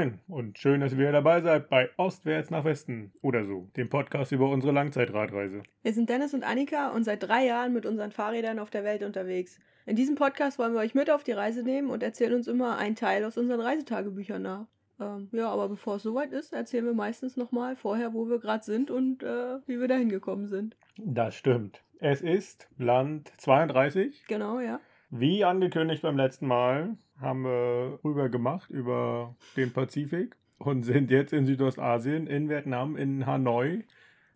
Moin 0.00 0.18
und 0.28 0.58
schön, 0.58 0.80
dass 0.80 0.92
ihr 0.92 0.98
wieder 0.98 1.12
dabei 1.12 1.42
seid 1.42 1.68
bei 1.68 1.90
Ostwärts 1.98 2.48
nach 2.48 2.64
Westen 2.64 3.12
oder 3.20 3.44
so, 3.44 3.68
dem 3.76 3.90
Podcast 3.90 4.32
über 4.32 4.48
unsere 4.48 4.72
Langzeitradreise. 4.72 5.62
Wir 5.82 5.92
sind 5.92 6.08
Dennis 6.08 6.32
und 6.32 6.42
Annika 6.42 6.88
und 6.88 7.04
seit 7.04 7.22
drei 7.22 7.44
Jahren 7.44 7.74
mit 7.74 7.84
unseren 7.84 8.10
Fahrrädern 8.10 8.58
auf 8.60 8.70
der 8.70 8.82
Welt 8.82 9.02
unterwegs. 9.02 9.60
In 9.84 9.96
diesem 9.96 10.14
Podcast 10.14 10.58
wollen 10.58 10.72
wir 10.72 10.80
euch 10.80 10.94
mit 10.94 11.10
auf 11.10 11.22
die 11.22 11.32
Reise 11.32 11.62
nehmen 11.62 11.90
und 11.90 12.02
erzählen 12.02 12.32
uns 12.32 12.48
immer 12.48 12.78
einen 12.78 12.96
Teil 12.96 13.26
aus 13.26 13.36
unseren 13.36 13.60
Reisetagebüchern 13.60 14.40
nach. 14.40 14.66
Ähm, 14.98 15.28
ja, 15.32 15.50
aber 15.50 15.68
bevor 15.68 15.96
es 15.96 16.02
soweit 16.02 16.32
ist, 16.32 16.54
erzählen 16.54 16.86
wir 16.86 16.94
meistens 16.94 17.36
nochmal 17.36 17.76
vorher, 17.76 18.14
wo 18.14 18.26
wir 18.26 18.38
gerade 18.38 18.64
sind 18.64 18.90
und 18.90 19.22
äh, 19.22 19.58
wie 19.66 19.80
wir 19.80 19.88
da 19.88 19.96
hingekommen 19.96 20.48
sind. 20.48 20.78
Das 20.96 21.34
stimmt. 21.34 21.82
Es 21.98 22.22
ist 22.22 22.70
Land 22.78 23.32
32. 23.36 24.24
Genau, 24.28 24.60
ja. 24.60 24.80
Wie 25.10 25.44
angekündigt 25.44 26.02
beim 26.02 26.16
letzten 26.16 26.46
Mal 26.46 26.96
haben 27.20 27.42
wir 27.42 27.98
rüber 28.04 28.28
gemacht 28.28 28.70
über 28.70 29.34
den 29.56 29.72
Pazifik 29.72 30.36
und 30.58 30.84
sind 30.84 31.10
jetzt 31.10 31.32
in 31.32 31.46
Südostasien, 31.46 32.28
in 32.28 32.48
Vietnam, 32.48 32.96
in 32.96 33.26
Hanoi, 33.26 33.82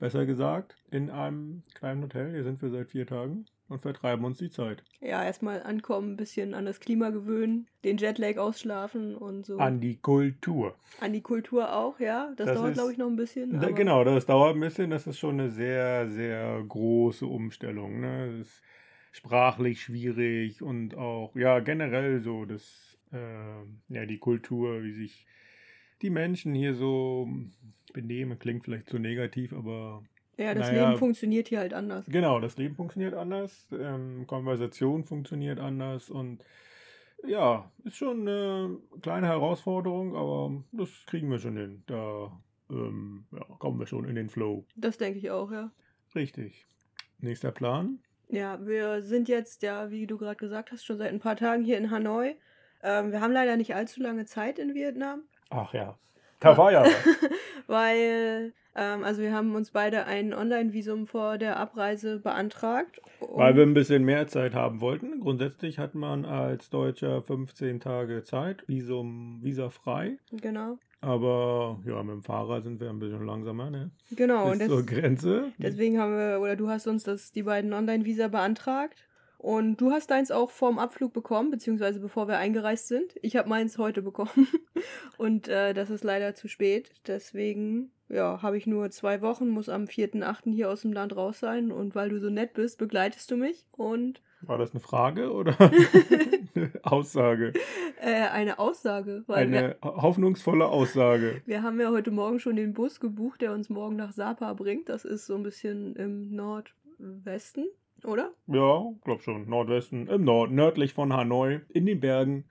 besser 0.00 0.26
gesagt, 0.26 0.76
in 0.90 1.10
einem 1.10 1.62
kleinen 1.74 2.02
Hotel. 2.02 2.32
Hier 2.32 2.42
sind 2.42 2.60
wir 2.60 2.70
seit 2.70 2.90
vier 2.90 3.06
Tagen 3.06 3.46
und 3.68 3.82
vertreiben 3.82 4.24
uns 4.24 4.38
die 4.38 4.50
Zeit. 4.50 4.82
Ja, 5.00 5.22
erstmal 5.22 5.62
ankommen, 5.62 6.14
ein 6.14 6.16
bisschen 6.16 6.54
an 6.54 6.66
das 6.66 6.80
Klima 6.80 7.10
gewöhnen, 7.10 7.68
den 7.84 7.96
Jetlag 7.96 8.38
ausschlafen 8.38 9.14
und 9.14 9.46
so. 9.46 9.58
An 9.58 9.80
die 9.80 9.98
Kultur. 9.98 10.74
An 11.00 11.12
die 11.12 11.22
Kultur 11.22 11.72
auch, 11.72 12.00
ja. 12.00 12.32
Das, 12.36 12.48
Das 12.48 12.56
dauert, 12.56 12.74
glaube 12.74 12.90
ich, 12.90 12.98
noch 12.98 13.06
ein 13.06 13.16
bisschen. 13.16 13.60
Da, 13.60 13.70
genau, 13.70 14.02
das 14.02 14.26
dauert 14.26 14.56
ein 14.56 14.60
bisschen. 14.60 14.90
Das 14.90 15.06
ist 15.06 15.20
schon 15.20 15.38
eine 15.38 15.50
sehr, 15.50 16.08
sehr 16.08 16.60
große 16.68 17.26
Umstellung. 17.26 18.00
Ne? 18.00 18.32
Das 18.38 18.48
ist 18.48 18.62
sprachlich 19.14 19.80
schwierig 19.80 20.60
und 20.60 20.96
auch, 20.96 21.34
ja, 21.36 21.60
generell 21.60 22.20
so, 22.20 22.44
das, 22.44 22.98
äh, 23.12 23.62
ja, 23.88 24.06
die 24.06 24.18
Kultur, 24.18 24.82
wie 24.82 24.92
sich 24.92 25.24
die 26.02 26.10
Menschen 26.10 26.52
hier 26.52 26.74
so 26.74 27.28
benehmen, 27.92 28.38
klingt 28.40 28.64
vielleicht 28.64 28.88
zu 28.88 28.98
negativ, 28.98 29.52
aber 29.52 30.02
Ja, 30.36 30.52
das 30.52 30.68
naja. 30.68 30.88
Leben 30.88 30.98
funktioniert 30.98 31.46
hier 31.46 31.60
halt 31.60 31.74
anders. 31.74 32.04
genau, 32.06 32.40
das 32.40 32.58
Leben 32.58 32.74
funktioniert 32.74 33.14
anders, 33.14 33.68
ähm, 33.70 34.26
Konversation 34.26 35.04
funktioniert 35.04 35.60
anders 35.60 36.10
und 36.10 36.42
ja, 37.24 37.70
ist 37.84 37.96
schon 37.96 38.22
eine 38.28 38.76
kleine 39.00 39.28
Herausforderung, 39.28 40.16
aber 40.16 40.64
das 40.72 40.90
kriegen 41.06 41.30
wir 41.30 41.38
schon 41.38 41.56
hin. 41.56 41.82
Da 41.86 42.36
ähm, 42.68 43.26
ja, 43.30 43.44
kommen 43.60 43.78
wir 43.78 43.86
schon 43.86 44.06
in 44.08 44.16
den 44.16 44.28
Flow. 44.28 44.66
Das 44.76 44.98
denke 44.98 45.20
ich 45.20 45.30
auch, 45.30 45.52
ja. 45.52 45.70
Richtig. 46.16 46.66
Nächster 47.20 47.52
Plan. 47.52 48.00
Ja, 48.34 48.58
wir 48.64 49.02
sind 49.02 49.28
jetzt, 49.28 49.62
ja, 49.62 49.90
wie 49.90 50.06
du 50.06 50.18
gerade 50.18 50.36
gesagt 50.36 50.72
hast, 50.72 50.84
schon 50.84 50.98
seit 50.98 51.12
ein 51.12 51.20
paar 51.20 51.36
Tagen 51.36 51.64
hier 51.64 51.78
in 51.78 51.90
Hanoi. 51.90 52.36
Ähm, 52.82 53.12
wir 53.12 53.20
haben 53.20 53.32
leider 53.32 53.56
nicht 53.56 53.74
allzu 53.74 54.02
lange 54.02 54.26
Zeit 54.26 54.58
in 54.58 54.74
Vietnam, 54.74 55.22
Ach 55.50 55.72
ja. 55.72 55.96
Da 56.40 56.56
war 56.56 56.72
ja 56.72 56.84
weil, 57.66 58.52
ähm, 58.74 59.04
also 59.04 59.22
wir 59.22 59.32
haben 59.32 59.54
uns 59.54 59.70
beide 59.70 60.06
ein 60.06 60.34
Online-Visum 60.34 61.06
vor 61.06 61.38
der 61.38 61.58
Abreise 61.58 62.18
beantragt. 62.18 63.00
Weil 63.20 63.56
wir 63.56 63.62
ein 63.62 63.72
bisschen 63.72 64.04
mehr 64.04 64.26
Zeit 64.26 64.52
haben 64.52 64.80
wollten. 64.80 65.20
Grundsätzlich 65.20 65.78
hat 65.78 65.94
man 65.94 66.24
als 66.24 66.70
Deutscher 66.70 67.22
15 67.22 67.80
Tage 67.80 68.22
Zeit, 68.24 68.64
Visum, 68.66 69.38
visafrei. 69.42 70.18
Genau, 70.32 70.78
Aber 71.04 71.80
ja, 71.86 72.02
mit 72.02 72.14
dem 72.14 72.22
Fahrrad 72.22 72.62
sind 72.62 72.80
wir 72.80 72.88
ein 72.90 72.98
bisschen 72.98 73.24
langsamer, 73.26 73.70
ne? 73.70 73.90
genau. 74.10 74.46
Und 74.46 74.58
Bis 74.58 74.60
des, 74.60 74.68
zur 74.68 74.86
Grenze. 74.86 75.52
deswegen 75.58 75.98
haben 75.98 76.16
wir, 76.16 76.40
oder 76.40 76.56
du 76.56 76.68
hast 76.68 76.86
uns 76.86 77.04
das, 77.04 77.32
die 77.32 77.42
beiden 77.42 77.72
Online-Visa 77.72 78.28
beantragt. 78.28 79.06
Und 79.44 79.78
du 79.78 79.90
hast 79.90 80.10
deins 80.10 80.30
auch 80.30 80.50
vorm 80.50 80.78
Abflug 80.78 81.12
bekommen, 81.12 81.50
beziehungsweise 81.50 82.00
bevor 82.00 82.28
wir 82.28 82.38
eingereist 82.38 82.88
sind. 82.88 83.14
Ich 83.20 83.36
habe 83.36 83.46
meins 83.50 83.76
heute 83.76 84.00
bekommen. 84.00 84.48
Und 85.18 85.48
äh, 85.48 85.74
das 85.74 85.90
ist 85.90 86.02
leider 86.02 86.34
zu 86.34 86.48
spät. 86.48 86.92
Deswegen, 87.06 87.90
ja, 88.08 88.40
habe 88.40 88.56
ich 88.56 88.66
nur 88.66 88.90
zwei 88.90 89.20
Wochen, 89.20 89.50
muss 89.50 89.68
am 89.68 89.84
4.8. 89.84 90.50
hier 90.54 90.70
aus 90.70 90.80
dem 90.80 90.94
Land 90.94 91.14
raus 91.14 91.40
sein. 91.40 91.72
Und 91.72 91.94
weil 91.94 92.08
du 92.08 92.20
so 92.20 92.30
nett 92.30 92.54
bist, 92.54 92.78
begleitest 92.78 93.30
du 93.30 93.36
mich. 93.36 93.66
Und 93.72 94.22
War 94.46 94.58
das 94.58 94.72
eine 94.72 94.80
Frage 94.80 95.32
oder 95.32 95.54
eine 95.60 96.70
Aussage? 96.82 97.52
äh, 98.00 98.28
eine 98.28 98.58
Aussage. 98.58 99.24
Weil 99.26 99.50
wir, 99.50 99.58
Eine 99.58 99.76
hoffnungsvolle 100.02 100.66
Aussage. 100.66 101.42
wir 101.46 101.62
haben 101.62 101.80
ja 101.80 101.90
heute 101.90 102.10
Morgen 102.10 102.38
schon 102.40 102.56
den 102.56 102.72
Bus 102.74 103.00
gebucht, 103.00 103.40
der 103.40 103.52
uns 103.52 103.68
morgen 103.70 103.96
nach 103.96 104.12
Sapa 104.12 104.52
bringt. 104.54 104.88
Das 104.88 105.04
ist 105.04 105.26
so 105.26 105.34
ein 105.34 105.42
bisschen 105.42 105.96
im 105.96 106.34
Nordwesten, 106.34 107.66
oder? 108.04 108.30
Ja, 108.46 108.84
glaub 109.04 109.22
schon. 109.22 109.48
Nordwesten, 109.48 110.06
im 110.08 110.24
Nord, 110.24 110.50
nördlich 110.50 110.92
von 110.92 111.12
Hanoi, 111.12 111.60
in 111.70 111.86
den 111.86 112.00
Bergen. 112.00 112.44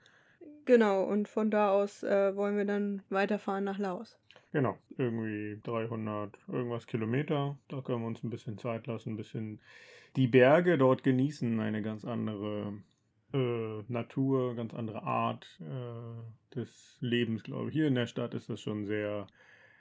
Genau, 0.66 1.04
und 1.04 1.28
von 1.28 1.50
da 1.50 1.70
aus 1.70 2.02
äh, 2.02 2.34
wollen 2.36 2.56
wir 2.56 2.64
dann 2.64 3.02
weiterfahren 3.10 3.64
nach 3.64 3.78
Laos. 3.78 4.18
Genau, 4.52 4.78
irgendwie 4.96 5.60
300 5.64 6.38
irgendwas 6.48 6.86
Kilometer. 6.86 7.58
Da 7.68 7.80
können 7.82 8.00
wir 8.02 8.06
uns 8.06 8.22
ein 8.22 8.30
bisschen 8.30 8.56
Zeit 8.56 8.86
lassen, 8.86 9.10
ein 9.10 9.16
bisschen 9.16 9.60
die 10.16 10.26
Berge 10.28 10.78
dort 10.78 11.02
genießen. 11.02 11.60
Eine 11.60 11.82
ganz 11.82 12.04
andere 12.04 12.74
äh, 13.32 13.82
Natur, 13.88 14.54
ganz 14.54 14.74
andere 14.74 15.02
Art 15.02 15.60
äh, 15.60 16.54
des 16.54 16.96
Lebens, 17.00 17.42
glaube 17.42 17.68
ich. 17.68 17.74
Hier 17.74 17.88
in 17.88 17.94
der 17.94 18.06
Stadt 18.06 18.34
ist 18.34 18.48
das 18.48 18.60
schon 18.60 18.84
sehr, 18.86 19.26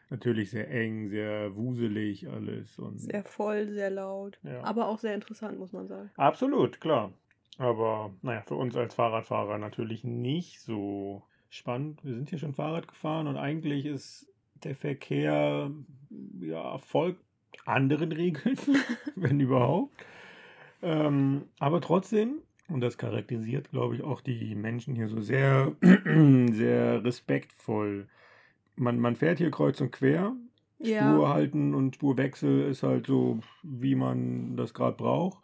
natürlich 0.10 0.50
sehr 0.52 0.70
eng, 0.72 1.10
sehr 1.10 1.56
wuselig 1.56 2.28
alles. 2.30 2.78
Und 2.80 3.00
Sehr 3.00 3.24
voll, 3.24 3.68
sehr 3.70 3.90
laut, 3.92 4.40
Ja. 4.44 4.64
aber 4.64 4.88
auch 4.88 5.00
sehr 5.00 5.14
interessant, 5.16 5.60
muss 5.60 5.72
man 5.74 5.88
sagen. 5.88 6.10
Absolut, 6.18 6.82
klar. 6.82 7.12
Aber 7.60 8.12
naja, 8.24 8.42
für 8.42 8.56
uns 8.56 8.76
als 8.76 8.96
Fahrradfahrer 8.96 9.60
natürlich 9.60 10.04
nicht 10.04 10.60
so 10.62 11.22
spannend. 11.50 12.04
Wir 12.04 12.16
sind 12.16 12.32
hier 12.32 12.40
schon 12.40 12.56
Fahrrad 12.56 12.88
gefahren 12.88 13.28
und 13.28 13.38
eigentlich 13.38 13.86
ist 13.86 14.28
der 14.64 14.76
Verkehr 14.76 15.70
ja 16.40 16.78
folgt 16.80 17.22
anderen 17.66 18.12
Regeln, 18.12 18.58
wenn 19.16 19.40
überhaupt. 19.40 19.94
Ähm, 20.84 21.44
aber 21.60 21.80
trotzdem, 21.82 22.42
und 22.68 22.82
das 22.82 22.98
charakterisiert, 22.98 23.72
glaube 23.72 23.96
ich, 23.96 24.04
auch 24.04 24.22
die 24.22 24.54
Menschen 24.54 24.96
hier 24.96 25.08
so 25.08 25.22
sehr, 25.22 25.76
sehr 25.82 27.04
respektvoll. 27.04 28.08
Man, 28.76 29.00
man 29.00 29.16
fährt 29.16 29.38
hier 29.38 29.52
kreuz 29.52 29.80
und 29.82 29.92
quer. 29.92 30.36
Spur 31.14 31.30
halten 31.30 31.74
und 31.74 31.96
Spurwechsel 31.96 32.70
ist 32.70 32.84
halt 32.84 33.08
so, 33.08 33.40
wie 33.64 33.96
man 33.96 34.58
das 34.58 34.74
gerade 34.74 34.98
braucht. 34.98 35.42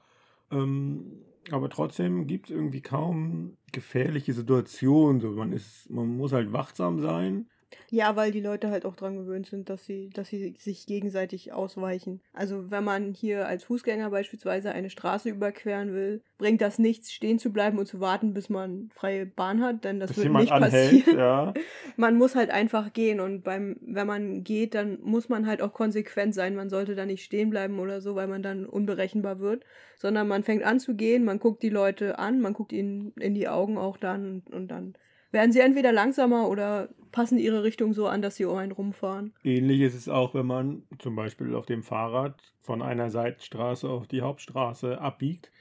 Ähm, 0.52 1.24
aber 1.52 1.70
trotzdem 1.70 2.28
gibt 2.28 2.50
es 2.50 2.56
irgendwie 2.56 2.82
kaum 2.82 3.58
gefährliche 3.72 4.34
Situationen. 4.34 5.22
So, 5.22 5.32
man, 5.32 5.54
ist, 5.54 5.90
man 5.90 6.18
muss 6.18 6.34
halt 6.34 6.52
wachsam 6.52 7.00
sein. 7.00 7.50
Ja, 7.92 8.16
weil 8.16 8.32
die 8.32 8.42
Leute 8.42 8.70
halt 8.70 8.86
auch 8.86 8.96
dran 8.96 9.18
gewöhnt 9.18 9.48
sind, 9.48 9.70
dass 9.70 9.86
sie, 9.86 10.10
dass 10.10 10.30
sie 10.30 10.56
sich 10.58 10.86
gegenseitig 10.86 11.54
ausweichen. 11.54 12.22
Also 12.34 12.70
wenn 12.70 12.84
man 12.84 13.14
hier 13.14 13.48
als 13.48 13.64
Fußgänger 13.64 14.10
beispielsweise 14.10 14.72
eine 14.72 14.90
Straße 14.90 15.30
überqueren 15.30 15.94
will, 15.94 16.22
bringt 16.38 16.62
das 16.62 16.80
nichts, 16.80 17.12
stehen 17.12 17.40
zu 17.40 17.52
bleiben 17.52 17.78
und 17.78 17.88
zu 17.88 18.00
warten, 18.00 18.34
bis 18.34 18.50
man 18.50 18.90
freie 18.96 19.26
Bahn 19.26 19.62
hat, 19.62 19.84
denn 19.84 20.00
das 20.00 20.10
Dass 20.10 20.18
wird 20.18 20.32
nicht 20.34 20.52
anhält, 20.52 21.06
passieren. 21.06 21.18
ja. 21.20 21.54
Man 21.98 22.16
muss 22.18 22.36
halt 22.36 22.50
einfach 22.50 22.94
gehen 22.94 23.20
und 23.20 23.44
beim, 23.44 23.76
wenn 23.82 24.08
man 24.08 24.44
geht, 24.44 24.74
dann 24.74 25.00
muss 25.02 25.28
man 25.28 25.46
halt 25.48 25.62
auch 25.62 25.74
konsequent 25.74 26.34
sein. 26.34 26.56
Man 26.56 26.70
sollte 26.70 26.96
da 26.96 27.06
nicht 27.06 27.24
stehen 27.26 27.50
bleiben 27.50 27.80
oder 27.80 28.00
so, 28.02 28.16
weil 28.16 28.28
man 28.28 28.42
dann 28.42 28.66
unberechenbar 28.66 29.40
wird, 29.40 29.66
sondern 29.98 30.28
man 30.28 30.44
fängt 30.44 30.64
an 30.64 30.80
zu 30.80 30.96
gehen, 30.96 31.26
man 31.26 31.40
guckt 31.40 31.62
die 31.62 31.70
Leute 31.70 32.18
an, 32.20 32.40
man 32.40 32.54
guckt 32.54 32.72
ihnen 32.72 33.12
in 33.20 33.34
die 33.34 33.50
Augen 33.50 33.78
auch 33.78 33.98
dann 33.98 34.44
und, 34.46 34.54
und 34.54 34.68
dann 34.70 34.94
werden 35.32 35.52
sie 35.52 35.60
entweder 35.60 35.92
langsamer 35.92 36.50
oder 36.50 36.90
passen 37.12 37.38
ihre 37.38 37.64
Richtung 37.64 37.94
so 37.94 38.08
an, 38.08 38.22
dass 38.22 38.36
sie 38.36 38.46
um 38.46 38.58
einen 38.58 38.72
rumfahren. 38.72 39.34
Ähnlich 39.44 39.82
ist 39.82 39.96
es 39.96 40.10
auch, 40.10 40.34
wenn 40.34 40.46
man 40.46 40.84
zum 41.00 41.16
Beispiel 41.16 41.56
auf 41.56 41.66
dem 41.66 41.84
Fahrrad 41.84 42.42
von 42.62 42.82
einer 42.82 43.10
Seitenstraße 43.10 43.90
auf 43.90 44.08
die 44.08 44.22
Hauptstraße 44.22 45.00
abbiegt. 45.00 45.52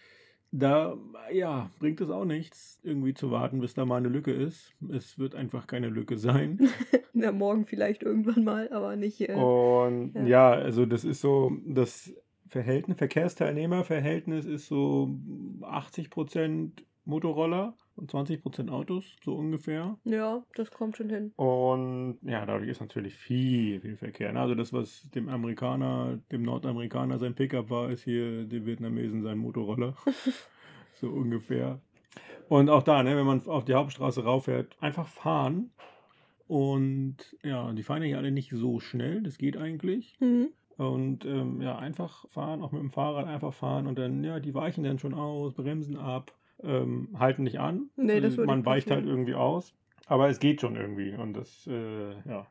Da, 0.51 0.97
ja, 1.31 1.71
bringt 1.79 2.01
es 2.01 2.09
auch 2.09 2.25
nichts, 2.25 2.81
irgendwie 2.83 3.13
zu 3.13 3.31
warten, 3.31 3.61
bis 3.61 3.75
da 3.75 3.85
mal 3.85 3.97
eine 3.97 4.09
Lücke 4.09 4.33
ist. 4.33 4.73
Es 4.91 5.19
wird 5.19 5.35
einfach 5.35 5.67
keine 5.67 5.89
Lücke 5.89 6.17
sein. 6.17 6.69
Ja, 7.15 7.33
morgen 7.33 7.65
vielleicht 7.65 8.05
irgendwann 8.05 8.45
mal, 8.45 8.73
aber 8.73 8.95
nicht. 8.95 9.21
Äh, 9.21 9.35
Und 9.35 10.15
ja. 10.15 10.23
ja. 10.23 10.51
also 10.53 10.87
das 10.87 11.05
ist 11.05 11.21
so, 11.21 11.51
das 11.67 12.15
Verhältnis, 12.47 12.97
Verkehrsteilnehmerverhältnis 12.99 14.45
ist 14.45 14.69
so 14.69 15.19
80% 15.63 16.71
Motorroller 17.09 17.75
und 17.97 18.13
20% 18.13 18.69
Autos, 18.71 19.17
so 19.25 19.35
ungefähr. 19.35 19.97
ja, 20.05 20.43
das 20.55 20.71
kommt 20.71 20.97
schon 20.97 21.09
hin. 21.09 21.33
Und 21.37 22.19
ja, 22.23 22.45
dadurch 22.47 22.69
ist 22.69 22.81
natürlich 22.81 23.15
viel, 23.15 23.81
viel 23.81 23.97
Verkehr. 23.97 24.33
ne? 24.33 24.41
Also 24.41 24.55
das, 24.55 24.73
was 24.73 25.11
dem 25.11 25.29
Amerikaner, 25.29 26.19
dem 26.31 26.43
Nordamerikaner 26.43 27.19
sein 27.19 27.35
Pickup 27.35 27.71
war, 27.71 27.91
ist 27.91 28.05
hier 28.05 28.45
dem 28.45 28.67
Vietnamesen 28.67 29.23
sein 29.23 29.39
Motorroller. 29.39 29.97
so 30.95 31.09
ungefähr. 31.09 31.81
Und 32.49 32.71
auch 32.71 32.83
da, 32.83 33.03
ne, 33.03 33.17
wenn 33.17 33.27
man 33.27 33.47
auf 33.47 33.65
die 33.65 33.75
Hauptstraße 33.75 34.25
rauffährt, 34.25 34.77
einfach 34.81 35.09
fahren. 35.09 35.71
Und 36.47 37.37
ja, 37.43 37.73
die 37.73 37.83
fahren 37.83 38.03
ja 38.03 38.09
hier 38.09 38.19
alle 38.19 38.31
nicht 38.31 38.51
so 38.51 38.81
schnell, 38.81 39.23
das 39.23 39.39
geht 39.39 39.57
eigentlich. 39.57 40.17
Mhm. 40.21 40.49
Und 40.77 41.25
ähm, 41.25 41.61
ja, 41.61 41.77
einfach 41.77 42.29
fahren, 42.31 42.63
auch 42.63 42.71
mit 42.71 42.81
dem 42.81 42.91
Fahrrad 42.91 43.27
einfach 43.27 43.53
fahren 43.53 43.87
und 43.87 43.99
dann, 43.99 44.23
ja, 44.23 44.39
die 44.39 44.55
weichen 44.55 44.85
dann 44.85 45.01
schon 45.01 45.13
aus, 45.13 45.55
bremsen 45.55 45.97
ab, 45.97 46.38
ähm, 46.63 47.09
halten 47.19 47.45
nicht 47.45 47.61
an. 47.61 47.91
Nee, 47.97 48.21
das 48.21 48.25
Also 48.25 48.39
würde 48.39 48.47
Man 48.47 48.67
weicht 48.67 48.91
halt 48.91 49.07
irgendwie 49.07 49.35
aus. 49.35 49.75
Aber 50.07 50.29
es 50.29 50.41
geht 50.41 50.61
schon 50.63 50.77
irgendwie 50.77 51.15
und 51.15 51.35
das, 51.35 51.67
äh, 51.67 52.13
ja. 52.29 52.47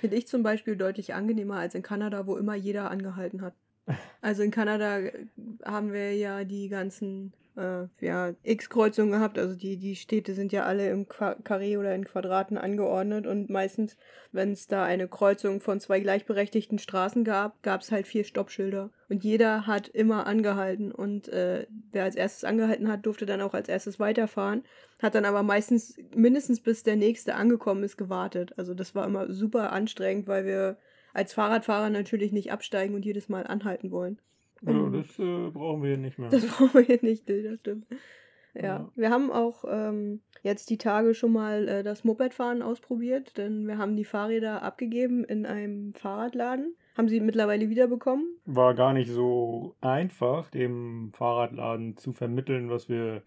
Finde 0.00 0.16
ich 0.16 0.28
zum 0.28 0.42
Beispiel 0.42 0.76
deutlich 0.76 1.14
angenehmer 1.14 1.56
als 1.56 1.74
in 1.74 1.82
Kanada, 1.82 2.26
wo 2.26 2.36
immer 2.36 2.54
jeder 2.54 2.90
angehalten 2.90 3.42
hat. 3.42 3.54
Also 4.20 4.44
in 4.44 4.52
Kanada 4.52 5.00
haben 5.64 5.92
wir 5.92 6.14
ja 6.14 6.44
die 6.44 6.68
ganzen 6.68 7.32
äh, 7.56 7.86
ja, 8.00 8.32
X-Kreuzungen 8.42 9.12
gehabt. 9.12 9.38
Also 9.38 9.54
die, 9.54 9.76
die 9.76 9.96
Städte 9.96 10.34
sind 10.34 10.52
ja 10.52 10.64
alle 10.64 10.90
im 10.90 11.08
Qua 11.08 11.34
Karree 11.34 11.76
oder 11.76 11.94
in 11.94 12.04
Quadraten 12.04 12.58
angeordnet 12.58 13.26
und 13.26 13.50
meistens, 13.50 13.96
wenn 14.32 14.52
es 14.52 14.66
da 14.66 14.84
eine 14.84 15.08
Kreuzung 15.08 15.60
von 15.60 15.80
zwei 15.80 16.00
gleichberechtigten 16.00 16.78
Straßen 16.78 17.24
gab, 17.24 17.62
gab 17.62 17.82
es 17.82 17.92
halt 17.92 18.06
vier 18.06 18.24
Stoppschilder. 18.24 18.90
Und 19.08 19.24
jeder 19.24 19.66
hat 19.66 19.88
immer 19.88 20.26
angehalten 20.26 20.92
und 20.92 21.28
äh, 21.28 21.66
wer 21.90 22.04
als 22.04 22.16
erstes 22.16 22.44
angehalten 22.44 22.88
hat, 22.88 23.04
durfte 23.04 23.26
dann 23.26 23.42
auch 23.42 23.54
als 23.54 23.68
erstes 23.68 24.00
weiterfahren, 24.00 24.64
hat 25.00 25.14
dann 25.14 25.24
aber 25.24 25.42
meistens 25.42 25.96
mindestens 26.14 26.60
bis 26.60 26.82
der 26.82 26.96
nächste 26.96 27.34
angekommen 27.34 27.82
ist 27.82 27.96
gewartet. 27.96 28.54
Also 28.56 28.74
das 28.74 28.94
war 28.94 29.06
immer 29.06 29.32
super 29.32 29.72
anstrengend, 29.72 30.26
weil 30.26 30.46
wir 30.46 30.78
als 31.12 31.34
Fahrradfahrer 31.34 31.90
natürlich 31.90 32.32
nicht 32.32 32.52
absteigen 32.52 32.94
und 32.94 33.04
jedes 33.04 33.28
Mal 33.28 33.46
anhalten 33.46 33.90
wollen. 33.90 34.18
Ja, 34.62 34.90
das 34.90 35.18
äh, 35.18 35.50
brauchen 35.50 35.82
wir 35.82 35.90
hier 35.90 35.98
nicht 35.98 36.18
mehr. 36.18 36.30
Das 36.30 36.46
brauchen 36.46 36.74
wir 36.74 36.82
hier 36.82 37.00
nicht, 37.02 37.28
das 37.28 37.58
stimmt. 37.60 37.86
Ja. 38.54 38.62
Ja. 38.62 38.92
wir 38.96 39.10
haben 39.10 39.32
auch 39.32 39.64
ähm, 39.66 40.20
jetzt 40.42 40.68
die 40.68 40.76
Tage 40.76 41.14
schon 41.14 41.32
mal 41.32 41.68
äh, 41.68 41.82
das 41.82 42.04
Mopedfahren 42.04 42.60
ausprobiert, 42.60 43.38
denn 43.38 43.66
wir 43.66 43.78
haben 43.78 43.96
die 43.96 44.04
Fahrräder 44.04 44.62
abgegeben 44.62 45.24
in 45.24 45.46
einem 45.46 45.94
Fahrradladen. 45.94 46.74
Haben 46.96 47.08
sie 47.08 47.20
mittlerweile 47.20 47.70
wiederbekommen. 47.70 48.26
War 48.44 48.74
gar 48.74 48.92
nicht 48.92 49.10
so 49.10 49.74
einfach, 49.80 50.50
dem 50.50 51.12
Fahrradladen 51.14 51.96
zu 51.96 52.12
vermitteln, 52.12 52.68
was 52.68 52.90
wir 52.90 53.22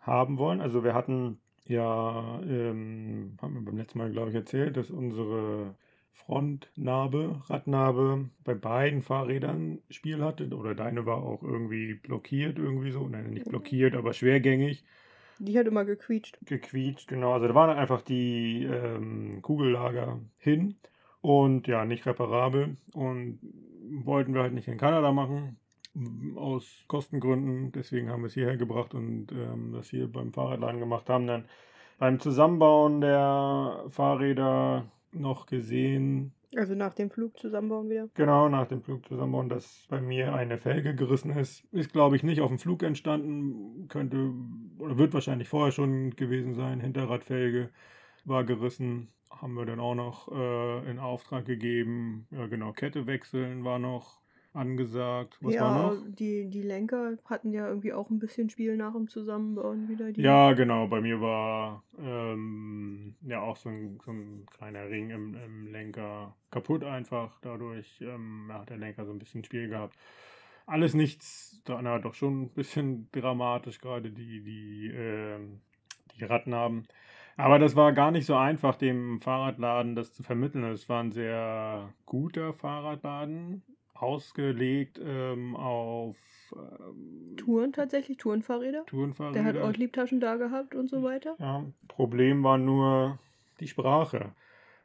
haben 0.00 0.38
wollen. 0.38 0.62
Also 0.62 0.82
wir 0.82 0.94
hatten 0.94 1.38
ja, 1.66 2.40
ähm, 2.42 3.36
haben 3.40 3.54
wir 3.54 3.64
beim 3.64 3.76
letzten 3.76 3.98
Mal, 3.98 4.10
glaube 4.10 4.30
ich, 4.30 4.34
erzählt, 4.34 4.76
dass 4.76 4.90
unsere 4.90 5.74
Frontnarbe, 6.12 7.42
Radnarbe 7.46 8.28
bei 8.44 8.54
beiden 8.54 9.02
Fahrrädern 9.02 9.80
Spiel 9.90 10.22
hatte. 10.22 10.48
Oder 10.54 10.74
deine 10.74 11.06
war 11.06 11.22
auch 11.22 11.42
irgendwie 11.42 11.94
blockiert, 11.94 12.58
irgendwie 12.58 12.90
so. 12.90 13.08
Nein, 13.08 13.30
nicht 13.30 13.48
blockiert, 13.48 13.94
aber 13.94 14.12
schwergängig. 14.12 14.84
Die 15.38 15.58
hat 15.58 15.66
immer 15.66 15.84
gequietscht. 15.86 16.38
gequietscht, 16.44 17.08
genau. 17.08 17.32
Also 17.32 17.48
da 17.48 17.54
waren 17.54 17.76
einfach 17.76 18.02
die 18.02 18.64
ähm, 18.64 19.40
Kugellager 19.40 20.20
hin 20.38 20.76
und 21.22 21.66
ja, 21.66 21.84
nicht 21.86 22.04
reparabel 22.06 22.76
und 22.92 23.40
wollten 24.04 24.34
wir 24.34 24.42
halt 24.42 24.52
nicht 24.52 24.68
in 24.68 24.78
Kanada 24.78 25.12
machen, 25.12 25.56
aus 26.36 26.84
Kostengründen. 26.86 27.72
Deswegen 27.72 28.10
haben 28.10 28.22
wir 28.22 28.26
es 28.26 28.34
hierher 28.34 28.56
gebracht 28.56 28.94
und 28.94 29.32
ähm, 29.32 29.72
das 29.72 29.88
hier 29.88 30.12
beim 30.12 30.32
Fahrradladen 30.32 30.78
gemacht 30.78 31.08
haben. 31.08 31.26
Dann 31.26 31.44
beim 31.98 32.20
Zusammenbauen 32.20 33.00
der 33.00 33.84
Fahrräder 33.88 34.90
noch 35.12 35.46
gesehen, 35.46 36.32
Also 36.56 36.74
nach 36.74 36.94
dem 36.94 37.10
Flug 37.10 37.38
zusammenbauen 37.38 37.88
wieder. 37.88 38.08
Genau, 38.14 38.48
nach 38.48 38.66
dem 38.66 38.82
Flug 38.82 39.06
zusammenbauen, 39.06 39.48
dass 39.48 39.86
bei 39.88 40.00
mir 40.00 40.34
eine 40.34 40.58
Felge 40.58 40.94
gerissen 40.96 41.30
ist. 41.30 41.64
Ist, 41.72 41.92
glaube 41.92 42.16
ich, 42.16 42.22
nicht 42.24 42.40
auf 42.40 42.48
dem 42.48 42.58
Flug 42.58 42.82
entstanden. 42.82 43.86
Könnte 43.88 44.32
oder 44.78 44.98
wird 44.98 45.14
wahrscheinlich 45.14 45.48
vorher 45.48 45.72
schon 45.72 46.10
gewesen 46.16 46.54
sein. 46.54 46.80
Hinterradfelge 46.80 47.70
war 48.24 48.44
gerissen. 48.44 49.08
Haben 49.30 49.54
wir 49.54 49.64
dann 49.64 49.78
auch 49.80 49.94
noch 49.94 50.28
äh, 50.32 50.90
in 50.90 50.98
Auftrag 50.98 51.44
gegeben. 51.44 52.26
Ja, 52.30 52.46
genau, 52.46 52.72
Kette 52.72 53.06
wechseln 53.06 53.64
war 53.64 53.78
noch 53.78 54.19
angesagt. 54.52 55.38
Was 55.40 55.54
ja, 55.54 55.62
war 55.62 55.94
noch? 55.94 56.02
Die, 56.08 56.48
die 56.48 56.62
Lenker 56.62 57.16
hatten 57.24 57.52
ja 57.52 57.68
irgendwie 57.68 57.92
auch 57.92 58.10
ein 58.10 58.18
bisschen 58.18 58.50
Spiel 58.50 58.76
nach 58.76 58.92
dem 58.92 59.08
Zusammenbauen 59.08 59.88
wieder. 59.88 60.12
Die 60.12 60.20
Ja, 60.22 60.52
genau. 60.52 60.88
Bei 60.88 61.00
mir 61.00 61.20
war 61.20 61.84
ähm, 61.98 63.14
ja 63.22 63.40
auch 63.40 63.56
so 63.56 63.68
ein, 63.68 63.98
so 64.04 64.10
ein 64.10 64.46
kleiner 64.56 64.88
Ring 64.88 65.10
im, 65.10 65.34
im 65.34 65.72
Lenker 65.72 66.34
kaputt 66.50 66.84
einfach. 66.84 67.38
Dadurch 67.42 68.00
ähm, 68.00 68.46
ja, 68.48 68.60
hat 68.60 68.70
der 68.70 68.78
Lenker 68.78 69.04
so 69.04 69.12
ein 69.12 69.18
bisschen 69.18 69.44
Spiel 69.44 69.68
gehabt. 69.68 69.96
Alles 70.66 70.94
nichts, 70.94 71.62
na, 71.66 71.98
doch 71.98 72.14
schon 72.14 72.42
ein 72.42 72.48
bisschen 72.50 73.08
dramatisch, 73.12 73.80
gerade 73.80 74.10
die, 74.10 74.42
die, 74.42 74.90
ähm, 74.94 75.60
die 76.16 76.24
Radnaben. 76.24 76.86
Aber 77.36 77.58
das 77.58 77.74
war 77.74 77.92
gar 77.92 78.10
nicht 78.10 78.26
so 78.26 78.36
einfach, 78.36 78.76
dem 78.76 79.20
Fahrradladen 79.20 79.94
das 79.94 80.12
zu 80.12 80.22
vermitteln. 80.22 80.64
Es 80.64 80.88
war 80.88 81.02
ein 81.02 81.12
sehr 81.12 81.92
guter 82.04 82.52
Fahrradladen, 82.52 83.62
ausgelegt 84.02 85.00
ähm, 85.02 85.56
auf 85.56 86.16
ähm, 86.54 87.36
Touren 87.36 87.72
tatsächlich, 87.72 88.18
Tourenfahrräder. 88.18 88.84
Tourenfahrräder. 88.86 89.34
Der 89.34 89.44
hat 89.44 89.56
Ortliebtaschen 89.56 90.20
da 90.20 90.36
gehabt 90.36 90.74
und 90.74 90.88
so 90.88 91.02
weiter. 91.02 91.36
Ja, 91.38 91.64
Problem 91.88 92.42
war 92.42 92.58
nur 92.58 93.18
die 93.60 93.68
Sprache. 93.68 94.32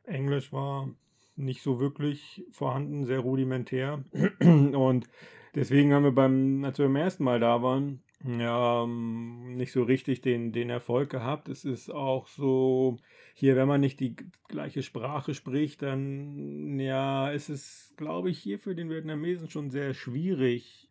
Englisch 0.03 0.51
war 0.53 0.89
nicht 1.35 1.62
so 1.62 1.79
wirklich 1.79 2.45
vorhanden, 2.51 3.06
sehr 3.06 3.19
rudimentär. 3.19 4.03
Und 4.39 5.09
deswegen 5.53 5.94
haben 5.94 6.03
wir 6.03 6.12
beim, 6.12 6.63
als 6.63 6.77
wir 6.77 6.85
beim 6.85 6.95
ersten 6.95 7.23
Mal 7.23 7.39
da 7.39 7.62
waren, 7.62 8.01
ja, 8.23 8.83
ähm, 8.83 9.56
nicht 9.56 9.71
so 9.71 9.83
richtig 9.83 10.21
den, 10.21 10.51
den 10.51 10.69
Erfolg 10.69 11.09
gehabt. 11.09 11.50
Es 11.50 11.65
ist 11.65 11.89
auch 11.89 12.27
so, 12.27 12.97
hier, 13.37 13.57
wenn 13.57 13.67
man 13.67 13.81
nicht 13.81 13.99
die 13.99 14.15
gleiche 14.47 14.81
Sprache 14.81 15.33
spricht, 15.33 15.81
dann 15.81 16.79
ja, 16.79 17.29
ist 17.31 17.49
es, 17.49 17.93
glaube 17.97 18.29
ich, 18.29 18.39
hier 18.39 18.59
für 18.59 18.75
den 18.75 18.89
Vietnamesen 18.89 19.49
schon 19.49 19.71
sehr 19.71 19.93
schwierig, 19.93 20.87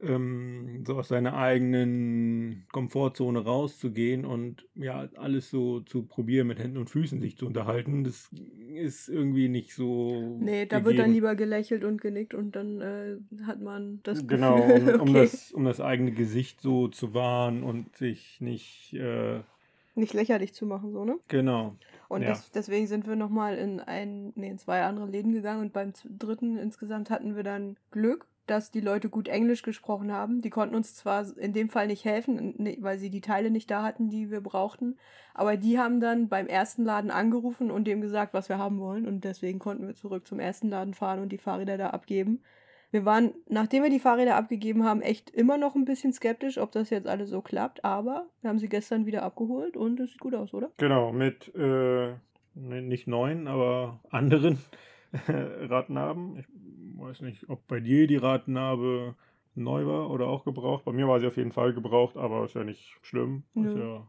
ähm, 0.00 0.84
so 0.86 0.98
aus 0.98 1.08
seiner 1.08 1.38
eigenen 1.38 2.66
Komfortzone 2.70 3.38
rauszugehen 3.42 4.26
und 4.26 4.66
ja, 4.74 5.08
alles 5.16 5.48
so 5.50 5.80
zu 5.80 6.02
probieren, 6.02 6.48
mit 6.48 6.58
Händen 6.58 6.76
und 6.76 6.90
Füßen 6.90 7.18
sich 7.18 7.38
zu 7.38 7.46
unterhalten. 7.46 8.04
Das 8.04 8.30
ist 8.74 9.08
irgendwie 9.08 9.48
nicht 9.48 9.72
so. 9.72 10.36
Nee, 10.38 10.66
da 10.66 10.84
wird 10.84 10.98
dann 10.98 11.06
gegeben. 11.06 11.14
lieber 11.14 11.34
gelächelt 11.34 11.82
und 11.82 12.02
genickt 12.02 12.34
und 12.34 12.56
dann 12.56 12.82
äh, 12.82 13.16
hat 13.46 13.62
man 13.62 14.00
das 14.02 14.26
Genau, 14.26 14.56
Gefühl, 14.56 14.96
um, 15.00 15.08
um, 15.08 15.14
okay, 15.14 15.20
das, 15.22 15.50
um 15.52 15.64
das 15.64 15.80
eigene 15.80 16.12
Gesicht 16.12 16.60
so 16.60 16.88
zu 16.88 17.14
wahren 17.14 17.62
und 17.62 17.96
sich 17.96 18.40
nicht. 18.42 18.92
Äh, 18.92 19.40
nicht 19.96 20.14
lächerlich 20.14 20.54
zu 20.54 20.66
machen, 20.66 20.92
so, 20.92 21.04
ne? 21.04 21.18
genau. 21.28 21.74
Und 22.08 22.22
Ja. 22.22 22.28
das, 22.28 22.50
deswegen 22.52 22.86
sind 22.86 23.06
wir 23.06 23.16
nochmal 23.16 23.56
in 23.56 23.80
ein, 23.80 24.32
nee, 24.36 24.48
in 24.48 24.58
zwei 24.58 24.82
andere 24.82 25.06
Läden 25.06 25.32
gegangen 25.32 25.62
und 25.62 25.72
beim 25.72 25.92
dritten 26.04 26.56
insgesamt 26.56 27.10
hatten 27.10 27.34
wir 27.34 27.42
dann 27.42 27.76
Glück, 27.90 28.26
dass 28.46 28.70
die 28.70 28.80
Leute 28.80 29.08
gut 29.08 29.26
Englisch 29.26 29.62
gesprochen 29.62 30.12
haben. 30.12 30.40
Die 30.40 30.50
konnten 30.50 30.76
uns 30.76 30.94
zwar 30.94 31.36
in 31.36 31.52
dem 31.52 31.68
Fall 31.68 31.88
nicht 31.88 32.04
helfen, 32.04 32.54
weil 32.80 32.98
sie 32.98 33.10
die 33.10 33.20
Teile 33.20 33.50
nicht 33.50 33.68
da 33.72 33.82
hatten, 33.82 34.08
die 34.08 34.30
wir 34.30 34.40
brauchten, 34.40 34.96
aber 35.34 35.56
die 35.56 35.78
haben 35.80 35.98
dann 36.00 36.28
beim 36.28 36.46
ersten 36.46 36.84
Laden 36.84 37.10
angerufen 37.10 37.72
und 37.72 37.86
dem 37.86 38.00
gesagt, 38.00 38.34
was 38.34 38.48
wir 38.48 38.58
haben 38.58 38.78
wollen 38.78 39.06
und 39.08 39.24
deswegen 39.24 39.58
konnten 39.58 39.88
wir 39.88 39.96
zurück 39.96 40.28
zum 40.28 40.38
ersten 40.38 40.68
Laden 40.68 40.94
fahren 40.94 41.20
und 41.20 41.30
die 41.30 41.38
Fahrräder 41.38 41.76
da 41.76 41.90
abgeben. 41.90 42.42
Wir 42.96 43.04
waren, 43.04 43.34
nachdem 43.46 43.82
wir 43.82 43.90
die 43.90 43.98
Fahrräder 43.98 44.36
abgegeben 44.36 44.82
haben, 44.82 45.02
echt 45.02 45.28
immer 45.28 45.58
noch 45.58 45.74
ein 45.74 45.84
bisschen 45.84 46.14
skeptisch, 46.14 46.56
ob 46.56 46.72
das 46.72 46.88
jetzt 46.88 47.06
alles 47.06 47.28
so 47.28 47.42
klappt, 47.42 47.84
aber 47.84 48.26
wir 48.40 48.48
haben 48.48 48.58
sie 48.58 48.70
gestern 48.70 49.04
wieder 49.04 49.22
abgeholt 49.22 49.76
und 49.76 50.00
es 50.00 50.12
sieht 50.12 50.20
gut 50.20 50.34
aus, 50.34 50.54
oder? 50.54 50.70
Genau, 50.78 51.12
mit 51.12 51.54
äh, 51.54 52.14
nicht 52.54 53.06
neuen, 53.06 53.48
aber 53.48 54.00
anderen 54.08 54.60
Radnaben. 55.28 56.38
Ich 56.38 56.46
weiß 56.98 57.20
nicht, 57.20 57.50
ob 57.50 57.66
bei 57.66 57.80
dir 57.80 58.06
die 58.06 58.16
Radnabe 58.16 59.14
neu 59.54 59.84
war 59.84 60.08
oder 60.08 60.28
auch 60.28 60.46
gebraucht. 60.46 60.86
Bei 60.86 60.92
mir 60.92 61.06
war 61.06 61.20
sie 61.20 61.26
auf 61.26 61.36
jeden 61.36 61.52
Fall 61.52 61.74
gebraucht, 61.74 62.16
aber 62.16 62.46
ist 62.46 62.54
ja 62.54 62.64
nicht 62.64 62.96
schlimm. 63.02 63.42
Ist 63.56 63.76
ja 63.76 64.08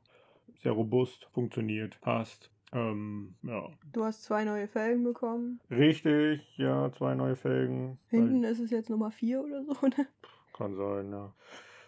sehr 0.55 0.71
robust, 0.71 1.25
funktioniert, 1.33 1.99
passt. 1.99 2.49
Ähm, 2.73 3.35
ja, 3.43 3.69
Du 3.93 4.03
hast 4.03 4.23
zwei 4.23 4.43
neue 4.43 4.67
Felgen 4.67 5.03
bekommen. 5.03 5.59
richtig, 5.71 6.41
ja, 6.57 6.91
zwei 6.91 7.15
neue 7.15 7.35
Felgen. 7.35 7.97
Hinten 8.09 8.43
ist 8.43 8.59
es 8.59 8.71
jetzt 8.71 8.89
Nummer 8.89 9.11
4 9.11 9.41
oder 9.41 9.63
so, 9.63 9.73
ne? 9.87 10.07
Kann 10.53 10.75
sein, 10.75 11.11
ja. 11.11 11.33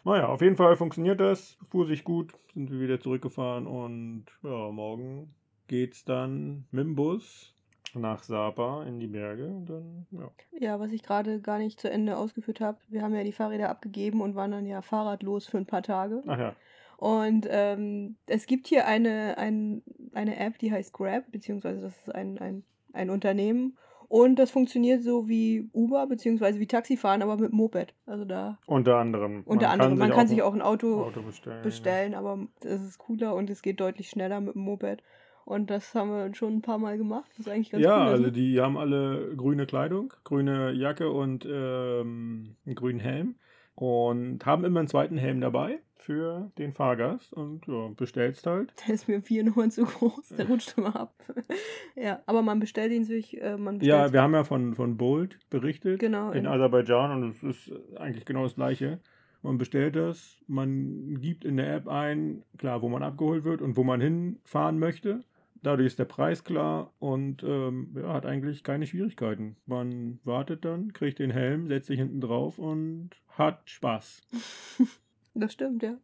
Naja, 0.06 0.28
auf 0.28 0.42
jeden 0.42 0.56
Fall 0.56 0.78
funktioniert 0.78 1.20
das, 1.20 1.58
fuhr 1.70 1.86
sich 1.86 2.04
gut, 2.06 2.34
sind 2.54 2.72
wir 2.72 2.80
wieder 2.80 3.02
zurückgefahren 3.02 3.68
und 3.68 4.26
ja, 4.44 4.72
morgen 4.72 5.34
geht's 5.68 6.06
dann 6.06 6.66
mit 6.72 6.86
dem 6.86 6.96
Bus 6.96 7.54
nach 7.94 8.24
Sapa 8.24 8.84
in 8.84 9.00
die 9.00 9.08
Berge 9.08 9.48
und 9.48 9.66
dann, 9.66 10.08
ja. 10.12 10.32
Ja, 10.58 10.80
was 10.80 10.92
ich 10.94 11.04
gerade 11.04 11.42
gar 11.42 11.58
nicht 11.58 11.80
zu 11.80 11.90
Ende 11.92 12.16
ausgeführt 12.18 12.62
habe. 12.62 12.78
Wir 12.88 13.02
haben 13.02 13.16
ja 13.16 13.24
die 13.24 13.32
Fahrräder 13.34 13.70
abgegeben 13.70 14.22
und 14.22 14.36
waren 14.36 14.52
dann 14.52 14.66
ja 14.66 14.82
fahrradlos 14.82 15.48
für 15.48 15.58
ein 15.58 15.66
paar 15.66 15.84
Tage. 15.84 16.24
Ach 16.28 16.40
ja, 16.40 16.56
Und 17.00 17.48
ähm, 17.50 18.18
es 18.26 18.46
gibt 18.46 18.68
hier 18.68 18.86
eine, 18.86 19.38
ein, 19.38 19.84
eine 20.14 20.38
App, 20.38 20.58
die 20.60 20.70
heißt 20.70 20.92
Grab, 20.92 21.32
beziehungsweise 21.32 21.80
das 21.80 21.96
ist 21.96 22.14
ein, 22.14 22.38
ein, 22.40 22.64
ein 22.92 23.10
Unternehmen. 23.10 23.78
Und 24.10 24.38
das 24.38 24.52
funktioniert 24.52 25.02
so 25.02 25.30
wie 25.30 25.70
Uber, 25.72 26.08
beziehungsweise 26.08 26.60
wie 26.60 26.68
Taxifahren, 26.68 27.22
aber 27.22 27.38
mit 27.38 27.54
Moped. 27.54 27.94
Also 28.06 28.26
da 28.26 28.60
unter 28.66 28.98
anderem. 28.98 29.44
unter 29.46 29.70
anderem. 29.70 29.98
Man 29.98 30.12
kann 30.12 30.28
sich 30.28 30.42
auch 30.42 30.54
ein 30.54 30.62
Auto, 30.62 31.06
Auto 31.06 31.22
bestellen. 31.22 31.64
bestellen, 31.64 32.16
aber 32.16 32.38
es 32.66 32.82
ist 32.82 32.98
cooler 32.98 33.34
und 33.34 33.50
es 33.50 33.62
geht 33.62 33.80
deutlich 33.80 34.10
schneller 34.10 34.42
mit 34.42 34.56
dem 34.56 34.64
Moped. 34.64 35.02
Und 35.46 35.70
das 35.70 35.96
haben 35.96 36.10
wir 36.10 36.36
schon 36.36 36.58
ein 36.58 36.62
paar 36.62 36.80
Mal 36.80 36.98
gemacht. 36.98 37.32
Das 37.38 37.48
ist 37.48 37.50
eigentlich 37.50 37.70
ganz 37.70 37.82
ja, 37.82 37.96
cool. 37.96 38.12
also 38.12 38.24
ne? 38.24 38.32
die 38.34 38.60
haben 38.60 38.78
alle 38.78 39.38
grüne 39.38 39.66
Kleidung, 39.66 40.14
grüne 40.26 40.74
Jacke 40.74 41.10
und 41.10 41.46
ähm, 41.50 42.58
einen 42.66 42.76
grünen 42.76 43.00
Helm 43.00 43.36
und 43.76 44.46
haben 44.46 44.66
immer 44.66 44.80
einen 44.80 44.90
zweiten 44.90 45.18
Helm 45.18 45.40
dabei. 45.40 45.80
Für 46.02 46.52
den 46.58 46.72
Fahrgast 46.74 47.34
und 47.34 47.68
ja, 47.68 47.90
bestellst 47.96 48.48
halt. 48.48 48.74
Der 48.88 48.96
ist 48.96 49.08
mir 49.08 49.22
vier 49.22 49.44
Nummern 49.44 49.70
zu 49.70 49.84
groß, 49.86 50.30
der 50.38 50.48
rutscht 50.48 50.76
immer 50.78 50.96
ab. 50.96 51.14
ja, 51.96 52.22
aber 52.26 52.42
man 52.42 52.60
bestellt 52.60 52.92
ihn 52.92 53.04
sich, 53.04 53.40
äh, 53.42 53.58
man 53.58 53.80
bestellt 53.80 54.08
Ja, 54.08 54.14
wir 54.14 54.22
haben 54.22 54.34
ja 54.34 54.44
von, 54.44 54.76
von 54.76 54.98
Bolt 54.98 55.40
berichtet 55.50 56.00
Genau, 56.00 56.32
in 56.32 56.40
in- 56.40 56.48
Aserbaidschan 56.48 57.12
und 57.24 57.30
es 57.30 57.44
ist 57.44 57.72
eigentlich 57.98 58.26
genau 58.26 58.44
das 58.44 58.56
gleiche. 58.56 59.00
Man 59.42 59.58
bestellt 59.58 59.96
das, 59.96 60.42
man 60.48 61.20
gibt 61.22 61.46
in 61.46 61.58
der 61.58 61.74
App 61.76 61.88
ein, 61.88 62.44
klar, 62.58 62.82
wo 62.82 62.90
man 62.90 63.04
abgeholt 63.04 63.44
wird 63.44 63.62
und 63.62 63.78
wo 63.78 63.84
man 63.84 64.02
hinfahren 64.02 64.80
möchte. 64.80 65.24
Dadurch 65.62 65.88
ist 65.88 66.00
der 66.00 66.06
Preis 66.06 66.46
klar 66.46 66.94
und 67.00 67.44
ähm, 67.44 67.94
ja, 67.96 68.14
hat 68.14 68.26
eigentlich 68.26 68.64
keine 68.64 68.86
Schwierigkeiten. 68.88 69.58
Man 69.66 70.20
wartet 70.24 70.64
dann, 70.64 70.94
kriegt 70.94 71.20
den 71.20 71.32
Helm, 71.32 71.68
setzt 71.68 71.88
sich 71.88 72.00
hinten 72.00 72.22
drauf 72.22 72.58
und 72.60 73.10
hat 73.38 73.62
Spaß. 73.70 74.22
Das 75.34 75.54
stimmt, 75.54 75.84
ja. 75.84 75.96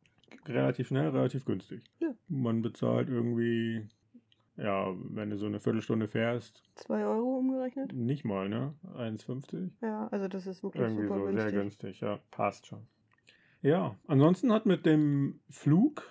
Relativ 0.46 0.88
schnell, 0.88 1.10
relativ 1.10 1.46
günstig. 1.46 1.84
Ja. 2.00 2.14
Man 2.28 2.62
bezahlt 2.62 3.10
irgendwie, 3.10 3.88
ja, 4.58 4.94
wenn 5.10 5.30
du 5.30 5.38
so 5.38 5.46
eine 5.46 5.60
Viertelstunde 5.60 6.08
fährst, 6.08 6.64
Zwei 6.76 7.06
Euro 7.06 7.38
umgerechnet? 7.38 7.94
nicht 7.94 8.26
mal, 8.26 8.50
ne? 8.50 8.74
1,50. 8.96 9.72
Ja, 9.82 10.08
also 10.08 10.28
das 10.28 10.48
ist 10.48 10.64
wirklich 10.64 10.84
Irgendwie 10.84 11.04
super 11.04 11.20
so, 11.20 11.26
günstig. 11.26 11.44
sehr 11.44 11.52
günstig, 11.62 12.00
ja, 12.02 12.20
passt 12.32 12.68
schon. 12.68 12.88
Ja, 13.62 13.96
ansonsten 14.08 14.52
hat 14.52 14.66
mit 14.66 14.86
dem 14.86 15.40
Flug 15.50 16.04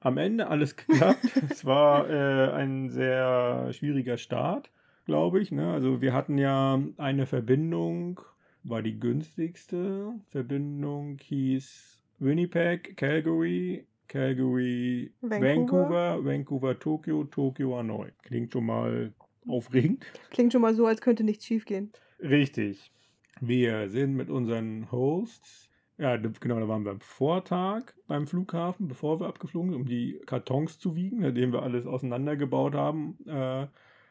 am 0.00 0.16
Ende 0.16 0.48
alles 0.48 0.76
geklappt. 0.76 1.18
es 1.50 1.64
war 1.64 2.08
äh, 2.10 2.50
ein 2.52 2.90
sehr 2.90 3.72
schwieriger 3.72 4.16
Start, 4.16 4.70
glaube 5.04 5.40
ich. 5.40 5.52
Ne? 5.52 5.72
Also 5.72 6.00
wir 6.00 6.12
hatten 6.14 6.38
ja 6.38 6.82
eine 6.96 7.26
Verbindung, 7.26 8.20
war 8.64 8.82
die 8.82 8.98
günstigste 8.98 10.14
Verbindung, 10.28 11.18
hieß 11.18 11.99
Winnipeg, 12.20 12.96
Calgary, 12.96 13.86
Calgary, 14.08 15.12
Vancouver. 15.20 15.48
Vancouver, 15.48 16.24
Vancouver, 16.24 16.78
Tokio, 16.78 17.24
Tokio, 17.24 17.76
Hanoi. 17.78 18.10
Klingt 18.22 18.52
schon 18.52 18.66
mal 18.66 19.12
aufregend. 19.46 20.04
Klingt 20.30 20.52
schon 20.52 20.62
mal 20.62 20.74
so, 20.74 20.86
als 20.86 21.00
könnte 21.00 21.24
nichts 21.24 21.44
schiefgehen. 21.46 21.92
Richtig. 22.20 22.92
Wir 23.40 23.88
sind 23.88 24.14
mit 24.14 24.28
unseren 24.28 24.90
Hosts, 24.92 25.70
ja, 25.96 26.16
genau, 26.16 26.58
da 26.60 26.68
waren 26.68 26.84
wir 26.84 26.92
am 26.92 27.00
Vortag 27.00 27.92
beim 28.06 28.26
Flughafen, 28.26 28.88
bevor 28.88 29.20
wir 29.20 29.26
abgeflogen 29.26 29.70
sind, 29.70 29.80
um 29.80 29.86
die 29.86 30.20
Kartons 30.26 30.78
zu 30.78 30.96
wiegen, 30.96 31.20
nachdem 31.20 31.52
wir 31.52 31.62
alles 31.62 31.86
auseinandergebaut 31.86 32.74
haben. 32.74 33.18
Äh, 33.26 33.66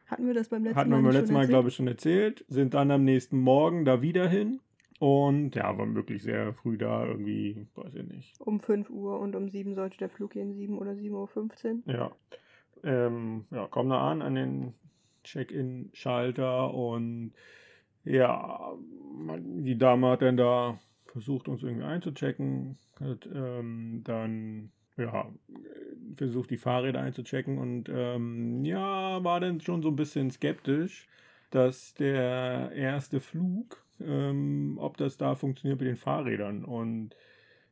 Hatten 0.08 0.28
wir 0.28 0.34
das 0.34 0.50
beim 0.50 0.64
letzten 0.64 0.80
hatten 0.80 0.90
Mal 0.92 0.98
wir 0.98 1.04
beim 1.04 1.12
letzten 1.14 1.34
Mal, 1.34 1.48
glaube 1.48 1.70
ich, 1.70 1.76
schon 1.76 1.88
erzählt. 1.88 2.46
Sind 2.48 2.74
dann 2.74 2.92
am 2.92 3.04
nächsten 3.04 3.40
Morgen 3.40 3.86
da 3.86 4.02
wieder 4.02 4.28
hin. 4.28 4.60
Und 5.00 5.56
ja, 5.56 5.78
waren 5.78 5.96
wirklich 5.96 6.24
sehr 6.24 6.54
früh 6.54 6.78
da, 6.78 7.06
irgendwie, 7.06 7.66
weiß 7.76 7.96
ich 7.96 8.08
nicht. 8.08 8.42
Um 8.42 8.60
5 8.60 8.90
Uhr 8.90 9.20
und 9.20 9.36
um 9.36 9.50
7 9.50 9.74
sollte 9.74 9.98
der 9.98 10.10
Flug 10.10 10.32
gehen, 10.32 10.54
7 10.54 10.78
oder 10.78 10.92
7.15 10.92 11.88
Uhr. 11.88 11.94
Ja. 11.94 12.12
Ähm, 12.84 13.46
ja, 13.52 13.68
kommen 13.68 13.90
da 13.90 14.12
an, 14.12 14.22
an 14.22 14.36
den 14.36 14.74
Check-in-Schalter 15.24 16.74
und 16.74 17.32
ja, 18.04 18.74
die 19.38 19.78
Dame 19.78 20.10
hat 20.10 20.22
dann 20.22 20.38
da 20.38 20.80
versucht, 21.06 21.48
uns 21.48 21.64
irgendwie 21.64 21.86
einzuchecken, 21.86 22.78
hat 23.00 23.28
ähm, 23.34 24.02
dann 24.04 24.72
ja, 24.98 25.32
versucht, 26.16 26.50
die 26.50 26.58
Fahrräder 26.58 27.02
einzuchecken 27.02 27.58
und 27.58 27.90
ähm, 27.90 28.66
ja, 28.66 29.24
war 29.24 29.40
dann 29.40 29.62
schon 29.62 29.82
so 29.82 29.90
ein 29.90 29.96
bisschen 29.96 30.30
skeptisch, 30.32 31.08
dass 31.52 31.94
der 31.96 32.72
erste 32.74 33.20
Flug, 33.20 33.84
ähm, 34.02 34.78
ob 34.80 34.98
das 34.98 35.18
da 35.18 35.36
funktioniert 35.36 35.80
mit 35.80 35.90
den 35.90 35.96
Fahrrädern 35.96 36.66
und 36.66 37.16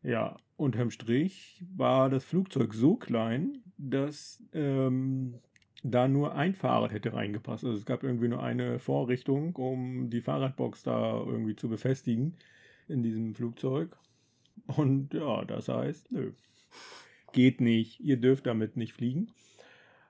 ja, 0.03 0.38
unterm 0.55 0.91
Strich 0.91 1.63
war 1.75 2.10
das 2.10 2.24
Flugzeug 2.24 2.74
so 2.74 2.96
klein, 2.96 3.63
dass 3.77 4.43
ähm, 4.53 5.36
da 5.84 6.07
nur 6.07 6.36
ein 6.36 6.55
Fahrrad 6.55 6.91
hätte 6.91 7.13
reingepasst. 7.13 7.63
Also 7.63 7.77
es 7.77 7.86
gab 7.86 8.03
irgendwie 8.03 8.27
nur 8.27 8.43
eine 8.43 8.79
Vorrichtung, 8.79 9.55
um 9.55 10.10
die 10.10 10.22
Fahrradbox 10.22 10.84
da 10.84 11.17
irgendwie 11.17 11.55
zu 11.55 11.69
befestigen 11.69 12.36
in 12.88 13.03
diesem 13.03 13.36
Flugzeug. 13.36 13.98
Und 14.65 15.13
ja, 15.13 15.46
das 15.46 15.67
heißt, 15.67 16.12
nö, 16.12 16.31
geht 17.31 17.62
nicht. 17.62 18.00
Ihr 18.00 18.17
dürft 18.17 18.48
damit 18.48 18.77
nicht 18.77 18.93
fliegen. 18.93 19.31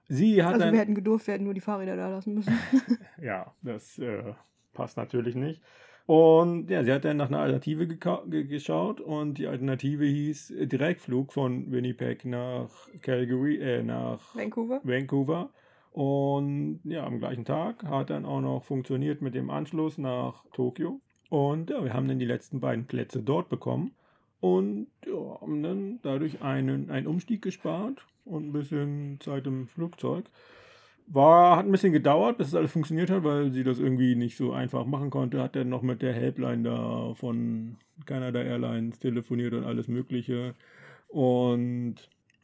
Sie 0.07 0.41
hat 0.41 0.53
Also 0.53 0.71
wir 0.71 0.79
hätten 0.79 0.95
gedurft, 0.95 1.27
wir 1.27 1.33
hätten 1.33 1.43
nur 1.43 1.53
die 1.53 1.59
Fahrräder 1.59 1.97
da 1.97 2.09
lassen 2.09 2.33
müssen. 2.33 2.57
ja, 3.21 3.53
das 3.61 3.99
äh, 3.99 4.33
passt 4.73 4.95
natürlich 4.95 5.35
nicht. 5.35 5.61
Und 6.07 6.69
ja, 6.69 6.85
sie 6.85 6.93
hat 6.93 7.03
dann 7.03 7.17
nach 7.17 7.27
einer 7.27 7.39
Alternative 7.39 7.85
ge 7.85 8.43
geschaut 8.45 9.01
und 9.01 9.37
die 9.37 9.47
Alternative 9.47 10.05
hieß 10.05 10.51
äh, 10.51 10.65
Direktflug 10.65 11.33
von 11.33 11.69
Winnipeg 11.69 12.23
nach 12.23 12.69
Calgary, 13.01 13.57
äh, 13.57 13.83
nach 13.83 14.33
Vancouver. 14.33 14.79
Vancouver. 14.83 15.49
Und 15.91 16.79
ja, 16.85 17.05
am 17.05 17.19
gleichen 17.19 17.43
Tag 17.43 17.83
hat 17.83 18.09
dann 18.09 18.25
auch 18.25 18.39
noch 18.39 18.63
funktioniert 18.63 19.21
mit 19.21 19.35
dem 19.35 19.49
Anschluss 19.49 19.97
nach 19.97 20.45
Tokio. 20.53 21.01
Und 21.29 21.69
ja, 21.69 21.83
wir 21.83 21.93
haben 21.93 22.07
dann 22.07 22.19
die 22.19 22.25
letzten 22.25 22.61
beiden 22.61 22.85
Plätze 22.85 23.21
dort 23.21 23.49
bekommen. 23.49 23.91
Und 24.39 24.87
ja, 25.05 25.41
haben 25.41 25.61
dann 25.61 25.99
dadurch 26.03 26.41
einen, 26.41 26.89
einen 26.89 27.07
Umstieg 27.07 27.41
gespart 27.41 28.05
und 28.23 28.47
ein 28.47 28.53
bisschen 28.53 29.19
Zeit 29.19 29.45
im 29.45 29.67
Flugzeug. 29.67 30.23
War, 31.09 31.55
hat 31.55 31.65
ein 31.65 31.71
bisschen 31.71 31.93
gedauert, 31.93 32.37
bis 32.37 32.47
es 32.47 32.55
alles 32.55 32.71
funktioniert 32.71 33.09
hat, 33.09 33.23
weil 33.23 33.51
sie 33.51 33.63
das 33.63 33.79
irgendwie 33.79 34.15
nicht 34.15 34.35
so 34.35 34.51
einfach 34.51 34.85
machen 34.85 35.09
konnte. 35.09 35.41
Hat 35.41 35.55
dann 35.55 35.69
noch 35.69 35.81
mit 35.81 36.01
der 36.01 36.13
Helpline 36.13 36.63
da 36.63 37.13
von 37.13 37.77
Canada 38.05 38.41
Airlines 38.41 38.99
telefoniert 38.99 39.53
und 39.53 39.63
alles 39.63 39.87
Mögliche. 39.87 40.53
Und 41.07 41.95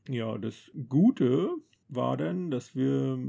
ja, 0.07 0.37
das 0.37 0.71
Gute 0.87 1.49
war 1.89 2.15
dann, 2.15 2.51
dass 2.51 2.73
wir 2.75 3.19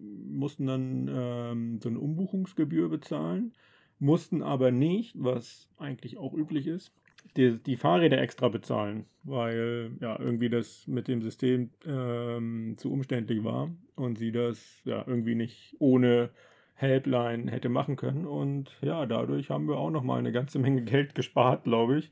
mussten 0.00 0.66
dann 0.66 1.10
ähm, 1.12 1.80
so 1.82 1.88
eine 1.88 1.98
Umbuchungsgebühr 1.98 2.88
bezahlen, 2.88 3.52
mussten 3.98 4.42
aber 4.42 4.70
nicht, 4.70 5.14
was 5.16 5.68
eigentlich 5.78 6.18
auch 6.18 6.32
üblich 6.32 6.66
ist, 6.66 6.92
die, 7.36 7.62
die 7.62 7.76
Fahrräder 7.76 8.20
extra 8.20 8.48
bezahlen, 8.48 9.06
weil 9.22 9.92
ja 10.00 10.18
irgendwie 10.18 10.48
das 10.48 10.86
mit 10.86 11.08
dem 11.08 11.22
System 11.22 11.70
ähm, 11.86 12.74
zu 12.76 12.92
umständlich 12.92 13.44
war 13.44 13.70
und 13.96 14.18
sie 14.18 14.32
das 14.32 14.82
ja 14.84 15.04
irgendwie 15.06 15.34
nicht 15.34 15.76
ohne 15.78 16.30
Helpline 16.74 17.50
hätte 17.50 17.68
machen 17.68 17.96
können. 17.96 18.26
Und 18.26 18.70
ja, 18.80 19.06
dadurch 19.06 19.50
haben 19.50 19.68
wir 19.68 19.76
auch 19.76 19.90
nochmal 19.90 20.18
eine 20.18 20.32
ganze 20.32 20.58
Menge 20.58 20.82
Geld 20.84 21.14
gespart, 21.14 21.64
glaube 21.64 21.98
ich, 21.98 22.10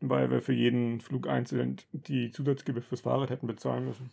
weil 0.00 0.30
wir 0.30 0.40
für 0.40 0.54
jeden 0.54 1.00
Flug 1.00 1.28
einzeln 1.28 1.76
die 1.92 2.30
Zusatzgebühr 2.30 2.82
fürs 2.82 3.02
Fahrrad 3.02 3.30
hätten 3.30 3.46
bezahlen 3.46 3.84
müssen. 3.86 4.10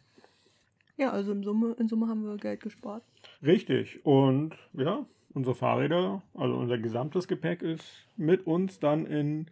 Ja, 0.97 1.11
also 1.11 1.31
in 1.31 1.41
Summe, 1.43 1.75
in 1.79 1.87
Summe 1.87 2.07
haben 2.07 2.23
wir 2.23 2.37
Geld 2.37 2.61
gespart. 2.61 3.03
Richtig. 3.43 4.05
Und 4.05 4.55
ja, 4.73 5.05
unsere 5.33 5.55
Fahrräder, 5.55 6.21
also 6.33 6.55
unser 6.55 6.77
gesamtes 6.77 7.27
Gepäck 7.27 7.63
ist 7.63 8.07
mit 8.17 8.45
uns 8.45 8.79
dann 8.79 9.05
in 9.05 9.47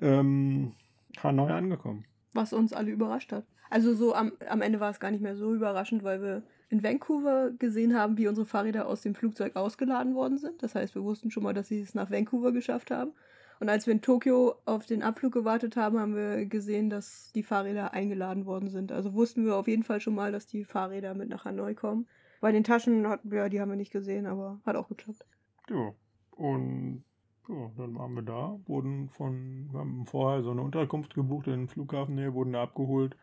ähm, 0.00 0.72
Hanoi 1.22 1.50
angekommen. 1.50 2.04
Was 2.32 2.52
uns 2.52 2.72
alle 2.72 2.90
überrascht 2.90 3.32
hat. 3.32 3.44
Also 3.70 3.94
so 3.94 4.14
am, 4.14 4.32
am 4.48 4.62
Ende 4.62 4.80
war 4.80 4.90
es 4.90 5.00
gar 5.00 5.10
nicht 5.10 5.22
mehr 5.22 5.36
so 5.36 5.54
überraschend, 5.54 6.04
weil 6.04 6.22
wir 6.22 6.42
in 6.68 6.82
Vancouver 6.82 7.50
gesehen 7.52 7.96
haben, 7.96 8.18
wie 8.18 8.28
unsere 8.28 8.46
Fahrräder 8.46 8.86
aus 8.86 9.00
dem 9.00 9.14
Flugzeug 9.14 9.56
ausgeladen 9.56 10.14
worden 10.14 10.38
sind. 10.38 10.62
Das 10.62 10.74
heißt, 10.74 10.94
wir 10.94 11.04
wussten 11.04 11.30
schon 11.30 11.42
mal, 11.42 11.54
dass 11.54 11.68
sie 11.68 11.80
es 11.80 11.94
nach 11.94 12.10
Vancouver 12.10 12.52
geschafft 12.52 12.90
haben. 12.90 13.12
Und 13.58 13.68
als 13.68 13.86
wir 13.86 13.94
in 13.94 14.02
Tokio 14.02 14.56
auf 14.66 14.84
den 14.84 15.02
Abflug 15.02 15.32
gewartet 15.32 15.76
haben, 15.76 15.98
haben 15.98 16.14
wir 16.14 16.44
gesehen, 16.44 16.90
dass 16.90 17.32
die 17.32 17.42
Fahrräder 17.42 17.94
eingeladen 17.94 18.44
worden 18.44 18.68
sind. 18.68 18.92
Also 18.92 19.14
wussten 19.14 19.46
wir 19.46 19.56
auf 19.56 19.66
jeden 19.66 19.82
Fall 19.82 20.00
schon 20.00 20.14
mal, 20.14 20.30
dass 20.30 20.46
die 20.46 20.64
Fahrräder 20.64 21.14
mit 21.14 21.30
nach 21.30 21.44
Hanoi 21.46 21.74
kommen. 21.74 22.06
Bei 22.40 22.52
den 22.52 22.64
Taschen 22.64 23.08
hatten 23.08 23.30
wir, 23.30 23.48
die 23.48 23.60
haben 23.60 23.70
wir 23.70 23.76
nicht 23.76 23.92
gesehen, 23.92 24.26
aber 24.26 24.60
hat 24.66 24.76
auch 24.76 24.88
geklappt. 24.88 25.24
Ja. 25.70 25.94
Und 26.32 27.04
ja, 27.48 27.70
dann 27.76 27.96
waren 27.96 28.14
wir 28.14 28.22
da, 28.22 28.58
wurden 28.66 29.08
von, 29.10 29.68
wir 29.70 29.80
haben 29.80 30.06
vorher 30.06 30.42
so 30.42 30.50
eine 30.50 30.62
Unterkunft 30.62 31.14
gebucht 31.14 31.46
in 31.46 31.52
den 31.52 31.68
Flughafennähe, 31.68 32.34
wurden 32.34 32.52
da 32.52 32.62
abgeholt. 32.62 33.16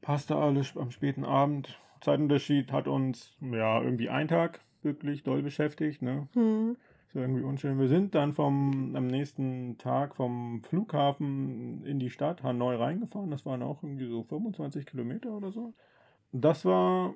Passte 0.00 0.36
alles 0.36 0.76
am 0.76 0.90
späten 0.90 1.24
Abend. 1.24 1.78
Zeitunterschied 2.00 2.70
hat 2.72 2.86
uns 2.86 3.36
ja 3.40 3.82
irgendwie 3.82 4.10
einen 4.10 4.28
Tag 4.28 4.60
wirklich 4.82 5.22
doll 5.22 5.42
beschäftigt, 5.42 6.02
ne? 6.02 6.28
Hm. 6.34 6.76
Ist 7.06 7.14
ja 7.14 7.22
irgendwie 7.22 7.42
unschön. 7.42 7.78
Wir 7.78 7.88
sind 7.88 8.14
dann 8.14 8.32
vom, 8.32 8.94
am 8.94 9.06
nächsten 9.06 9.78
Tag 9.78 10.14
vom 10.14 10.62
Flughafen 10.64 11.84
in 11.86 11.98
die 11.98 12.10
Stadt 12.10 12.42
Hanoi 12.42 12.76
reingefahren. 12.76 13.30
Das 13.30 13.46
waren 13.46 13.62
auch 13.62 13.82
irgendwie 13.82 14.08
so 14.08 14.22
25 14.24 14.84
Kilometer 14.84 15.30
oder 15.30 15.50
so. 15.50 15.72
Das 16.32 16.64
war, 16.64 17.14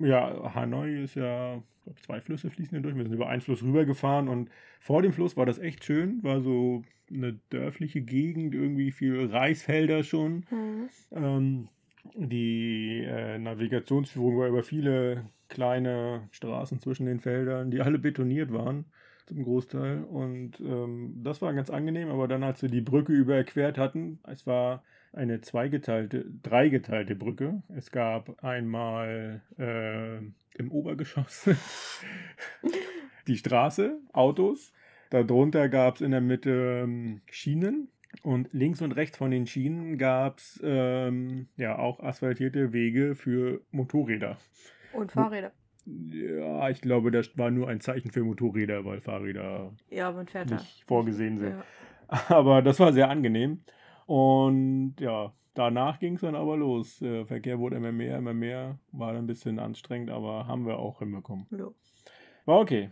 ja, 0.00 0.54
Hanoi 0.54 1.02
ist 1.02 1.14
ja, 1.14 1.56
ich 1.56 1.84
glaube, 1.84 2.00
zwei 2.00 2.20
Flüsse 2.20 2.50
fließen 2.50 2.70
hier 2.70 2.82
durch. 2.82 2.96
Wir 2.96 3.04
sind 3.04 3.14
über 3.14 3.28
einen 3.28 3.40
Fluss 3.42 3.62
rübergefahren 3.62 4.28
und 4.28 4.50
vor 4.80 5.02
dem 5.02 5.12
Fluss 5.12 5.36
war 5.36 5.46
das 5.46 5.58
echt 5.58 5.84
schön. 5.84 6.22
War 6.22 6.40
so 6.40 6.82
eine 7.10 7.38
dörfliche 7.50 8.00
Gegend, 8.02 8.54
irgendwie 8.54 8.90
viel 8.92 9.26
Reisfelder 9.26 10.02
schon. 10.02 10.44
Hm. 10.48 10.88
Ähm, 11.12 11.68
die 12.14 13.04
äh, 13.04 13.38
Navigationsführung 13.38 14.38
war 14.38 14.48
über 14.48 14.62
viele 14.62 15.26
kleine 15.48 16.28
Straßen 16.32 16.80
zwischen 16.80 17.06
den 17.06 17.20
Feldern, 17.20 17.70
die 17.70 17.80
alle 17.80 17.98
betoniert 17.98 18.52
waren. 18.52 18.86
zum 19.26 19.42
Großteil. 19.44 20.04
Und 20.04 20.60
ähm, 20.60 21.20
das 21.22 21.40
war 21.42 21.52
ganz 21.54 21.70
angenehm, 21.70 22.08
aber 22.08 22.28
dann, 22.28 22.42
als 22.42 22.62
wir 22.62 22.68
die 22.68 22.80
Brücke 22.80 23.12
überquert 23.12 23.78
hatten, 23.78 24.18
es 24.24 24.46
war 24.46 24.82
eine 25.12 25.40
zweigeteilte, 25.40 26.24
dreigeteilte 26.42 27.14
Brücke. 27.14 27.62
Es 27.76 27.90
gab 27.90 28.42
einmal 28.44 29.42
äh, 29.58 30.18
im 30.58 30.70
Obergeschoss 30.70 31.50
die 33.26 33.36
Straße, 33.36 33.98
Autos. 34.12 34.72
Darunter 35.10 35.68
gab 35.68 35.96
es 35.96 36.00
in 36.00 36.12
der 36.12 36.20
Mitte 36.20 36.82
ähm, 36.84 37.20
Schienen. 37.30 37.88
Und 38.22 38.48
links 38.52 38.82
und 38.82 38.92
rechts 38.92 39.18
von 39.18 39.30
den 39.30 39.46
Schienen 39.46 39.96
gab 39.96 40.38
es 40.38 40.60
ähm, 40.64 41.48
ja 41.56 41.78
auch 41.78 42.00
asphaltierte 42.00 42.72
Wege 42.72 43.14
für 43.14 43.60
Motorräder. 43.70 44.36
Und 44.92 45.12
Fahrräder. 45.12 45.52
Ja, 45.86 46.68
ich 46.70 46.80
glaube, 46.80 47.10
das 47.10 47.36
war 47.38 47.50
nur 47.50 47.68
ein 47.68 47.80
Zeichen 47.80 48.10
für 48.10 48.22
Motorräder, 48.24 48.84
weil 48.84 49.00
Fahrräder 49.00 49.72
Ja, 49.90 50.12
fährt 50.24 50.50
da. 50.50 50.56
nicht 50.56 50.84
vorgesehen 50.86 51.38
sind. 51.38 51.50
Ja. 51.50 51.64
Aber 52.28 52.62
das 52.62 52.80
war 52.80 52.92
sehr 52.92 53.08
angenehm. 53.08 53.60
Und 54.10 54.96
ja, 54.98 55.32
danach 55.54 56.00
ging 56.00 56.16
es 56.16 56.22
dann 56.22 56.34
aber 56.34 56.56
los. 56.56 56.98
Der 56.98 57.26
Verkehr 57.26 57.60
wurde 57.60 57.76
immer 57.76 57.92
mehr, 57.92 58.18
immer 58.18 58.34
mehr. 58.34 58.76
War 58.90 59.12
ein 59.14 59.28
bisschen 59.28 59.60
anstrengend, 59.60 60.10
aber 60.10 60.48
haben 60.48 60.66
wir 60.66 60.80
auch 60.80 60.98
hinbekommen. 60.98 61.46
Ja. 61.52 61.68
War 62.44 62.58
okay. 62.58 62.90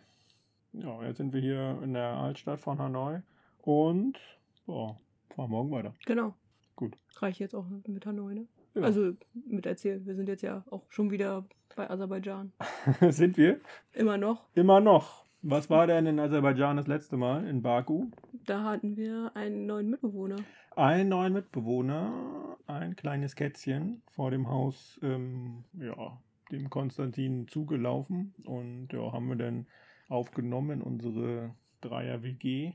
Ja, 0.75 1.02
jetzt 1.02 1.16
sind 1.16 1.32
wir 1.32 1.40
hier 1.40 1.80
in 1.82 1.94
der 1.94 2.10
Altstadt 2.10 2.60
von 2.60 2.78
Hanoi 2.78 3.18
und 3.62 4.16
boah, 4.64 4.96
fahren 5.34 5.50
morgen 5.50 5.72
weiter. 5.72 5.92
Genau. 6.06 6.34
Gut. 6.76 6.94
Reicht 7.16 7.40
jetzt 7.40 7.56
auch 7.56 7.66
mit 7.88 8.06
Hanoi, 8.06 8.34
ne? 8.34 8.46
Ja. 8.76 8.82
Also 8.82 9.10
mit 9.44 9.66
erzählen. 9.66 10.06
Wir 10.06 10.14
sind 10.14 10.28
jetzt 10.28 10.42
ja 10.42 10.62
auch 10.70 10.84
schon 10.88 11.10
wieder 11.10 11.44
bei 11.75 11.90
Aserbaidschan. 11.90 12.52
sind 13.08 13.37
wir 13.37 13.58
Immer 13.92 14.18
noch. 14.18 14.46
immer 14.54 14.78
noch. 14.78 15.25
Was 15.42 15.68
war 15.68 15.88
denn 15.88 16.06
in 16.06 16.20
Aserbaidschan 16.20 16.76
das 16.76 16.87
letzte 16.87 17.16
Mal? 17.16 17.44
In 17.48 17.62
Baku? 17.62 18.06
Da 18.46 18.62
hatten 18.62 18.96
wir 18.96 19.32
einen 19.34 19.66
neuen 19.66 19.90
Mitbewohner. 19.90 20.37
Einen 20.78 21.08
neuen 21.08 21.32
Mitbewohner, 21.32 22.56
ein 22.68 22.94
kleines 22.94 23.35
Kätzchen 23.35 24.00
vor 24.12 24.30
dem 24.30 24.49
Haus, 24.49 25.00
ähm, 25.02 25.64
ja, 25.73 26.23
dem 26.52 26.70
Konstantin 26.70 27.49
zugelaufen. 27.49 28.32
Und 28.44 28.92
ja, 28.92 29.11
haben 29.11 29.26
wir 29.26 29.35
dann 29.35 29.66
aufgenommen 30.08 30.78
in 30.78 30.82
unsere 30.82 31.50
Dreier-WG. 31.80 32.75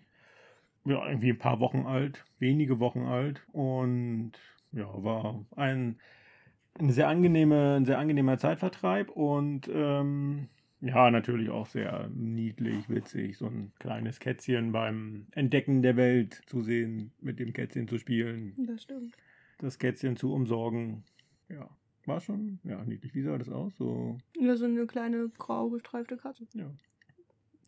Ja, 0.83 1.07
irgendwie 1.07 1.29
ein 1.29 1.37
paar 1.37 1.61
Wochen 1.61 1.85
alt, 1.85 2.25
wenige 2.39 2.81
Wochen 2.81 3.03
alt. 3.03 3.41
Und 3.53 4.33
ja, 4.73 4.89
war 5.01 5.39
ein, 5.55 5.97
ein 6.79 6.91
sehr 6.91 7.07
angenehme, 7.07 7.75
ein 7.77 7.85
sehr 7.85 7.99
angenehmer 7.99 8.37
Zeitvertreib. 8.37 9.11
Und 9.11 9.69
ähm, 9.73 10.49
ja, 10.83 11.09
natürlich 11.11 11.49
auch 11.49 11.65
sehr 11.65 12.09
niedlich, 12.13 12.89
witzig, 12.89 13.37
so 13.37 13.45
ein 13.47 13.71
kleines 13.79 14.19
Kätzchen 14.19 14.71
beim 14.71 15.27
Entdecken 15.31 15.81
der 15.81 15.95
Welt 15.95 16.41
zu 16.45 16.61
sehen, 16.61 17.11
mit 17.21 17.39
dem 17.39 17.53
Kätzchen 17.53 17.87
zu 17.87 17.97
spielen, 17.97 18.53
Das 18.67 18.83
stimmt. 18.83 19.15
das 19.59 19.79
Kätzchen 19.79 20.17
zu 20.17 20.33
umsorgen. 20.33 21.03
Ja, 21.49 21.69
war 22.05 22.19
schon, 22.19 22.59
ja, 22.63 22.83
niedlich. 22.83 23.15
Wie 23.15 23.21
sah 23.21 23.37
das 23.37 23.49
aus? 23.49 23.75
So, 23.77 24.17
Ja, 24.37 24.55
so 24.57 24.65
eine 24.65 24.85
kleine 24.85 25.29
grau 25.37 25.69
gestreifte 25.69 26.17
Katze. 26.17 26.45
ja. 26.53 26.69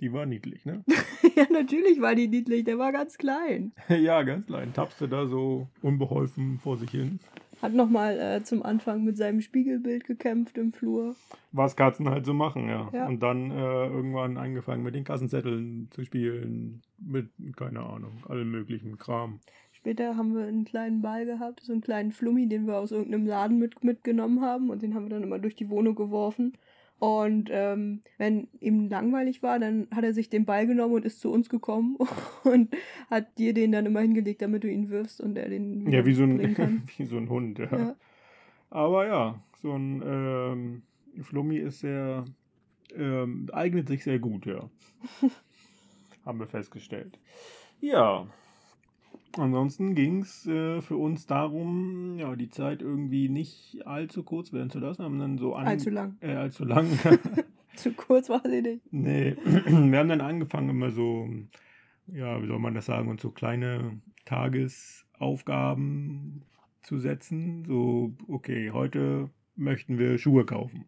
Die 0.02 0.12
war 0.12 0.26
niedlich, 0.26 0.66
ne? 0.66 0.84
ja, 1.38 1.46
natürlich 1.50 2.02
war 2.02 2.16
die 2.16 2.28
niedlich. 2.28 2.66
Der 2.66 2.78
war 2.78 2.92
ganz 2.92 3.18
klein. 3.18 3.72
ja, 3.88 4.24
ganz 4.24 4.46
klein. 4.46 4.74
Tapste 4.74 5.08
da 5.08 5.26
so 5.26 5.70
unbeholfen 5.82 6.60
vor 6.60 6.76
sich 6.76 6.92
hin. 6.92 7.22
Hat 7.62 7.74
nochmal 7.74 8.20
äh, 8.20 8.44
zum 8.44 8.64
Anfang 8.64 9.04
mit 9.04 9.18
seinem 9.18 9.42
Spiegelbild 9.42 10.06
gekämpft 10.06 10.58
im 10.58 10.74
Flur. 10.74 11.16
Was 11.52 11.76
Katzen 11.76 12.10
halt 12.10 12.26
so 12.26 12.34
machen, 12.34 12.68
ja. 12.68 12.90
Ja. 12.94 13.08
Und 13.08 13.22
dann 13.24 13.52
äh, 13.52 13.88
irgendwann 13.88 14.38
angefangen 14.38 14.84
mit 14.84 14.96
den 14.96 15.04
Kassenzetteln 15.04 15.88
zu 15.92 16.04
spielen, 16.04 16.82
mit, 16.98 17.30
keine 17.56 17.82
Ahnung, 17.82 18.24
allem 18.28 18.52
möglichen 18.52 18.98
Kram. 18.98 19.40
Später 19.72 20.18
haben 20.18 20.36
wir 20.36 20.46
einen 20.46 20.66
kleinen 20.66 21.02
Ball 21.02 21.26
gehabt, 21.26 21.62
so 21.62 21.72
einen 21.72 21.82
kleinen 21.82 22.12
Flummi, 22.12 22.50
den 22.50 22.66
wir 22.66 22.78
aus 22.78 22.92
irgendeinem 22.92 23.28
Laden 23.28 23.60
mit, 23.60 23.84
mitgenommen 23.84 24.42
haben 24.42 24.70
und 24.70 24.82
den 24.82 24.96
haben 24.96 25.06
wir 25.06 25.12
dann 25.12 25.24
immer 25.24 25.40
durch 25.40 25.56
die 25.56 25.70
Wohnung 25.70 25.96
geworfen. 25.96 26.54
Und 26.98 27.50
ähm, 27.52 28.02
wenn 28.18 28.48
ihm 28.62 28.90
langweilig 28.90 29.44
war, 29.44 29.60
dann 29.60 29.88
hat 29.94 30.04
er 30.04 30.14
sich 30.14 30.30
den 30.30 30.46
Ball 30.46 30.66
genommen 30.66 30.94
und 30.94 31.06
ist 31.06 31.20
zu 31.20 31.32
uns 31.32 31.50
gekommen 31.50 31.98
und 32.44 32.74
hat 33.10 33.38
dir 33.38 33.54
den 33.54 33.72
dann 33.72 33.86
immer 33.86 34.00
hingelegt, 34.00 34.42
damit 34.42 34.64
du 34.64 34.72
ihn 34.72 34.90
wirfst 34.90 35.20
und 35.20 35.38
er 35.38 35.50
den 35.50 35.90
Ja, 35.92 36.06
wie 36.06 36.14
so 36.14 36.24
ein, 36.24 36.88
wie 36.98 37.06
so 37.06 37.18
ein 37.18 37.30
Hund, 37.30 37.60
ja. 37.60 37.78
Ja. 37.78 37.96
Aber 38.70 39.08
ja, 39.08 39.44
so 39.62 39.74
ein 39.74 40.02
ähm, 40.06 40.82
Flummi 41.24 41.58
ist 41.58 41.80
sehr, 41.80 42.26
ähm, 42.96 43.50
eignet 43.52 43.88
sich 43.88 44.04
sehr 44.04 44.20
gut, 44.20 44.46
ja. 44.46 44.70
Haben 46.26 46.40
wir 46.40 46.48
festgestellt. 46.48 47.20
Ja. 47.82 48.28
Ansonsten 49.38 49.96
ging 49.96 50.22
es 50.22 50.46
äh, 50.48 50.82
für 50.82 50.98
uns 50.98 51.26
darum, 51.28 52.18
ja, 52.18 52.36
die 52.36 52.50
Zeit 52.50 52.82
irgendwie 52.82 53.30
nicht 53.30 53.86
allzu 53.86 54.24
kurz 54.24 54.52
werden 54.54 54.70
zu 54.70 54.80
lassen. 54.80 55.04
Haben 55.04 55.20
dann 55.20 55.38
so 55.38 55.54
an, 55.56 55.68
Allzu 55.68 55.90
lang. 55.90 56.18
Äh, 56.22 56.36
allzu 56.36 56.64
lang. 56.66 56.88
Zu 57.76 57.92
kurz 57.92 58.30
war 58.30 58.42
sie 58.46 58.62
nicht. 58.62 58.94
Nee, 58.94 59.32
wir 59.44 60.00
haben 60.00 60.08
dann 60.08 60.22
angefangen, 60.22 60.70
immer 60.70 60.92
so, 60.92 61.28
ja, 62.08 62.42
wie 62.42 62.48
soll 62.48 62.60
man 62.60 62.74
das 62.74 62.86
sagen, 62.86 63.10
uns 63.10 63.22
so 63.22 63.32
kleine 63.32 64.00
Tagesaufgaben 64.24 66.44
zu 66.84 66.98
setzen. 66.98 67.66
So, 67.66 68.14
okay, 68.30 68.72
heute 68.72 69.30
möchten 69.58 70.00
wir 70.00 70.18
Schuhe 70.18 70.46
kaufen. 70.46 70.86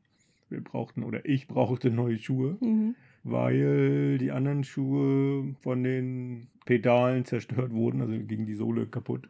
Wir 0.50 0.64
brauchten, 0.64 1.04
oder 1.04 1.26
ich 1.26 1.48
brauchte 1.48 1.92
neue 1.92 2.18
Schuhe, 2.18 2.58
Mhm. 2.62 2.96
Weil 3.30 4.18
die 4.18 4.32
anderen 4.32 4.64
Schuhe 4.64 5.56
von 5.62 5.84
den 5.84 6.48
Pedalen 6.66 7.26
zerstört 7.26 7.72
wurden, 7.72 8.02
also 8.02 8.14
ging 8.14 8.46
die 8.46 8.56
Sohle 8.56 8.88
kaputt, 8.88 9.28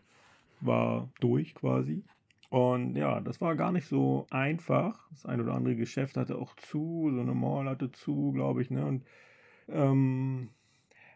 war 0.62 1.10
durch 1.20 1.56
quasi. 1.56 2.04
Und 2.50 2.96
ja, 2.96 3.20
das 3.20 3.42
war 3.42 3.56
gar 3.56 3.72
nicht 3.72 3.88
so 3.88 4.26
einfach. 4.30 5.10
Das 5.10 5.26
ein 5.26 5.42
oder 5.42 5.54
andere 5.54 5.76
Geschäft 5.76 6.16
hatte 6.16 6.38
auch 6.38 6.56
zu, 6.56 7.12
so 7.14 7.20
eine 7.20 7.34
Mall 7.34 7.68
hatte 7.68 7.92
zu, 7.92 8.32
glaube 8.32 8.62
ich, 8.62 8.70
ne? 8.70 8.86
Und 8.86 9.04
ähm, 9.70 10.50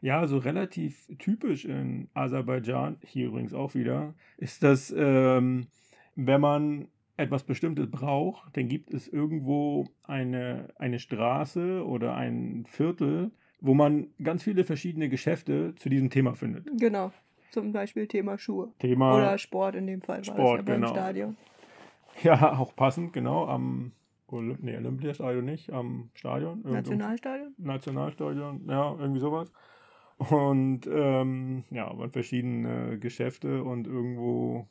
ja, 0.01 0.25
so 0.27 0.37
relativ 0.39 1.07
typisch 1.19 1.65
in 1.65 2.09
Aserbaidschan, 2.13 2.97
hier 3.05 3.27
übrigens 3.27 3.53
auch 3.53 3.75
wieder, 3.75 4.13
ist 4.37 4.63
das, 4.63 4.93
ähm, 4.97 5.67
wenn 6.15 6.41
man 6.41 6.87
etwas 7.17 7.43
Bestimmtes 7.43 7.89
braucht, 7.89 8.55
dann 8.57 8.67
gibt 8.67 8.93
es 8.93 9.07
irgendwo 9.07 9.87
eine, 10.03 10.69
eine 10.77 10.99
Straße 10.99 11.85
oder 11.85 12.15
ein 12.15 12.65
Viertel, 12.67 13.31
wo 13.59 13.73
man 13.73 14.07
ganz 14.23 14.43
viele 14.43 14.63
verschiedene 14.63 15.09
Geschäfte 15.09 15.75
zu 15.75 15.89
diesem 15.89 16.09
Thema 16.09 16.33
findet. 16.33 16.67
Genau. 16.79 17.11
Zum 17.51 17.73
Beispiel 17.73 18.07
Thema 18.07 18.37
Schuhe. 18.37 18.71
Thema, 18.79 19.17
Oder 19.17 19.37
Sport 19.37 19.75
in 19.75 19.85
dem 19.85 20.01
Fall 20.01 20.19
war 20.19 20.23
Sport, 20.23 20.39
das 20.39 20.55
ja 20.57 20.61
beim 20.61 20.81
genau. 20.81 20.93
Stadion. 20.93 21.37
ja, 22.23 22.57
auch 22.57 22.75
passend, 22.75 23.11
genau, 23.11 23.45
am 23.45 23.91
Olymp 24.27 24.63
nee, 24.63 24.77
Olympiastadion 24.77 25.43
nicht, 25.43 25.71
am 25.71 26.09
Stadion. 26.13 26.61
Nationalstadion? 26.63 27.53
Nationalstadion, 27.57 28.65
ja, 28.67 28.95
irgendwie 28.97 29.19
sowas. 29.19 29.51
Und 30.17 30.87
ähm, 30.87 31.63
ja, 31.71 31.97
waren 31.97 32.11
verschiedene 32.11 32.97
Geschäfte 32.99 33.63
und 33.63 33.87
irgendwo, 33.87 34.67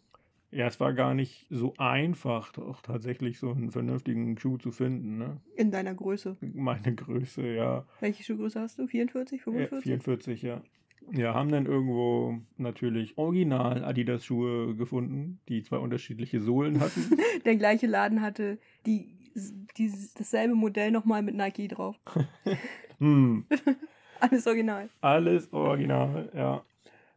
ja, 0.50 0.66
es 0.66 0.80
war 0.80 0.92
gar 0.92 1.14
nicht 1.14 1.46
so 1.50 1.74
einfach, 1.78 2.56
auch 2.58 2.80
tatsächlich 2.82 3.38
so 3.38 3.50
einen 3.50 3.70
vernünftigen 3.70 4.38
Schuh 4.38 4.58
zu 4.58 4.70
finden. 4.70 5.18
Ne? 5.18 5.40
In 5.56 5.70
deiner 5.70 5.94
Größe. 5.94 6.36
Meine 6.40 6.94
Größe, 6.94 7.46
ja, 7.46 7.84
Welche 8.00 8.22
Schuhgröße 8.24 8.60
hast 8.60 8.78
du? 8.78 8.86
44, 8.86 9.40
äh, 9.40 9.42
45? 9.42 9.82
44, 9.84 10.42
ja. 10.42 10.62
Ja, 11.12 11.34
haben 11.34 11.50
dann 11.50 11.66
irgendwo 11.66 12.38
natürlich 12.56 13.16
original 13.18 13.84
Adidas-Schuhe 13.84 14.76
gefunden, 14.76 15.40
die 15.48 15.62
zwei 15.62 15.78
unterschiedliche 15.78 16.40
Sohlen 16.40 16.80
hatten. 16.80 17.16
Der 17.44 17.56
gleiche 17.56 17.86
Laden 17.86 18.20
hatte 18.20 18.58
die, 18.86 19.08
dieses, 19.76 20.14
dasselbe 20.14 20.54
Modell 20.54 20.90
nochmal 20.90 21.22
mit 21.22 21.34
Nike 21.34 21.68
drauf. 21.68 21.96
hm, 22.98 23.44
Alles 24.20 24.46
original. 24.46 24.90
alles 25.00 25.50
original, 25.52 26.30
ja. 26.34 26.62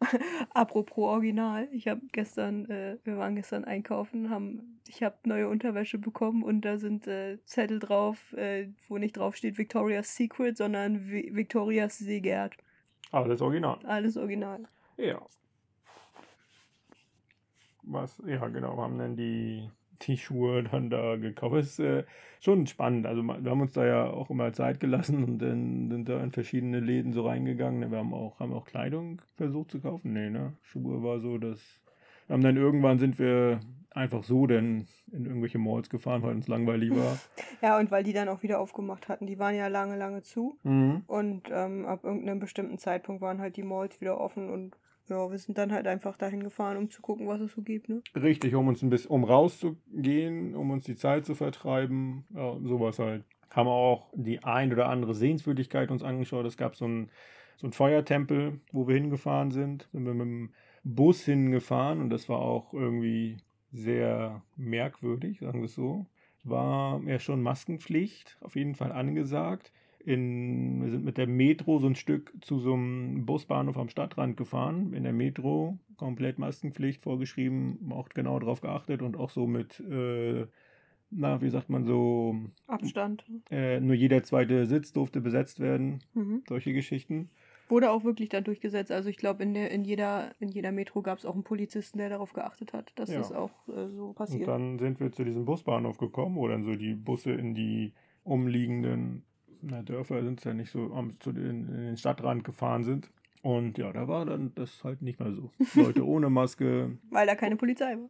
Apropos 0.54 1.10
Original, 1.10 1.68
ich 1.72 1.88
habe 1.88 2.02
gestern, 2.12 2.70
äh, 2.70 2.98
wir 3.04 3.18
waren 3.18 3.36
gestern 3.36 3.66
einkaufen, 3.66 4.30
haben, 4.30 4.80
ich 4.88 5.04
habe 5.04 5.16
neue 5.26 5.48
Unterwäsche 5.48 5.98
bekommen 5.98 6.44
und 6.44 6.62
da 6.62 6.78
sind 6.78 7.08
äh, 7.08 7.38
Zettel 7.46 7.80
drauf, 7.80 8.34
äh, 8.34 8.70
wo 8.88 8.98
nicht 8.98 9.18
drauf 9.18 9.36
steht 9.36 9.58
Victoria's 9.58 10.16
Secret, 10.16 10.58
sondern 10.58 11.10
Vi 11.10 11.32
Victoria's 11.34 11.98
Segert. 11.98 12.56
Alles 13.12 13.42
original. 13.42 13.80
Alles 13.86 14.18
original. 14.18 14.68
Ja. 14.98 15.22
Was, 17.84 18.22
ja, 18.26 18.48
genau, 18.48 18.78
haben 18.78 18.98
dann 18.98 19.16
die, 19.16 19.70
die 20.08 20.18
Schuhe 20.18 20.64
dann 20.64 20.90
da 20.90 21.16
gekauft. 21.16 21.56
Es 21.56 21.68
ist 21.68 21.80
äh, 21.80 22.04
schon 22.40 22.68
spannend. 22.68 23.06
Also, 23.06 23.24
wir 23.24 23.50
haben 23.52 23.62
uns 23.62 23.74
da 23.74 23.86
ja 23.86 24.06
auch 24.10 24.30
immer 24.30 24.54
Zeit 24.54 24.80
gelassen 24.80 25.24
und 25.24 25.40
dann 25.40 25.90
sind 25.90 26.10
da 26.10 26.22
in 26.22 26.32
verschiedene 26.32 26.80
Läden 26.80 27.14
so 27.14 27.26
reingegangen. 27.26 27.92
Wir 27.92 27.98
haben 27.98 28.14
auch, 28.14 28.40
haben 28.40 28.54
auch 28.54 28.66
Kleidung 28.66 29.22
versucht 29.36 29.72
zu 29.72 29.80
kaufen. 29.80 30.14
Nee, 30.14 30.30
ne? 30.30 30.54
Schuhe 30.64 31.04
war 31.04 31.20
so 31.20 31.38
das 31.38 31.80
Ähm, 32.30 32.42
dann 32.42 32.58
irgendwann 32.58 33.00
sind 33.00 33.20
wir 33.20 33.60
einfach 33.92 34.24
so 34.24 34.48
denn 34.48 34.88
in 35.12 35.26
irgendwelche 35.26 35.60
Malls 35.60 35.90
gefahren, 35.90 36.24
weil 36.24 36.36
uns 36.36 36.48
langweilig 36.48 36.92
war. 36.92 37.18
Ja, 37.62 37.80
und 37.80 37.92
weil 37.92 38.04
die 38.04 38.12
dann 38.12 38.28
auch 38.28 38.44
wieder 38.44 38.60
aufgemacht 38.60 39.08
hatten. 39.08 39.26
Die 39.26 39.40
waren 39.40 39.56
ja 39.56 39.68
lange, 39.68 39.96
lange 39.96 40.22
zu. 40.22 40.58
Mhm. 40.64 41.04
Und 41.08 41.44
ähm, 41.50 41.86
ab 41.86 42.04
irgendeinem 42.04 42.40
bestimmten 42.40 42.78
Zeitpunkt 42.78 43.22
waren 43.22 43.40
halt 43.40 43.56
die 43.56 43.64
Malls 43.64 44.02
wieder 44.02 44.20
offen 44.20 44.50
und 44.50 44.76
ja, 45.10 45.30
wir 45.30 45.38
sind 45.38 45.58
dann 45.58 45.72
halt 45.72 45.88
einfach 45.88 46.18
dahin 46.18 46.44
gefahren, 46.44 46.78
um 46.78 46.90
zu 46.90 47.02
gucken, 47.02 47.28
was 47.28 47.42
es 47.42 47.54
so 47.54 47.62
gibt, 47.62 47.90
ne? 47.90 48.02
Richtig, 48.16 48.56
um 48.56 48.68
uns 48.68 48.82
ein 48.82 48.90
bisschen, 48.90 49.12
um 49.12 49.24
rauszugehen, 49.24 50.56
um 50.56 50.72
uns 50.72 50.84
die 50.86 50.96
Zeit 50.96 51.26
zu 51.26 51.36
vertreiben, 51.36 52.26
ja, 52.34 52.58
sowas 52.64 53.00
halt. 53.00 53.26
Haben 53.50 53.68
auch 53.68 54.10
die 54.14 54.44
ein 54.44 54.74
oder 54.74 54.90
andere 54.90 55.14
Sehenswürdigkeit 55.14 55.92
uns 55.92 56.04
angeschaut. 56.04 56.46
Es 56.46 56.58
gab 56.58 56.76
so 56.76 56.86
einen 56.86 57.12
so 57.58 57.68
einen 57.68 57.74
Feuertempel, 57.74 58.60
wo 58.72 58.88
wir 58.88 58.96
hingefahren 58.96 59.52
sind. 59.52 59.88
Sind 59.92 60.06
wir 60.06 60.14
mit 60.14 60.26
dem 60.26 60.54
Bus 60.84 61.24
hingefahren 61.24 62.02
und 62.02 62.10
das 62.10 62.28
war 62.30 62.40
auch 62.40 62.74
irgendwie 62.74 63.38
sehr 63.72 64.44
merkwürdig, 64.56 65.40
sagen 65.40 65.60
wir 65.60 65.66
es 65.66 65.76
so. 65.76 66.06
War 66.44 67.02
ja 67.06 67.20
schon 67.20 67.42
Maskenpflicht, 67.42 68.38
auf 68.42 68.56
jeden 68.56 68.76
Fall 68.76 68.92
angesagt. 68.92 69.72
In, 70.06 70.82
wir 70.84 70.92
sind 70.92 71.06
mit 71.06 71.18
der 71.18 71.28
Metro 71.28 71.80
so 71.80 71.88
ein 71.88 71.96
Stück 71.96 72.34
zu 72.42 72.60
so 72.60 72.74
einem 72.74 73.26
Busbahnhof 73.26 73.78
am 73.78 73.88
Stadtrand 73.90 74.36
gefahren. 74.36 74.94
In 74.94 75.04
der 75.04 75.14
Metro 75.14 75.78
komplett 75.98 76.40
Maskenpflicht 76.40 77.02
vorgeschrieben, 77.02 77.92
auch 77.92 78.10
genau 78.10 78.38
darauf 78.40 78.60
geachtet 78.60 79.02
und 79.02 79.16
auch 79.16 79.30
so 79.30 79.48
mit, 79.48 79.80
äh, 79.80 80.46
na, 81.10 81.42
wie 81.42 81.50
sagt 81.50 81.70
man 81.70 81.86
so, 81.86 82.36
Abstand. 82.68 83.24
äh, 83.50 83.80
nur 83.80 83.96
jeder 83.96 84.24
zweite 84.24 84.66
Sitz 84.66 84.92
durfte 84.92 85.22
besetzt 85.22 85.60
werden. 85.62 86.00
Mhm. 86.14 86.44
Solche 86.50 86.74
Geschichten. 86.74 87.30
Wurde 87.70 87.90
auch 87.92 88.04
wirklich 88.04 88.28
dann 88.28 88.44
durchgesetzt. 88.44 88.92
Also 88.92 89.08
ich 89.10 89.16
glaube, 89.18 89.42
in, 89.44 89.54
der, 89.54 89.72
in, 89.72 89.86
jeder, 89.86 90.32
in 90.40 90.50
jeder 90.50 90.74
Metro 90.74 91.02
gab 91.02 91.18
es 91.20 91.26
auch 91.26 91.34
einen 91.34 91.46
Polizisten, 91.46 91.98
der 91.98 92.10
darauf 92.10 92.34
geachtet 92.34 92.74
hat, 92.74 92.92
dass 92.96 93.10
Ja. 93.10 93.20
das 93.20 93.32
auch 93.32 93.52
äh, 93.70 93.88
so 93.90 94.08
Und 94.08 94.16
passiert. 94.16 94.48
dann 94.50 94.80
sind 94.80 95.00
wir 95.00 95.14
zu 95.14 95.24
diesem 95.24 95.46
Busbahnhof 95.46 95.98
gekommen, 95.98 96.36
wo 96.36 96.48
dann 96.50 96.64
so 96.66 96.76
die 96.76 96.94
Busse 96.94 97.32
in 97.32 97.56
die 97.56 97.94
umliegenden 98.26 99.24
na, 99.64 99.82
Dörfer 99.82 100.24
sind 100.24 100.40
es 100.40 100.44
ja 100.46 100.54
nicht 100.54 100.72
so, 100.72 100.94
am- 100.94 101.20
zu 101.20 101.32
den, 101.32 101.68
in 101.70 101.86
den 101.86 101.98
Stadtrand 101.98 102.44
gefahren 102.44 102.84
sind. 102.84 103.10
Und 103.42 103.78
ja, 103.78 103.92
da 103.92 104.08
war 104.08 104.26
dann 104.26 104.52
das 104.56 104.84
halt 104.84 105.02
nicht 105.02 105.20
mehr 105.20 105.34
so. 105.34 105.52
Leute 105.74 106.06
ohne 106.06 106.30
Maske, 106.30 106.98
Weil 107.10 107.28
da 107.28 107.36
keine 107.36 107.56
Polizei 107.58 107.96
war. 107.98 108.10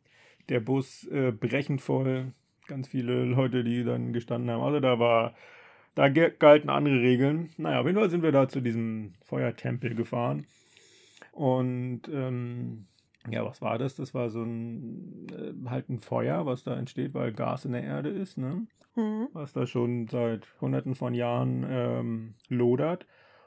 der 0.50 0.60
Bus 0.60 1.06
äh, 1.08 1.32
brechend 1.32 1.82
voll, 1.82 2.34
ganz 2.68 2.88
viele 2.88 3.24
Leute, 3.26 3.64
die 3.64 3.84
dann 3.84 4.14
gestanden 4.14 4.52
haben. 4.52 4.62
Also 4.62 4.80
da 4.80 5.00
war, 5.00 5.34
da 5.96 6.10
galten 6.10 6.70
andere 6.70 7.02
Regeln. 7.02 7.50
Naja, 7.58 7.80
auf 7.82 7.86
jeden 7.88 7.98
Fall 7.98 8.10
sind 8.10 8.24
wir 8.24 8.32
da 8.32 8.48
zu 8.48 8.62
diesem 8.62 9.14
Feuertempel 9.24 9.96
gefahren. 9.96 10.46
Und 11.32 12.02
ähm, 12.14 12.86
ja, 13.30 13.46
was 13.46 13.62
war 13.62 13.78
das? 13.78 13.96
Das 13.96 14.14
war 14.14 14.30
so 14.30 14.44
ein 14.44 15.28
äh, 15.32 15.70
halt 15.70 15.90
ein 15.90 16.00
Feuer, 16.00 16.46
was 16.46 16.64
da 16.64 16.76
entsteht, 16.76 17.14
weil 17.14 17.34
Gas 17.34 17.66
in 17.66 17.72
der 17.74 17.84
Erde 17.84 18.10
ist, 18.10 18.38
ne? 18.38 18.68
Mhm. 18.96 19.30
Was 19.34 19.54
da 19.54 19.66
schon 19.68 20.08
seit 20.08 20.48
hunderten 20.62 20.96
von 20.96 21.14
Jahren 21.14 21.66
ähm, 21.68 22.36
lodert. 22.50 23.06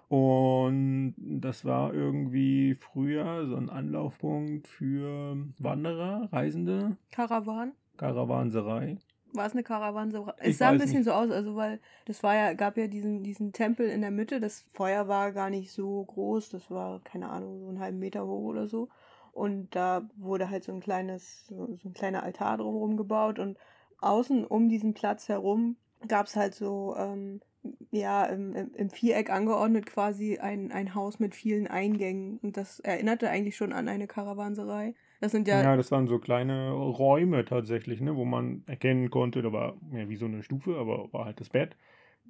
Und 0.09 1.15
das 1.19 1.65
war 1.65 1.93
irgendwie 1.95 2.75
früher 2.75 3.47
so 3.47 3.57
ein 3.57 3.71
Anlaufpunkt 3.71 4.69
für 4.69 5.37
Wanderer, 5.59 6.29
Reisende, 6.33 6.97
Karawan. 7.11 7.73
Karawanserei. 7.99 8.99
War 9.33 9.47
es 9.47 9.53
eine 9.53 9.63
Karawanserei? 9.65 10.35
Ich 10.43 10.49
Es 10.51 10.59
sah 10.59 10.71
ein 10.71 10.79
bisschen 10.79 11.01
nicht. 11.01 11.05
so 11.05 11.13
aus, 11.13 11.31
also 11.31 11.57
weil 11.57 11.81
das 12.07 12.23
war 12.23 12.35
ja, 12.35 12.53
gab 12.55 12.77
ja 12.79 12.87
diesen, 12.87 13.23
diesen 13.23 13.53
Tempel 13.53 13.89
in 13.89 14.01
der 14.01 14.11
Mitte. 14.11 14.41
Das 14.41 14.61
Feuer 14.73 15.09
war 15.09 15.33
gar 15.33 15.51
nicht 15.51 15.73
so 15.73 16.05
groß, 16.05 16.49
das 16.51 16.71
war, 16.71 17.01
keine 17.05 17.29
Ahnung, 17.29 17.61
so 17.61 17.69
einen 17.69 17.81
halben 17.81 17.99
Meter 17.99 18.27
hoch 18.27 18.45
oder 18.45 18.67
so. 18.69 18.89
Und 19.37 19.77
da 19.77 20.09
wurde 20.17 20.49
halt 20.49 20.65
so 20.65 20.73
ein 20.73 20.81
kleines, 20.81 21.47
so, 21.47 21.77
so 21.77 21.91
ein 21.91 21.93
kleiner 21.93 22.23
Altar 22.23 22.57
drumherum 22.57 22.97
gebaut 22.97 23.39
und 23.39 23.59
außen 24.01 24.47
um 24.47 24.71
diesen 24.71 24.95
Platz 24.95 25.29
herum 25.29 25.77
gab 26.09 26.27
es 26.27 26.37
halt 26.37 26.55
so, 26.55 26.95
ähm, 26.97 27.41
ja, 27.91 28.25
im, 28.25 28.55
im, 28.55 28.91
Viereck 28.91 29.29
angeordnet 29.29 29.85
quasi 29.85 30.39
ein, 30.39 30.73
ein 30.73 30.95
Haus 30.95 31.19
mit 31.19 31.35
vielen 31.35 31.67
Eingängen. 31.67 32.39
Und 32.43 32.57
das 32.57 32.81
erinnerte 32.81 33.29
eigentlich 33.29 33.57
schon 33.57 33.73
an 33.73 33.89
eine 33.89 34.07
Karawanserei. 34.07 34.95
Das 35.21 35.33
sind 35.33 35.49
ja, 35.49 35.63
Ja, 35.63 35.77
das 35.77 35.91
waren 35.91 36.07
so 36.07 36.19
kleine 36.19 36.71
Räume 36.73 37.45
tatsächlich, 37.45 38.01
ne, 38.01 38.17
wo 38.17 38.25
man 38.25 38.63
erkennen 38.67 39.11
konnte, 39.11 39.43
da 39.43 39.53
war 39.53 39.75
ja 39.93 40.09
wie 40.09 40.17
so 40.17 40.27
eine 40.27 40.43
Stufe, 40.43 40.77
aber 40.79 41.13
war 41.13 41.27
halt 41.27 41.41
das 41.41 41.51
Bett 41.51 41.77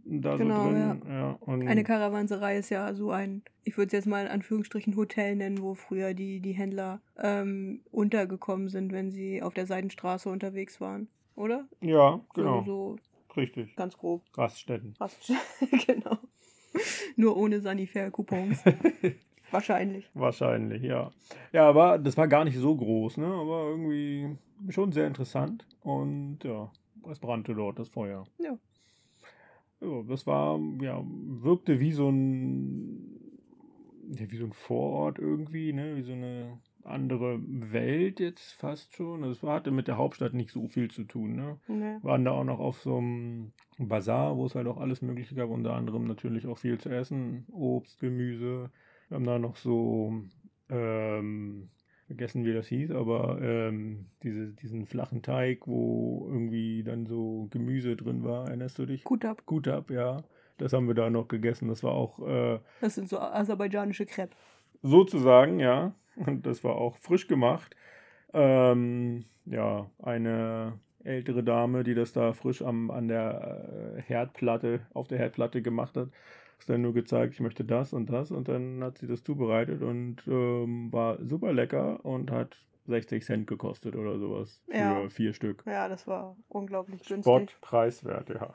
da 0.09 0.37
Genau, 0.37 0.65
so 0.65 0.71
drin. 0.71 1.03
Ja. 1.09 1.39
und 1.41 1.67
Eine 1.67 1.85
Karawanserei 1.85 2.57
ist 2.59 2.71
ja 2.71 2.95
so 2.95 3.11
ein, 3.11 3.43
ich 3.65 3.77
würde 3.77 3.87
es 3.89 3.93
jetzt 3.93 4.07
mal 4.07 4.23
in 4.25 4.31
Anführungsstrichen 4.31 4.97
Hotel 4.97 5.37
nennen, 5.37 5.61
wo 5.61 5.75
früher 5.75 6.15
die, 6.15 6.41
die 6.41 6.53
Händler 6.53 7.01
ähm, 7.19 7.81
untergekommen 7.91 8.69
sind, 8.69 8.93
wenn 8.93 9.11
sie 9.11 9.43
auf 9.43 9.55
der 9.55 9.67
Seidenstraße 9.67 10.29
unterwegs 10.29 10.81
waren. 10.81 11.09
Oder? 11.35 11.67
ja, 11.81 12.21
genau, 12.35 12.63
So, 12.63 12.97
so 13.29 13.41
richtig. 13.41 13.77
ganz 13.77 13.97
grob. 13.99 14.23
Raststätten. 14.35 14.95
Fast. 14.97 15.31
genau. 15.87 16.19
Nur 17.17 17.37
ohne 17.37 17.61
Sanifair-Coupons. 17.61 18.63
Wahrscheinlich. 19.51 20.11
Wahrscheinlich, 20.15 20.83
ja. 20.83 21.13
Ja, 21.53 21.69
aber 21.69 21.99
das 21.99 22.17
war 22.17 22.27
gar 22.29 22.45
nicht 22.45 22.57
so 22.59 22.75
groß, 22.75 23.19
ne? 23.19 23.27
Aber 23.27 23.69
irgendwie 23.69 24.37
schon 24.71 24.93
sehr 24.93 25.07
interessant. 25.07 25.67
Und 25.83 26.39
ja, 26.43 26.71
es 27.11 27.19
brannte 27.21 27.55
dort 27.55 27.79
das 27.79 27.89
Feuer. 27.89 28.25
Ja. 28.39 28.59
Ja, 29.81 30.03
das 30.09 30.27
war, 30.27 30.59
ja, 30.81 31.03
wirkte 31.05 31.81
wie 31.81 31.93
so 31.93 32.09
ein, 32.09 33.17
ja, 34.13 34.31
wie 34.31 34.37
so 34.37 34.45
ein 34.45 34.53
Vorort 34.53 35.19
irgendwie, 35.19 35.73
ne? 35.73 35.97
Wie 35.97 36.03
so 36.03 36.13
eine 36.13 36.61
andere 36.85 37.41
Welt 37.43 38.21
jetzt 38.21 38.53
fast 38.53 38.95
schon. 38.95 39.23
Das 39.23 39.43
hatte 39.43 39.71
mit 39.71 39.89
der 39.89 39.99
Hauptstadt 39.99 40.35
nicht 40.35 40.51
so 40.51 40.67
viel 40.67 40.91
zu 40.91 41.05
tun, 41.05 41.35
ne? 41.35 41.59
Ne. 41.69 41.99
waren 42.03 42.25
da 42.25 42.31
auch 42.31 42.45
noch 42.45 42.59
auf 42.61 42.81
so 42.81 42.99
einem 42.99 43.53
Bazar, 43.79 44.37
wo 44.37 44.47
es 44.47 44.55
halt 44.55 44.67
auch 44.67 44.79
alles 44.79 45.03
Mögliche 45.03 45.35
gab, 45.35 45.51
unter 45.51 45.75
anderem 45.75 46.07
natürlich 46.07 46.47
auch 46.47 46.59
viel 46.59 46.79
zu 46.79 46.89
essen, 46.89 47.47
Obst, 47.51 48.01
Gemüse. 48.01 48.71
Wir 49.09 49.17
haben 49.17 49.25
da 49.25 49.39
noch 49.39 49.57
so, 49.57 50.23
ähm, 50.69 51.71
vergessen 52.07 52.45
wie 52.45 52.55
das 52.55 52.69
hieß, 52.69 52.93
aber 52.93 53.39
ähm, 53.43 54.07
diese, 54.23 54.55
diesen 54.55 54.87
flachen 54.87 55.23
Teig, 55.23 55.67
wo 55.67 56.27
irgendwie 56.29 56.83
dann 56.85 57.07
so 57.07 57.49
Gemüse 57.51 57.97
drin 57.97 58.25
war, 58.25 58.47
erinnerst 58.49 58.79
du 58.79 58.87
dich? 58.87 59.05
Gut 59.05 59.25
ab. 59.25 59.43
Gut 59.47 59.69
ab, 59.69 59.91
ja. 59.91 60.23
Das 60.59 60.73
haben 60.73 60.87
wir 60.87 60.95
da 60.95 61.11
noch 61.11 61.29
gegessen. 61.29 61.69
Das 61.69 61.83
war 61.83 61.93
auch 61.93 62.27
äh, 62.27 62.59
Das 62.81 62.95
sind 62.95 63.09
so 63.09 63.19
aserbaidschanische 63.19 64.07
Crepe. 64.07 64.35
Sozusagen, 64.83 65.59
ja. 65.59 65.95
Und 66.15 66.47
das 66.47 66.65
war 66.65 66.77
auch 66.77 66.97
frisch 66.97 67.27
gemacht. 67.27 67.77
Ähm, 68.33 69.25
ja, 69.45 69.91
eine 70.03 70.79
ältere 71.05 71.43
Dame, 71.43 71.85
die 71.85 71.95
das 71.95 72.13
da 72.13 72.33
frisch 72.33 72.63
am, 72.63 72.91
an 72.91 73.09
der 73.09 73.97
äh, 73.97 74.03
Herdplatte, 74.03 74.81
auf 74.95 75.09
der 75.09 75.19
Herdplatte 75.19 75.63
gemacht 75.63 75.97
hat, 75.97 76.09
hat 76.61 76.69
dann 76.69 76.83
nur 76.83 76.93
gezeigt, 76.95 77.35
ich 77.35 77.41
möchte 77.41 77.65
das 77.65 77.93
und 77.93 78.11
das. 78.11 78.31
Und 78.31 78.49
dann 78.49 78.83
hat 78.83 78.99
sie 78.99 79.07
das 79.07 79.23
zubereitet 79.23 79.83
und 79.83 80.17
ähm, 80.27 80.93
war 80.93 81.19
super 81.25 81.53
lecker 81.53 82.05
und 82.05 82.31
hat 82.31 82.57
60 82.87 83.25
Cent 83.25 83.47
gekostet 83.47 83.97
oder 83.97 84.19
sowas 84.19 84.63
für 84.69 84.77
Ja. 84.77 85.09
vier 85.09 85.33
Stück. 85.33 85.63
Ja, 85.67 85.89
das 85.89 86.07
war 86.07 86.37
unglaublich 86.49 87.03
günstig. 87.05 87.23
Spot 87.25 87.47
preiswert, 87.61 88.29
ja. 88.31 88.55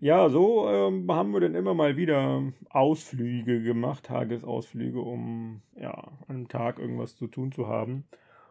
Ja, 0.00 0.28
so 0.28 0.68
ähm, 0.68 1.10
haben 1.10 1.32
wir 1.32 1.40
dann 1.40 1.56
immer 1.56 1.74
mal 1.74 1.96
wieder 1.96 2.42
Ausflüge 2.70 3.62
gemacht, 3.62 4.04
Tagesausflüge, 4.04 5.00
um 5.00 5.60
ja, 5.76 5.92
an 6.28 6.36
einem 6.36 6.48
Tag 6.48 6.78
irgendwas 6.78 7.16
zu 7.16 7.26
tun 7.26 7.50
zu 7.50 7.66
haben. 7.66 8.04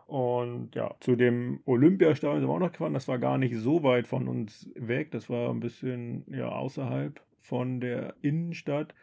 Und 0.08 0.76
ja, 0.76 0.96
zu 1.00 1.16
dem 1.16 1.62
Olympiastadion 1.66 2.40
sind 2.42 2.50
wir 2.50 2.54
auch 2.54 2.60
noch 2.60 2.72
gefahren. 2.72 2.94
Das 2.94 3.08
war 3.08 3.18
gar 3.18 3.38
nicht 3.38 3.56
so 3.56 3.84
weit 3.84 4.08
von 4.08 4.28
uns 4.28 4.70
weg. 4.76 5.12
Das 5.12 5.30
war 5.30 5.50
ein 5.50 5.60
bisschen 5.62 6.26
ja, 6.30 6.50
außerhalb 6.50 7.22
von 7.42 7.80
der 7.80 8.16
Innenstadt. 8.22 8.94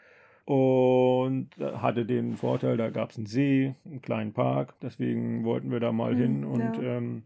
Und 0.46 1.50
hatte 1.58 2.04
den 2.04 2.36
Vorteil, 2.36 2.76
da 2.76 2.90
gab 2.90 3.10
es 3.10 3.16
einen 3.16 3.26
See, 3.26 3.74
einen 3.86 4.02
kleinen 4.02 4.32
Park. 4.34 4.74
Deswegen 4.82 5.44
wollten 5.44 5.70
wir 5.70 5.80
da 5.80 5.90
mal 5.92 6.14
Mhm, 6.14 6.18
hin. 6.18 6.44
Und 6.44 6.60
ja. 6.60 6.82
ähm, 6.82 7.22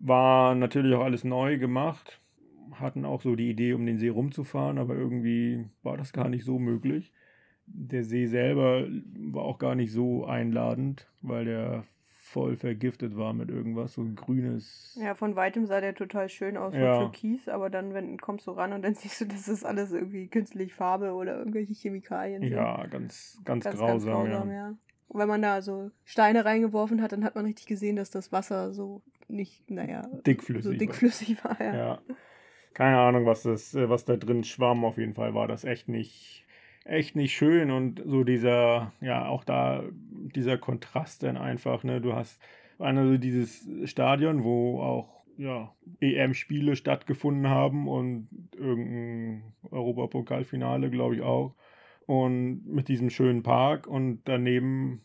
war 0.00 0.54
natürlich 0.54 0.94
auch 0.94 1.04
alles 1.04 1.24
neu 1.24 1.58
gemacht. 1.58 2.20
Hatten 2.72 3.04
auch 3.04 3.22
so 3.22 3.36
die 3.36 3.50
Idee, 3.50 3.74
um 3.74 3.86
den 3.86 3.98
See 3.98 4.08
rumzufahren, 4.08 4.78
aber 4.78 4.94
irgendwie 4.96 5.66
war 5.82 5.96
das 5.96 6.12
gar 6.12 6.28
nicht 6.28 6.44
so 6.44 6.58
möglich. 6.58 7.12
Der 7.66 8.04
See 8.04 8.26
selber 8.26 8.86
war 9.32 9.44
auch 9.44 9.58
gar 9.58 9.74
nicht 9.74 9.92
so 9.92 10.24
einladend, 10.26 11.08
weil 11.20 11.44
der 11.44 11.84
voll 12.32 12.56
vergiftet 12.56 13.16
war 13.16 13.32
mit 13.32 13.50
irgendwas, 13.50 13.92
so 13.94 14.02
ein 14.02 14.14
grünes. 14.16 14.98
Ja, 15.00 15.14
von 15.14 15.36
weitem 15.36 15.66
sah 15.66 15.80
der 15.80 15.94
total 15.94 16.28
schön 16.28 16.56
aus, 16.56 16.72
so 16.74 16.80
Ja. 16.80 16.98
türkis, 16.98 17.48
aber 17.48 17.70
dann 17.70 17.94
wenn 17.94 18.16
kommst 18.18 18.46
du 18.46 18.52
ran 18.52 18.72
und 18.72 18.82
dann 18.82 18.94
siehst 18.96 19.20
du, 19.20 19.26
das 19.26 19.48
ist 19.48 19.64
alles 19.64 19.92
irgendwie 19.92 20.28
künstlich 20.28 20.74
Farbe 20.74 21.12
oder 21.12 21.38
irgendwelche 21.38 21.74
Chemikalien. 21.74 22.42
sind. 22.42 22.50
Ja, 22.52 22.86
ganz, 22.86 23.38
ganz, 23.44 23.64
ganz, 23.64 23.76
grausam. 23.78 23.88
ganz 23.88 24.04
grausam, 24.04 24.50
ja. 24.50 24.54
ja. 24.56 24.74
Und 25.08 25.20
wenn 25.20 25.28
man 25.28 25.42
da 25.42 25.60
so 25.60 25.90
Steine 26.04 26.44
reingeworfen 26.46 27.02
hat, 27.02 27.12
dann 27.12 27.22
hat 27.22 27.34
man 27.34 27.44
richtig 27.44 27.66
gesehen, 27.66 27.96
dass 27.96 28.10
das 28.10 28.32
Wasser 28.32 28.72
so 28.72 29.02
nicht, 29.28 29.70
naja, 29.70 30.08
Dickflüssig 30.26 30.64
so 30.64 30.70
war. 30.70 30.78
dickflüssig 30.78 31.44
war. 31.44 31.60
Ja. 31.60 31.74
Ja. 31.76 32.02
Keine 32.72 32.98
Ahnung, 32.98 33.26
was 33.26 33.42
das, 33.42 33.74
äh, 33.74 33.90
was 33.90 34.06
da 34.06 34.16
drin 34.16 34.42
schwamm. 34.44 34.84
Auf 34.86 34.96
jeden 34.96 35.12
Fall 35.12 35.34
war 35.34 35.46
das 35.48 35.64
echt 35.64 35.88
nicht, 35.88 36.46
echt 36.84 37.16
nicht 37.16 37.34
schön 37.34 37.70
und 37.70 38.02
so 38.04 38.24
dieser, 38.24 38.92
ja, 39.00 39.26
auch 39.26 39.44
da 39.44 39.84
dieser 40.34 40.58
Kontrast 40.58 41.22
dann 41.22 41.36
einfach, 41.36 41.84
ne? 41.84 42.00
Du 42.00 42.14
hast 42.14 42.40
allem 42.78 42.98
also 42.98 43.18
dieses 43.18 43.68
Stadion, 43.84 44.44
wo 44.44 44.80
auch 44.80 45.22
ja, 45.36 45.72
EM-Spiele 46.00 46.76
stattgefunden 46.76 47.48
haben 47.48 47.88
und 47.88 48.28
irgendein 48.56 49.54
Europapokalfinale, 49.70 50.90
glaube 50.90 51.16
ich 51.16 51.22
auch. 51.22 51.54
Und 52.06 52.66
mit 52.66 52.88
diesem 52.88 53.10
schönen 53.10 53.42
Park 53.42 53.86
und 53.86 54.22
daneben 54.24 55.02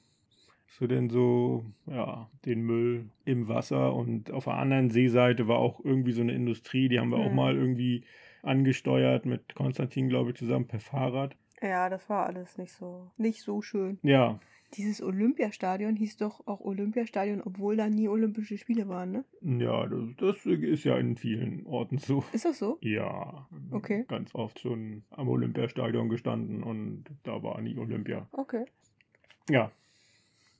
so 0.68 0.86
denn 0.86 1.10
so, 1.10 1.66
ja, 1.86 2.30
den 2.46 2.62
Müll 2.62 3.10
im 3.26 3.48
Wasser 3.48 3.94
und 3.96 4.32
auf 4.32 4.46
der 4.46 4.56
anderen 4.56 4.90
Seeseite 4.90 5.48
war 5.48 5.58
auch 5.58 5.84
irgendwie 5.84 6.12
so 6.12 6.22
eine 6.22 6.34
Industrie, 6.34 6.90
die 6.90 7.00
haben 7.00 7.12
wir 7.12 7.18
mhm. 7.18 7.26
auch 7.26 7.34
mal 7.34 7.56
irgendwie 7.56 8.04
angesteuert 8.44 9.26
mit 9.26 9.56
Konstantin, 9.56 10.10
glaube 10.10 10.32
ich, 10.32 10.38
zusammen 10.38 10.68
per 10.68 10.80
Fahrrad. 10.80 11.36
Ja, 11.62 11.90
das 11.90 12.10
war 12.10 12.26
alles 12.26 12.58
nicht 12.58 12.74
so, 12.74 13.12
nicht 13.18 13.42
so 13.42 13.62
schön. 13.62 14.00
Ja. 14.04 14.40
Dieses 14.74 15.02
Olympiastadion 15.02 15.96
hieß 15.96 16.18
doch 16.18 16.46
auch 16.46 16.60
Olympiastadion, 16.60 17.42
obwohl 17.42 17.78
da 17.78 17.88
nie 17.88 18.10
Olympische 18.10 18.58
Spiele 18.58 18.90
waren, 18.90 19.12
ne? 19.12 19.26
Ja, 19.42 19.88
das, 19.88 20.04
das 20.18 20.46
ist 20.46 20.84
ja 20.84 20.98
in 20.98 21.16
vielen 21.16 21.66
Orten 21.66 21.98
so. 21.98 22.24
Ist 22.34 22.44
das 22.44 22.60
so? 22.60 22.78
Ja. 22.82 23.48
Okay. 23.72 24.04
Ganz 24.10 24.36
oft 24.36 24.60
schon 24.60 25.04
am 25.10 25.30
Olympiastadion 25.30 26.10
gestanden 26.10 26.64
und 26.64 27.06
da 27.24 27.42
war 27.44 27.62
nie 27.62 27.78
Olympia. 27.78 28.28
Okay. 28.34 28.66
Ja. 29.50 29.72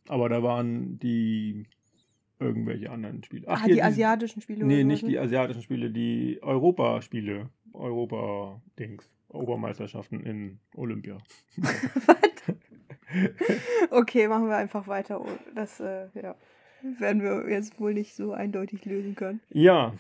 Aber 0.08 0.30
da 0.30 0.42
waren 0.42 0.98
die 1.00 1.66
irgendwelche 2.40 2.90
anderen 2.90 3.24
Spiele. 3.24 3.48
Ach, 3.50 3.64
ah, 3.64 3.68
die, 3.68 3.84
asiatischen 3.84 4.42
Spiele? 4.42 4.66
Nee, 4.66 4.86
nicht 4.86 5.06
die 5.06 5.20
asiatischen 5.20 5.62
Spiele, 5.62 5.92
die 5.92 6.40
Europaspiele. 6.42 7.50
Europa-Dings. 7.74 9.10
Obermeisterschaften 9.30 10.22
in 10.22 10.60
Olympia. 10.76 11.18
Was? 11.58 12.18
okay, 13.92 14.28
machen 14.28 14.48
wir 14.48 14.58
einfach 14.58 14.88
weiter. 14.88 15.24
Das 15.56 15.80
äh, 15.80 16.08
ja, 16.14 16.36
werden 16.82 17.22
wir 17.22 17.50
jetzt 17.50 17.80
wohl 17.80 17.94
nicht 17.94 18.16
so 18.16 18.34
eindeutig 18.34 18.86
lösen 18.86 19.16
können. 19.16 19.42
Ja, 19.50 19.94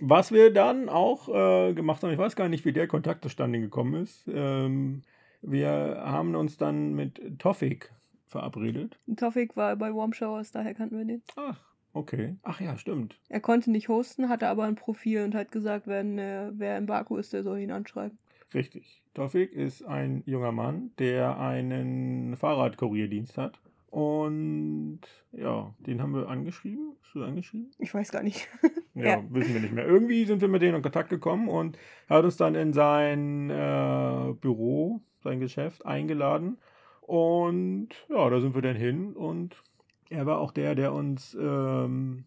was 0.00 0.32
wir 0.32 0.52
dann 0.52 0.88
auch 0.88 1.28
äh, 1.28 1.74
gemacht 1.74 2.02
haben, 2.02 2.12
ich 2.12 2.18
weiß 2.18 2.36
gar 2.36 2.48
nicht, 2.48 2.64
wie 2.64 2.72
der 2.72 2.88
Kontakt 2.88 3.22
zustande 3.22 3.60
gekommen 3.60 4.02
ist. 4.02 4.26
Ähm, 4.28 5.02
wir 5.42 6.02
haben 6.04 6.34
uns 6.34 6.56
dann 6.56 6.94
mit 6.94 7.38
Tofik 7.38 7.92
verabredet. 8.26 8.98
Tofik 9.16 9.56
war 9.56 9.76
bei 9.76 9.92
Warm 9.92 10.12
Showers, 10.12 10.52
daher 10.52 10.74
kannten 10.74 10.96
wir 10.96 11.04
den. 11.04 11.22
Ach, 11.36 11.60
okay. 11.92 12.36
Ach 12.42 12.60
ja, 12.60 12.78
stimmt. 12.78 13.18
Er 13.28 13.40
konnte 13.40 13.70
nicht 13.70 13.88
hosten, 13.88 14.28
hatte 14.28 14.48
aber 14.48 14.64
ein 14.64 14.76
Profil 14.76 15.24
und 15.24 15.34
hat 15.34 15.50
gesagt, 15.50 15.86
wenn 15.86 16.18
äh, 16.18 16.50
wer 16.52 16.78
in 16.78 16.86
Baku 16.86 17.16
ist, 17.16 17.32
der 17.32 17.42
soll 17.42 17.58
ihn 17.58 17.72
anschreiben. 17.72 18.16
Richtig. 18.54 19.02
Tofik 19.14 19.52
ist 19.52 19.82
ein 19.82 20.22
junger 20.26 20.52
Mann, 20.52 20.92
der 20.98 21.38
einen 21.38 22.36
Fahrradkurierdienst 22.36 23.36
hat. 23.38 23.60
Und 23.90 25.00
ja, 25.32 25.74
den 25.80 26.00
haben 26.00 26.14
wir 26.14 26.28
angeschrieben. 26.28 26.96
Hast 27.02 27.14
du 27.14 27.24
angeschrieben? 27.24 27.70
Ich 27.78 27.92
weiß 27.92 28.10
gar 28.10 28.22
nicht. 28.22 28.48
ja, 28.94 29.04
ja, 29.04 29.24
wissen 29.28 29.52
wir 29.52 29.60
nicht 29.60 29.74
mehr. 29.74 29.86
Irgendwie 29.86 30.24
sind 30.24 30.40
wir 30.40 30.48
mit 30.48 30.62
denen 30.62 30.76
in 30.76 30.82
Kontakt 30.82 31.10
gekommen 31.10 31.48
und 31.48 31.78
hat 32.08 32.24
uns 32.24 32.38
dann 32.38 32.54
in 32.54 32.72
sein 32.72 33.50
äh, 33.50 34.32
Büro, 34.40 35.02
sein 35.20 35.40
Geschäft 35.40 35.84
eingeladen. 35.84 36.56
Und 37.02 37.88
ja, 38.08 38.30
da 38.30 38.40
sind 38.40 38.54
wir 38.54 38.62
dann 38.62 38.76
hin 38.76 39.12
und 39.12 39.62
er 40.08 40.24
war 40.24 40.38
auch 40.38 40.52
der, 40.52 40.74
der 40.74 40.94
uns 40.94 41.36
ähm, 41.38 42.24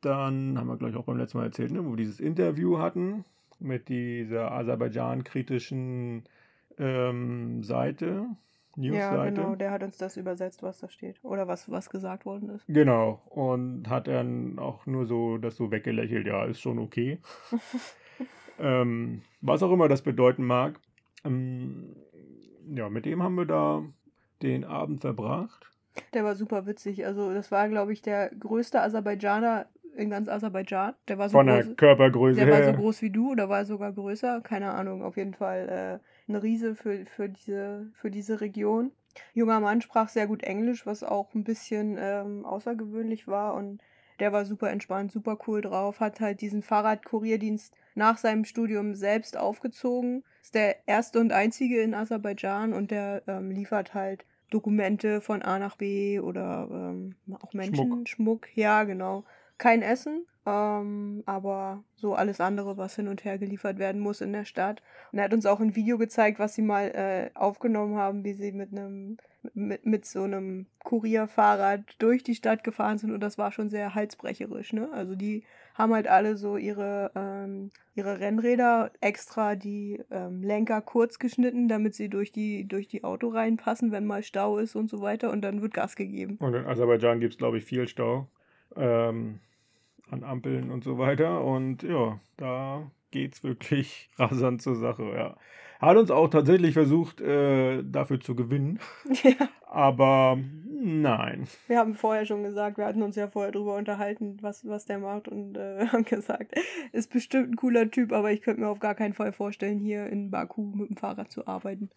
dann, 0.00 0.58
haben 0.58 0.66
wir 0.68 0.76
gleich 0.78 0.96
auch 0.96 1.04
beim 1.04 1.18
letzten 1.18 1.38
Mal 1.38 1.44
erzählt, 1.44 1.72
ne, 1.72 1.84
wo 1.84 1.90
wir 1.90 1.96
dieses 1.96 2.20
Interview 2.20 2.78
hatten 2.78 3.26
mit 3.64 3.88
dieser 3.88 4.52
Aserbaidschan-kritischen 4.52 6.24
ähm, 6.78 7.62
Seite, 7.62 8.26
Newsseite. 8.76 9.16
Ja, 9.16 9.24
genau, 9.30 9.54
der 9.54 9.70
hat 9.70 9.82
uns 9.82 9.98
das 9.98 10.16
übersetzt, 10.16 10.62
was 10.62 10.80
da 10.80 10.88
steht. 10.88 11.22
Oder 11.22 11.46
was, 11.46 11.70
was 11.70 11.90
gesagt 11.90 12.26
worden 12.26 12.50
ist. 12.50 12.64
Genau. 12.68 13.22
Und 13.26 13.88
hat 13.88 14.08
dann 14.08 14.58
auch 14.58 14.86
nur 14.86 15.06
so 15.06 15.38
das 15.38 15.56
so 15.56 15.70
weggelächelt, 15.70 16.26
ja, 16.26 16.44
ist 16.44 16.60
schon 16.60 16.78
okay. 16.78 17.18
ähm, 18.58 19.22
was 19.40 19.62
auch 19.62 19.72
immer 19.72 19.88
das 19.88 20.02
bedeuten 20.02 20.44
mag. 20.44 20.80
Ähm, 21.24 21.96
ja, 22.68 22.88
mit 22.88 23.04
dem 23.04 23.22
haben 23.22 23.36
wir 23.36 23.46
da 23.46 23.84
den 24.42 24.64
Abend 24.64 25.00
verbracht. 25.00 25.70
Der 26.12 26.24
war 26.24 26.34
super 26.34 26.66
witzig. 26.66 27.06
Also, 27.06 27.32
das 27.32 27.52
war, 27.52 27.68
glaube 27.68 27.92
ich, 27.92 28.02
der 28.02 28.30
größte 28.30 28.80
Aserbaidschaner 28.80 29.66
in 29.96 30.10
ganz 30.10 30.28
Aserbaidschan. 30.28 30.94
Der 31.08 31.18
war 31.18 31.28
so 31.28 31.38
Von 31.38 31.46
groß, 31.46 31.66
der 31.66 31.74
Körpergröße 31.74 32.36
Der 32.40 32.46
her. 32.46 32.66
war 32.66 32.72
so 32.72 32.78
groß 32.78 33.02
wie 33.02 33.10
du 33.10 33.30
oder 33.30 33.48
war 33.48 33.64
sogar 33.64 33.92
größer. 33.92 34.40
Keine 34.42 34.72
Ahnung. 34.72 35.02
Auf 35.02 35.16
jeden 35.16 35.34
Fall 35.34 36.00
äh, 36.28 36.30
ein 36.30 36.36
Riese 36.36 36.74
für, 36.74 37.04
für, 37.06 37.28
diese, 37.28 37.90
für 37.94 38.10
diese 38.10 38.40
Region. 38.40 38.92
Junger 39.32 39.60
Mann 39.60 39.80
sprach 39.80 40.08
sehr 40.08 40.26
gut 40.26 40.42
Englisch, 40.42 40.86
was 40.86 41.04
auch 41.04 41.34
ein 41.34 41.44
bisschen 41.44 41.96
ähm, 41.98 42.44
außergewöhnlich 42.44 43.28
war. 43.28 43.54
Und 43.54 43.80
der 44.20 44.32
war 44.32 44.44
super 44.44 44.70
entspannt, 44.70 45.12
super 45.12 45.38
cool 45.46 45.60
drauf. 45.60 46.00
Hat 46.00 46.20
halt 46.20 46.40
diesen 46.40 46.62
Fahrradkurierdienst 46.62 47.74
nach 47.94 48.18
seinem 48.18 48.44
Studium 48.44 48.94
selbst 48.94 49.36
aufgezogen. 49.36 50.24
Ist 50.42 50.54
der 50.54 50.88
erste 50.88 51.20
und 51.20 51.32
einzige 51.32 51.80
in 51.80 51.94
Aserbaidschan 51.94 52.72
und 52.72 52.90
der 52.90 53.22
ähm, 53.28 53.50
liefert 53.50 53.94
halt 53.94 54.26
Dokumente 54.50 55.20
von 55.20 55.42
A 55.42 55.58
nach 55.58 55.76
B 55.76 56.20
oder 56.20 56.68
ähm, 56.70 57.14
auch 57.40 57.52
Menschen, 57.54 58.06
Schmuck. 58.06 58.08
Schmuck. 58.08 58.56
Ja, 58.56 58.84
genau 58.84 59.24
kein 59.58 59.82
Essen, 59.82 60.26
ähm, 60.46 61.22
aber 61.26 61.84
so 61.96 62.14
alles 62.14 62.40
andere, 62.40 62.76
was 62.76 62.96
hin 62.96 63.08
und 63.08 63.24
her 63.24 63.38
geliefert 63.38 63.78
werden 63.78 64.00
muss 64.00 64.20
in 64.20 64.32
der 64.32 64.44
Stadt. 64.44 64.82
Und 65.12 65.18
er 65.18 65.24
hat 65.24 65.34
uns 65.34 65.46
auch 65.46 65.60
ein 65.60 65.76
Video 65.76 65.98
gezeigt, 65.98 66.38
was 66.38 66.54
sie 66.54 66.62
mal 66.62 66.88
äh, 66.88 67.30
aufgenommen 67.34 67.96
haben, 67.96 68.24
wie 68.24 68.34
sie 68.34 68.52
mit 68.52 68.72
einem 68.72 69.18
mit, 69.52 69.84
mit 69.84 70.06
so 70.06 70.22
einem 70.22 70.66
Kurierfahrrad 70.84 71.96
durch 71.98 72.22
die 72.22 72.34
Stadt 72.34 72.64
gefahren 72.64 72.98
sind 72.98 73.12
und 73.12 73.20
das 73.20 73.36
war 73.36 73.52
schon 73.52 73.68
sehr 73.68 73.94
halsbrecherisch, 73.94 74.72
ne? 74.72 74.88
Also 74.92 75.14
die 75.14 75.44
haben 75.74 75.92
halt 75.92 76.06
alle 76.06 76.36
so 76.36 76.56
ihre, 76.56 77.10
ähm, 77.16 77.70
ihre 77.94 78.20
Rennräder 78.20 78.92
extra 79.00 79.56
die 79.56 80.00
ähm, 80.10 80.42
Lenker 80.42 80.80
kurz 80.80 81.18
geschnitten, 81.18 81.68
damit 81.68 81.94
sie 81.94 82.08
durch 82.08 82.30
die, 82.30 82.66
durch 82.66 82.86
die 82.86 83.02
Autoreihen 83.02 83.56
passen, 83.56 83.90
wenn 83.90 84.06
mal 84.06 84.22
Stau 84.22 84.58
ist 84.58 84.76
und 84.76 84.88
so 84.88 85.00
weiter 85.00 85.30
und 85.30 85.42
dann 85.42 85.62
wird 85.62 85.74
Gas 85.74 85.96
gegeben. 85.96 86.36
Und 86.38 86.54
in 86.54 86.64
Aserbaidschan 86.64 87.20
gibt 87.20 87.34
es, 87.34 87.38
glaube 87.38 87.58
ich, 87.58 87.64
viel 87.64 87.88
Stau 87.88 88.28
ähm, 88.76 89.40
an 90.10 90.24
Ampeln 90.24 90.70
und 90.70 90.84
so 90.84 90.98
weiter. 90.98 91.44
Und 91.44 91.82
ja, 91.82 92.18
da 92.36 92.90
geht 93.10 93.34
es 93.34 93.44
wirklich 93.44 94.08
rasant 94.18 94.62
zur 94.62 94.76
Sache. 94.76 95.04
Ja. 95.14 95.36
Hat 95.80 95.96
uns 95.96 96.10
auch 96.10 96.28
tatsächlich 96.28 96.72
versucht, 96.72 97.20
äh, 97.20 97.82
dafür 97.82 98.20
zu 98.20 98.34
gewinnen. 98.34 98.80
Ja. 99.22 99.48
Aber 99.66 100.38
nein. 100.70 101.48
Wir 101.66 101.78
haben 101.78 101.94
vorher 101.94 102.26
schon 102.26 102.44
gesagt, 102.44 102.78
wir 102.78 102.86
hatten 102.86 103.02
uns 103.02 103.16
ja 103.16 103.26
vorher 103.26 103.50
darüber 103.50 103.76
unterhalten, 103.76 104.38
was, 104.40 104.64
was 104.68 104.84
der 104.84 105.00
macht 105.00 105.26
und 105.26 105.56
äh, 105.56 105.86
haben 105.92 106.04
gesagt, 106.04 106.54
ist 106.92 107.12
bestimmt 107.12 107.50
ein 107.50 107.56
cooler 107.56 107.90
Typ, 107.90 108.12
aber 108.12 108.30
ich 108.30 108.40
könnte 108.42 108.60
mir 108.60 108.68
auf 108.68 108.78
gar 108.78 108.94
keinen 108.94 109.14
Fall 109.14 109.32
vorstellen, 109.32 109.80
hier 109.80 110.06
in 110.06 110.30
Baku 110.30 110.62
mit 110.62 110.90
dem 110.90 110.96
Fahrrad 110.96 111.32
zu 111.32 111.48
arbeiten. 111.48 111.90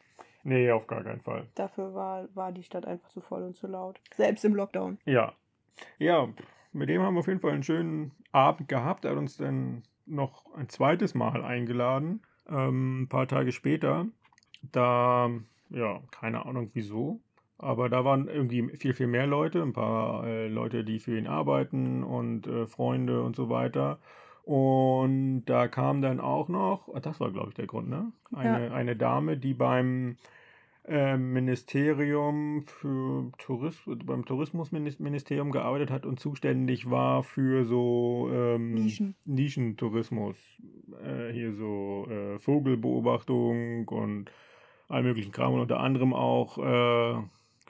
Nee, 0.43 0.71
auf 0.71 0.87
gar 0.87 1.03
keinen 1.03 1.21
Fall. 1.21 1.45
Dafür 1.55 1.93
war, 1.93 2.27
war 2.33 2.51
die 2.51 2.63
Stadt 2.63 2.85
einfach 2.85 3.09
zu 3.09 3.21
voll 3.21 3.43
und 3.43 3.55
zu 3.55 3.67
laut. 3.67 3.99
Selbst 4.15 4.43
im 4.43 4.55
Lockdown. 4.55 4.97
Ja. 5.05 5.33
Ja, 5.99 6.27
mit 6.77 6.89
dem 6.89 7.01
haben 7.01 7.15
wir 7.15 7.19
auf 7.19 7.27
jeden 7.27 7.39
Fall 7.39 7.51
einen 7.51 7.63
schönen 7.63 8.11
Abend 8.31 8.69
gehabt. 8.69 9.05
Er 9.05 9.11
hat 9.11 9.17
uns 9.17 9.37
dann 9.37 9.83
noch 10.05 10.45
ein 10.55 10.69
zweites 10.69 11.15
Mal 11.15 11.43
eingeladen, 11.43 12.21
ähm, 12.49 13.03
ein 13.03 13.09
paar 13.09 13.27
Tage 13.27 13.51
später. 13.51 14.05
Da, 14.71 15.29
ja, 15.69 16.01
keine 16.11 16.45
Ahnung 16.45 16.69
wieso, 16.73 17.19
aber 17.57 17.89
da 17.89 18.05
waren 18.05 18.27
irgendwie 18.27 18.75
viel, 18.77 18.93
viel 18.93 19.07
mehr 19.07 19.27
Leute, 19.27 19.61
ein 19.61 19.73
paar 19.73 20.25
äh, 20.25 20.47
Leute, 20.47 20.83
die 20.83 20.99
für 20.99 21.17
ihn 21.17 21.27
arbeiten 21.27 22.03
und 22.03 22.47
äh, 22.47 22.67
Freunde 22.67 23.23
und 23.23 23.35
so 23.35 23.49
weiter. 23.49 23.99
Und 24.43 25.43
da 25.45 25.67
kam 25.67 26.01
dann 26.01 26.21
auch 26.21 26.47
noch, 26.47 26.89
das 27.01 27.19
war 27.19 27.31
glaube 27.31 27.49
ich 27.49 27.55
der 27.55 27.67
Grund, 27.67 27.89
ne? 27.89 28.11
Eine, 28.33 28.67
ja. 28.67 28.73
eine 28.73 28.95
Dame, 28.95 29.37
die 29.37 29.53
beim 29.53 30.17
äh, 30.87 31.17
Ministerium 31.17 32.63
für 32.63 33.31
Tourismus, 33.37 33.99
beim 34.05 34.25
Tourismusministerium 34.25 35.51
gearbeitet 35.51 35.91
hat 35.91 36.05
und 36.05 36.19
zuständig 36.19 36.89
war 36.89 37.23
für 37.23 37.65
so 37.65 38.29
ähm, 38.31 38.73
Nischen. 38.73 39.15
Nischentourismus. 39.25 40.37
Äh, 41.03 41.33
hier 41.33 41.53
so 41.53 42.07
äh, 42.09 42.39
Vogelbeobachtung 42.39 43.87
und 43.87 44.31
all 44.87 45.03
möglichen 45.03 45.31
Kram 45.31 45.53
und 45.53 45.59
unter 45.59 45.79
anderem 45.79 46.13
auch 46.13 46.57
äh, 46.57 47.21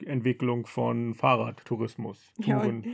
Entwicklung 0.04 0.66
von 0.66 1.14
Fahrradtourismus. 1.14 2.32
Ja, 2.38 2.60
und, 2.60 2.84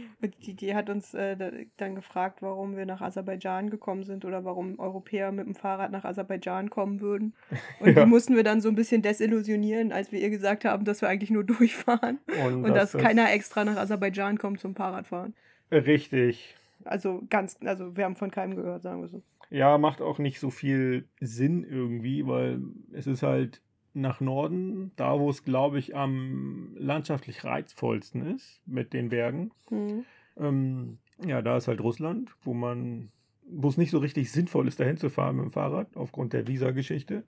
die, 0.43 0.55
die, 0.55 0.75
hat 0.75 0.91
uns 0.91 1.15
äh, 1.15 1.67
dann 1.77 1.95
gefragt, 1.95 2.43
warum 2.43 2.77
wir 2.77 2.87
nach 2.87 3.01
Aserbaidschan 3.01 3.71
gekommen 3.71 4.05
sind 4.05 4.25
oder 4.25 4.45
warum 4.45 4.79
Europäer 4.79 5.33
mit 5.33 5.47
dem 5.47 5.55
Fahrrad 5.55 5.91
nach 5.91 6.05
Aserbaidschan 6.05 6.71
kommen 6.71 7.01
würden. 7.01 7.35
Und 7.81 7.89
ja. 7.97 8.05
die 8.05 8.11
mussten 8.11 8.37
wir 8.37 8.45
dann 8.45 8.61
so 8.61 8.69
ein 8.69 8.75
bisschen 8.75 9.03
desillusionieren, 9.03 9.93
als 9.93 10.13
wir 10.13 10.21
ihr 10.21 10.31
gesagt 10.31 10.65
haben, 10.65 10.85
dass 10.85 11.01
wir 11.03 11.09
eigentlich 11.09 11.31
nur 11.31 11.45
durchfahren 11.45 12.19
und, 12.45 12.65
und 12.65 12.75
dass, 12.75 12.93
dass 12.93 13.03
keiner 13.03 13.33
extra 13.33 13.65
nach 13.65 13.77
Aserbaidschan 13.77 14.39
kommt 14.39 14.61
zum 14.61 14.75
Fahrradfahren. 14.75 15.35
Richtig. 15.71 16.57
Also 16.85 17.23
ganz, 17.31 17.59
also 17.65 17.97
wir 17.97 18.05
haben 18.05 18.17
von 18.17 18.31
keinem 18.31 18.57
gehört, 18.57 18.83
sagen 18.83 19.01
wir 19.01 19.09
so. 19.09 19.23
Ja, 19.51 19.79
macht 19.79 20.01
auch 20.01 20.19
nicht 20.19 20.41
so 20.41 20.51
viel 20.51 21.07
Sinn 21.21 21.65
irgendwie, 21.65 22.27
weil 22.27 22.61
es 22.93 23.07
ist 23.07 23.23
halt 23.23 23.63
nach 23.95 24.21
Norden, 24.21 24.93
da 24.97 25.19
wo 25.19 25.31
es, 25.31 25.45
glaube 25.45 25.79
ich, 25.79 25.97
am 25.97 26.75
landschaftlich 26.77 27.45
reizvollsten 27.45 28.35
ist 28.35 28.61
mit 28.67 28.93
den 28.93 29.09
Bergen. 29.09 29.53
Mhm. 29.71 30.05
Ähm, 30.37 30.99
ja, 31.25 31.43
da 31.43 31.57
ist 31.57 31.69
halt 31.69 31.81
Russland, 31.81 32.31
wo 32.43 32.55
man, 32.55 33.11
wo 33.49 33.69
es 33.69 33.79
nicht 33.79 33.91
so 33.91 33.99
richtig 33.99 34.33
sinnvoll 34.33 34.67
ist, 34.69 34.81
dahin 34.81 34.97
zu 34.97 35.11
fahren 35.11 35.37
mit 35.37 35.45
dem 35.47 35.53
Fahrrad, 35.53 35.97
aufgrund 35.97 36.33
der 36.33 36.47
Visa-Geschichte. 36.49 37.25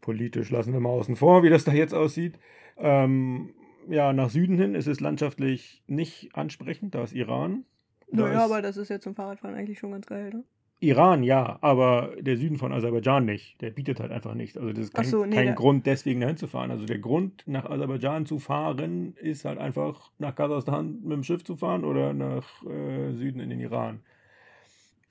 Politisch 0.00 0.50
lassen 0.50 0.72
wir 0.72 0.80
mal 0.80 0.90
außen 0.90 1.16
vor, 1.16 1.42
wie 1.42 1.50
das 1.50 1.64
da 1.64 1.72
jetzt 1.72 1.94
aussieht. 1.94 2.38
Ähm, 2.76 3.54
ja, 3.88 4.12
nach 4.12 4.30
Süden 4.30 4.58
hin 4.58 4.74
ist 4.74 4.86
es 4.86 5.00
landschaftlich 5.00 5.82
nicht 5.86 6.34
ansprechend, 6.34 6.94
da 6.94 7.02
ist 7.02 7.14
Iran. 7.14 7.64
Da 8.12 8.22
Naja, 8.22 8.38
ist 8.38 8.44
aber 8.44 8.62
das 8.62 8.76
ist 8.76 8.88
ja 8.88 9.00
zum 9.00 9.14
Fahrradfahren 9.14 9.56
eigentlich 9.56 9.78
schon 9.78 9.92
ganz 9.92 10.06
geil, 10.06 10.30
ne? 10.30 10.44
Iran, 10.82 11.22
ja, 11.22 11.58
aber 11.60 12.14
der 12.20 12.36
Süden 12.38 12.56
von 12.56 12.72
Aserbaidschan 12.72 13.26
nicht. 13.26 13.60
Der 13.60 13.70
bietet 13.70 14.00
halt 14.00 14.10
einfach 14.12 14.32
nichts. 14.34 14.56
Also 14.56 14.70
das 14.72 14.84
ist 14.86 14.94
kein, 14.94 15.04
so, 15.04 15.26
nee, 15.26 15.34
kein 15.34 15.46
da- 15.48 15.52
Grund, 15.54 15.86
deswegen 15.86 16.20
dahin 16.20 16.38
zu 16.38 16.46
fahren. 16.46 16.70
Also 16.70 16.86
der 16.86 16.98
Grund, 16.98 17.42
nach 17.46 17.66
Aserbaidschan 17.68 18.24
zu 18.24 18.38
fahren, 18.38 19.14
ist 19.20 19.44
halt 19.44 19.58
einfach 19.58 20.10
nach 20.18 20.34
Kasachstan 20.34 21.00
mit 21.02 21.12
dem 21.12 21.22
Schiff 21.22 21.44
zu 21.44 21.56
fahren 21.56 21.84
oder 21.84 22.14
nach 22.14 22.62
äh, 22.64 23.12
Süden 23.12 23.40
in 23.40 23.50
den 23.50 23.60
Iran. 23.60 24.00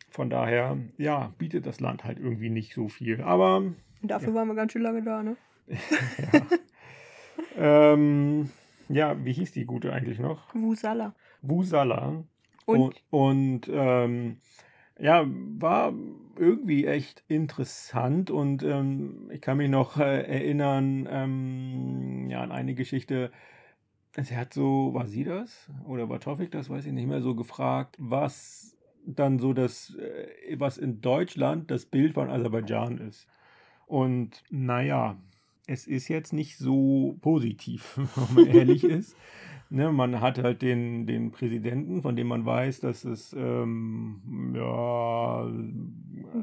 Von 0.09 0.31
daher, 0.31 0.77
ja, 0.97 1.31
bietet 1.37 1.67
das 1.67 1.79
Land 1.79 2.03
halt 2.03 2.17
irgendwie 2.19 2.49
nicht 2.49 2.73
so 2.73 2.87
viel. 2.87 3.21
Aber 3.21 3.57
Und 3.57 3.75
dafür 4.01 4.33
waren 4.33 4.47
wir 4.47 4.55
ganz 4.55 4.71
schön 4.71 4.81
lange 4.81 5.03
da, 5.03 5.21
ne? 5.21 5.37
ja. 7.57 7.93
ähm, 7.93 8.49
ja, 8.89 9.23
wie 9.23 9.33
hieß 9.33 9.51
die 9.51 9.65
gute 9.65 9.93
eigentlich 9.93 10.19
noch? 10.19 10.53
Wusala. 10.55 11.13
Wusala. 11.43 12.23
Und, 12.65 12.79
Und, 12.79 12.95
und 13.11 13.61
ähm, 13.71 14.37
ja, 14.99 15.25
war 15.27 15.93
irgendwie 16.37 16.85
echt 16.85 17.23
interessant 17.27 18.31
und 18.31 18.63
ähm, 18.63 19.29
ich 19.31 19.41
kann 19.41 19.57
mich 19.57 19.69
noch 19.69 19.97
äh, 19.97 20.21
erinnern 20.23 21.07
ähm, 21.09 22.29
ja, 22.29 22.41
an 22.41 22.51
eine 22.51 22.75
Geschichte. 22.75 23.31
Sie 24.17 24.35
hat 24.35 24.53
so, 24.53 24.93
war 24.93 25.07
sie 25.07 25.23
das 25.23 25.69
oder 25.85 26.09
war 26.09 26.19
Tofik 26.19 26.51
das, 26.51 26.69
weiß 26.69 26.85
ich 26.85 26.93
nicht 26.93 27.07
mehr, 27.07 27.21
so 27.21 27.35
gefragt, 27.35 27.95
was 27.99 28.75
dann 29.05 29.39
so 29.39 29.53
das, 29.53 29.95
äh, 29.95 30.59
was 30.59 30.77
in 30.77 31.01
Deutschland 31.01 31.71
das 31.71 31.85
Bild 31.85 32.13
von 32.13 32.29
Aserbaidschan 32.29 32.97
ist. 32.97 33.27
Und 33.85 34.43
naja, 34.49 35.17
es 35.67 35.87
ist 35.87 36.07
jetzt 36.07 36.33
nicht 36.33 36.57
so 36.57 37.17
positiv, 37.21 37.97
wenn 38.15 38.35
man 38.45 38.55
ehrlich 38.55 38.83
ist. 38.85 39.15
Ne, 39.71 39.91
man 39.91 40.19
hat 40.19 40.39
halt 40.39 40.63
den, 40.63 41.05
den 41.05 41.31
Präsidenten, 41.31 42.01
von 42.01 42.15
dem 42.15 42.27
man 42.27 42.43
weiß, 42.43 42.79
dass 42.79 43.05
es 43.05 43.33
ähm, 43.33 44.53
ja, 44.55 45.47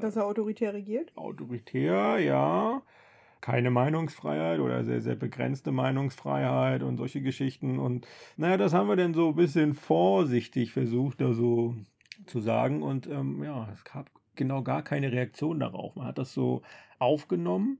dass 0.00 0.14
er 0.14 0.26
autoritär 0.26 0.74
regiert. 0.74 1.10
autoritär, 1.16 2.20
ja, 2.20 2.82
keine 3.40 3.70
Meinungsfreiheit 3.70 4.60
oder 4.60 4.84
sehr, 4.84 5.00
sehr 5.00 5.16
begrenzte 5.16 5.72
Meinungsfreiheit 5.72 6.84
und 6.84 6.98
solche 6.98 7.20
Geschichten. 7.20 7.80
Und 7.80 8.06
naja, 8.36 8.56
das 8.56 8.72
haben 8.72 8.88
wir 8.88 8.96
dann 8.96 9.14
so 9.14 9.30
ein 9.30 9.36
bisschen 9.36 9.74
vorsichtig 9.74 10.72
versucht, 10.72 11.20
da 11.20 11.32
so 11.32 11.74
zu 12.26 12.40
sagen. 12.40 12.82
Und 12.82 13.08
ähm, 13.08 13.42
ja, 13.42 13.68
es 13.72 13.82
gab 13.84 14.08
genau 14.36 14.62
gar 14.62 14.82
keine 14.82 15.10
Reaktion 15.10 15.58
darauf. 15.58 15.96
Man 15.96 16.06
hat 16.06 16.18
das 16.18 16.32
so 16.32 16.62
aufgenommen, 17.00 17.78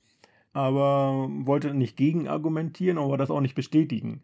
aber 0.52 1.28
wollte 1.30 1.72
nicht 1.72 1.96
gegen 1.96 2.26
argumentieren, 2.28 2.98
aber 2.98 3.16
das 3.16 3.30
auch 3.30 3.40
nicht 3.40 3.54
bestätigen. 3.54 4.22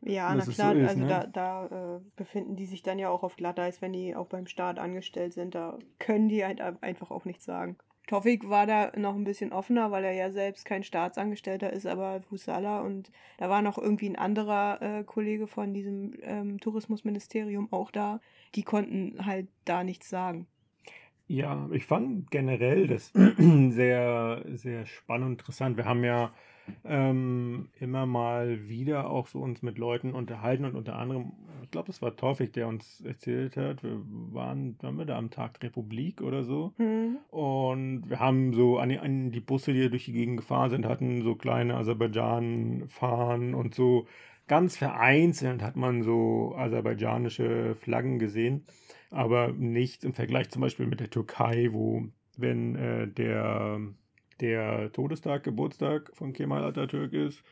Ja, 0.00 0.34
na 0.34 0.40
es 0.40 0.46
so 0.46 0.52
klar, 0.52 0.74
ist, 0.74 0.88
also 0.88 1.02
ne? 1.02 1.08
da, 1.08 1.26
da 1.26 1.96
äh, 1.96 2.00
befinden 2.16 2.56
die 2.56 2.66
sich 2.66 2.82
dann 2.82 2.98
ja 2.98 3.08
auch 3.08 3.22
auf 3.22 3.36
Glatteis, 3.36 3.82
wenn 3.82 3.92
die 3.92 4.14
auch 4.14 4.26
beim 4.26 4.46
Staat 4.46 4.78
angestellt 4.78 5.32
sind. 5.32 5.54
Da 5.54 5.78
können 5.98 6.28
die 6.28 6.44
halt 6.44 6.60
einfach 6.60 7.10
auch 7.10 7.24
nichts 7.24 7.44
sagen. 7.44 7.76
Tofik 8.08 8.48
war 8.48 8.66
da 8.66 8.92
noch 8.96 9.14
ein 9.14 9.24
bisschen 9.24 9.52
offener, 9.52 9.90
weil 9.90 10.04
er 10.04 10.12
ja 10.12 10.30
selbst 10.30 10.64
kein 10.64 10.82
Staatsangestellter 10.82 11.72
ist, 11.72 11.86
aber 11.86 12.20
Wusala 12.30 12.80
und 12.80 13.12
da 13.38 13.48
war 13.48 13.62
noch 13.62 13.78
irgendwie 13.78 14.08
ein 14.08 14.16
anderer 14.16 14.82
äh, 14.82 15.04
Kollege 15.04 15.46
von 15.46 15.72
diesem 15.72 16.14
ähm, 16.22 16.58
Tourismusministerium 16.60 17.72
auch 17.72 17.90
da. 17.90 18.20
Die 18.54 18.64
konnten 18.64 19.24
halt 19.24 19.48
da 19.64 19.84
nichts 19.84 20.08
sagen. 20.08 20.46
Ja, 21.28 21.68
ich 21.72 21.86
fand 21.86 22.30
generell 22.30 22.88
das 22.88 23.12
sehr, 23.36 24.44
sehr 24.54 24.84
spannend 24.84 25.26
und 25.26 25.32
interessant. 25.32 25.76
Wir 25.76 25.84
haben 25.84 26.04
ja 26.04 26.34
ähm, 26.84 27.68
immer 27.78 28.06
mal 28.06 28.68
wieder 28.68 29.10
auch 29.10 29.26
so 29.26 29.40
uns 29.40 29.62
mit 29.62 29.78
Leuten 29.78 30.12
unterhalten 30.12 30.64
und 30.64 30.74
unter 30.74 30.96
anderem, 30.96 31.32
ich 31.62 31.70
glaube, 31.70 31.90
es 31.90 32.02
war 32.02 32.16
Torfik, 32.16 32.52
der 32.52 32.68
uns 32.68 33.00
erzählt 33.00 33.56
hat, 33.56 33.82
wir 33.82 34.00
waren, 34.32 34.76
waren 34.80 34.96
wir 34.96 35.04
da 35.04 35.18
am 35.18 35.30
Tag 35.30 35.60
der 35.60 35.70
Republik 35.70 36.22
oder 36.22 36.42
so. 36.42 36.72
Hm. 36.76 37.18
Und 37.30 38.08
wir 38.08 38.20
haben 38.20 38.52
so 38.52 38.78
an 38.78 38.88
die, 38.88 38.98
an 38.98 39.30
die 39.30 39.40
Busse, 39.40 39.72
die 39.72 39.88
durch 39.88 40.04
die 40.04 40.12
Gegend 40.12 40.38
gefahren 40.38 40.70
sind, 40.70 40.86
hatten 40.86 41.22
so 41.22 41.34
kleine 41.34 41.76
Aserbaidschan-Fahnen 41.76 43.54
und 43.54 43.74
so 43.74 44.06
ganz 44.48 44.76
vereinzelt 44.76 45.62
hat 45.62 45.76
man 45.76 46.02
so 46.02 46.54
aserbaidschanische 46.56 47.74
Flaggen 47.74 48.18
gesehen, 48.18 48.64
aber 49.10 49.52
nicht 49.52 50.04
im 50.04 50.14
Vergleich 50.14 50.50
zum 50.50 50.62
Beispiel 50.62 50.86
mit 50.86 51.00
der 51.00 51.10
Türkei, 51.10 51.68
wo, 51.72 52.04
wenn 52.36 52.76
äh, 52.76 53.08
der, 53.08 53.80
der 54.40 54.92
Todestag, 54.92 55.44
Geburtstag 55.44 56.10
von 56.14 56.32
Kemal 56.32 56.64
Atatürk 56.64 57.12
ist, 57.12 57.42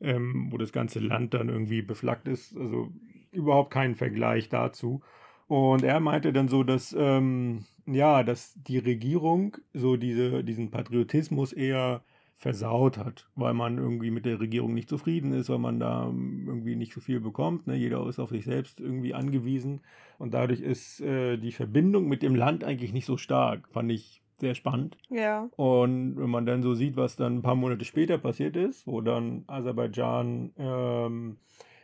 ähm, 0.00 0.48
wo 0.50 0.58
das 0.58 0.72
ganze 0.72 0.98
Land 0.98 1.34
dann 1.34 1.48
irgendwie 1.48 1.82
beflaggt 1.82 2.28
ist, 2.28 2.56
also 2.56 2.90
überhaupt 3.30 3.70
kein 3.72 3.94
Vergleich 3.94 4.48
dazu. 4.48 5.02
Und 5.48 5.82
er 5.82 6.00
meinte 6.00 6.32
dann 6.32 6.48
so, 6.48 6.62
dass, 6.62 6.94
ähm, 6.98 7.64
ja, 7.86 8.22
dass 8.22 8.54
die 8.54 8.78
Regierung 8.78 9.56
so 9.74 9.96
diese, 9.96 10.44
diesen 10.44 10.70
Patriotismus 10.70 11.52
eher 11.52 12.02
versaut 12.42 12.98
hat, 12.98 13.28
weil 13.36 13.54
man 13.54 13.78
irgendwie 13.78 14.10
mit 14.10 14.26
der 14.26 14.40
Regierung 14.40 14.74
nicht 14.74 14.88
zufrieden 14.88 15.32
ist, 15.32 15.48
weil 15.48 15.58
man 15.58 15.78
da 15.78 16.08
ähm, 16.08 16.44
irgendwie 16.48 16.74
nicht 16.74 16.92
so 16.92 17.00
viel 17.00 17.20
bekommt. 17.20 17.68
Ne? 17.68 17.76
Jeder 17.76 18.04
ist 18.08 18.18
auf 18.18 18.30
sich 18.30 18.44
selbst 18.44 18.80
irgendwie 18.80 19.14
angewiesen 19.14 19.80
und 20.18 20.34
dadurch 20.34 20.60
ist 20.60 21.00
äh, 21.00 21.36
die 21.36 21.52
Verbindung 21.52 22.08
mit 22.08 22.22
dem 22.22 22.34
Land 22.34 22.64
eigentlich 22.64 22.92
nicht 22.92 23.06
so 23.06 23.16
stark. 23.16 23.68
Fand 23.68 23.92
ich 23.92 24.21
sehr 24.40 24.54
spannend. 24.54 24.96
Ja. 25.10 25.48
Und 25.56 26.16
wenn 26.16 26.30
man 26.30 26.46
dann 26.46 26.62
so 26.62 26.74
sieht, 26.74 26.96
was 26.96 27.16
dann 27.16 27.36
ein 27.36 27.42
paar 27.42 27.54
Monate 27.54 27.84
später 27.84 28.18
passiert 28.18 28.56
ist, 28.56 28.86
wo 28.86 29.00
dann 29.00 29.44
Aserbaidschan 29.46 30.52
ähm, 30.56 31.36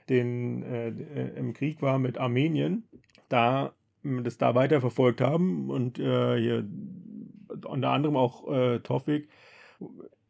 den, 0.08 0.62
äh, 0.62 0.88
im 1.36 1.52
Krieg 1.52 1.82
war 1.82 1.98
mit 1.98 2.18
Armenien, 2.18 2.84
da 3.28 3.72
ähm, 4.04 4.24
das 4.24 4.38
da 4.38 4.54
weiterverfolgt 4.54 5.20
haben 5.20 5.70
und 5.70 5.98
äh, 5.98 6.38
hier 6.40 6.68
unter 7.64 7.90
anderem 7.90 8.16
auch 8.16 8.50
äh, 8.50 8.80
Tofik 8.80 9.28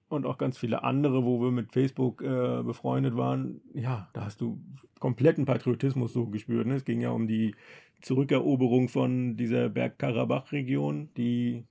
und 0.08 0.26
auch 0.26 0.38
ganz 0.38 0.58
viele 0.58 0.82
andere, 0.82 1.24
wo 1.24 1.40
wir 1.40 1.50
mit 1.50 1.72
Facebook 1.72 2.22
äh, 2.22 2.62
befreundet 2.62 3.16
waren, 3.16 3.60
ja, 3.74 4.08
da 4.12 4.24
hast 4.24 4.40
du 4.40 4.60
kompletten 4.98 5.44
Patriotismus 5.44 6.12
so 6.12 6.26
gespürt. 6.26 6.66
Ne? 6.66 6.74
Es 6.74 6.84
ging 6.84 7.00
ja 7.00 7.10
um 7.10 7.28
die 7.28 7.54
Zurückeroberung 8.00 8.88
von 8.88 9.36
dieser 9.36 9.68
Bergkarabach-Region, 9.68 11.10
die 11.16 11.64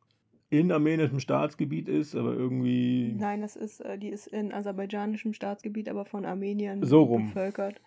in 0.50 0.72
armenischem 0.72 1.20
Staatsgebiet 1.20 1.88
ist, 1.90 2.16
aber 2.16 2.34
irgendwie 2.34 3.14
Nein, 3.20 3.42
das 3.42 3.56
ist, 3.56 3.80
äh, 3.82 3.98
die 3.98 4.10
ist 4.10 4.28
in 4.28 4.54
aserbaidschanischem 4.54 5.34
Staatsgebiet, 5.34 5.90
aber 5.90 6.06
von 6.06 6.26
Armeniern 6.26 6.82
So 6.86 7.04
rum. 7.04 7.34
bevölkert. 7.34 7.82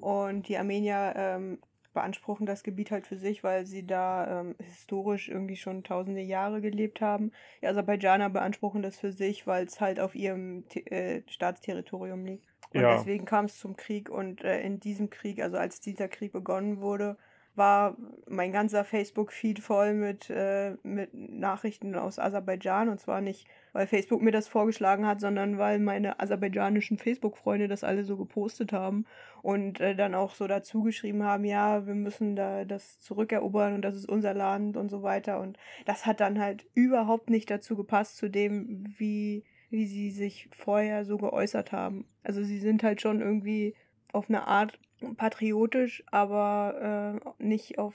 Und 0.00 0.48
die 0.48 0.56
Armenier 0.58 1.14
ähm, 1.16 1.58
beanspruchen 1.94 2.46
das 2.46 2.62
Gebiet 2.62 2.90
halt 2.90 3.06
für 3.06 3.16
sich, 3.16 3.42
weil 3.42 3.66
sie 3.66 3.86
da 3.86 4.40
ähm, 4.40 4.56
historisch 4.60 5.28
irgendwie 5.28 5.56
schon 5.56 5.82
tausende 5.84 6.20
Jahre 6.20 6.60
gelebt 6.60 7.00
haben. 7.00 7.32
Die 7.62 7.66
Aserbaidschaner 7.66 8.30
beanspruchen 8.30 8.82
das 8.82 8.98
für 8.98 9.12
sich, 9.12 9.46
weil 9.46 9.66
es 9.66 9.80
halt 9.80 9.98
auf 10.00 10.14
ihrem 10.14 10.64
äh, 10.74 11.22
Staatsterritorium 11.28 12.24
liegt. 12.24 12.46
Und 12.74 12.82
Ja. 12.82 12.88
deswegen 12.88 13.24
kam 13.24 13.46
es 13.46 13.58
zum 13.58 13.76
Krieg 13.76 14.10
und 14.10 14.42
äh, 14.44 14.60
in 14.60 14.78
diesem 14.80 15.10
Krieg, 15.10 15.40
also 15.42 15.56
als 15.56 15.80
dieser 15.80 16.08
Krieg 16.08 16.32
begonnen 16.32 16.80
wurde, 16.80 17.16
war 17.58 17.96
mein 18.28 18.52
ganzer 18.52 18.84
Facebook-Feed 18.84 19.58
voll 19.58 19.92
mit, 19.94 20.30
äh, 20.30 20.76
mit 20.82 21.12
Nachrichten 21.12 21.94
aus 21.94 22.18
Aserbaidschan. 22.18 22.88
Und 22.88 23.00
zwar 23.00 23.20
nicht, 23.20 23.46
weil 23.72 23.86
Facebook 23.86 24.22
mir 24.22 24.30
das 24.30 24.48
vorgeschlagen 24.48 25.06
hat, 25.06 25.20
sondern 25.20 25.58
weil 25.58 25.78
meine 25.78 26.20
aserbaidschanischen 26.20 26.98
Facebook-Freunde 26.98 27.68
das 27.68 27.84
alle 27.84 28.04
so 28.04 28.16
gepostet 28.16 28.72
haben 28.72 29.04
und 29.42 29.80
äh, 29.80 29.94
dann 29.94 30.14
auch 30.14 30.34
so 30.34 30.46
dazu 30.46 30.82
geschrieben 30.82 31.22
haben, 31.22 31.44
ja, 31.44 31.86
wir 31.86 31.94
müssen 31.94 32.36
da 32.36 32.64
das 32.64 33.00
zurückerobern 33.00 33.74
und 33.74 33.82
das 33.82 33.96
ist 33.96 34.08
unser 34.08 34.34
Land 34.34 34.76
und 34.76 34.88
so 34.88 35.02
weiter. 35.02 35.40
Und 35.40 35.58
das 35.84 36.06
hat 36.06 36.20
dann 36.20 36.40
halt 36.40 36.66
überhaupt 36.74 37.28
nicht 37.28 37.50
dazu 37.50 37.76
gepasst, 37.76 38.16
zu 38.16 38.28
dem, 38.28 38.84
wie, 38.96 39.44
wie 39.70 39.86
sie 39.86 40.10
sich 40.10 40.48
vorher 40.56 41.04
so 41.04 41.18
geäußert 41.18 41.72
haben. 41.72 42.06
Also 42.22 42.42
sie 42.42 42.58
sind 42.58 42.82
halt 42.82 43.00
schon 43.00 43.20
irgendwie 43.20 43.74
auf 44.12 44.28
eine 44.28 44.46
Art 44.46 44.78
patriotisch, 45.16 46.02
aber 46.10 47.20
äh, 47.38 47.44
nicht 47.44 47.78
auf 47.78 47.94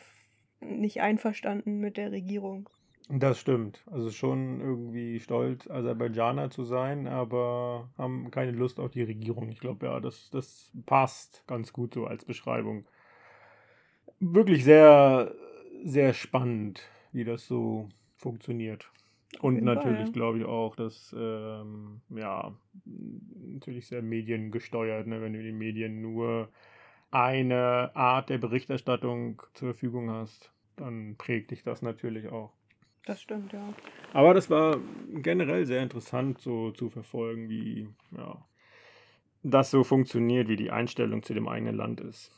nicht 0.62 1.02
einverstanden 1.02 1.80
mit 1.80 1.98
der 1.98 2.12
Regierung. 2.12 2.70
Das 3.10 3.40
stimmt. 3.40 3.84
Also 3.92 4.12
schon 4.12 4.62
irgendwie 4.62 5.20
stolz, 5.20 5.70
Aserbaidschaner 5.70 6.50
zu 6.50 6.64
sein, 6.64 7.08
aber 7.08 7.90
haben 7.98 8.32
keine 8.32 8.52
Lust 8.52 8.80
auf 8.80 8.92
die 8.92 9.04
Regierung. 9.04 9.50
Ich 9.50 9.60
glaube, 9.60 9.88
ja, 9.88 10.00
das, 10.00 10.30
das 10.30 10.72
passt 10.86 11.44
ganz 11.46 11.74
gut 11.74 11.94
so 11.94 12.06
als 12.06 12.24
Beschreibung. 12.24 12.86
Wirklich 14.20 14.64
sehr, 14.64 15.36
sehr 15.84 16.14
spannend, 16.14 16.82
wie 17.12 17.26
das 17.26 17.46
so 17.46 17.90
funktioniert. 18.16 18.90
Und 19.42 19.62
natürlich 19.64 20.14
glaube 20.14 20.40
ich 20.40 20.46
auch, 20.46 20.76
dass, 20.76 21.14
ähm, 21.18 22.02
ja, 22.10 22.56
natürlich 22.86 23.88
sehr 23.88 24.02
mediengesteuert, 24.02 25.08
ne? 25.08 25.22
wenn 25.22 25.34
du 25.34 25.44
den 25.44 25.58
Medien 25.58 26.02
nur 26.02 26.50
eine 27.14 27.92
Art 27.96 28.30
der 28.30 28.40
Berichterstattung 28.40 29.42
zur 29.54 29.74
Verfügung 29.74 30.10
hast, 30.10 30.52
dann 30.76 31.16
prägt 31.18 31.52
dich 31.52 31.64
das 31.64 31.82
natürlich 31.82 32.30
auch. 32.30 32.52
Das 33.06 33.22
stimmt, 33.22 33.54
ja. 33.54 33.74
Aber 34.14 34.34
das 34.34 34.50
war 34.50 34.78
generell 35.14 35.66
sehr 35.66 35.84
interessant, 35.84 36.40
so 36.40 36.72
zu 36.72 36.90
verfolgen, 36.90 37.50
wie 37.50 37.88
ja, 38.18 38.44
das 39.44 39.70
so 39.70 39.84
funktioniert, 39.84 40.48
wie 40.48 40.56
die 40.56 40.72
Einstellung 40.72 41.22
zu 41.22 41.34
dem 41.34 41.48
eigenen 41.48 41.76
Land 41.76 42.02
ist. 42.02 42.32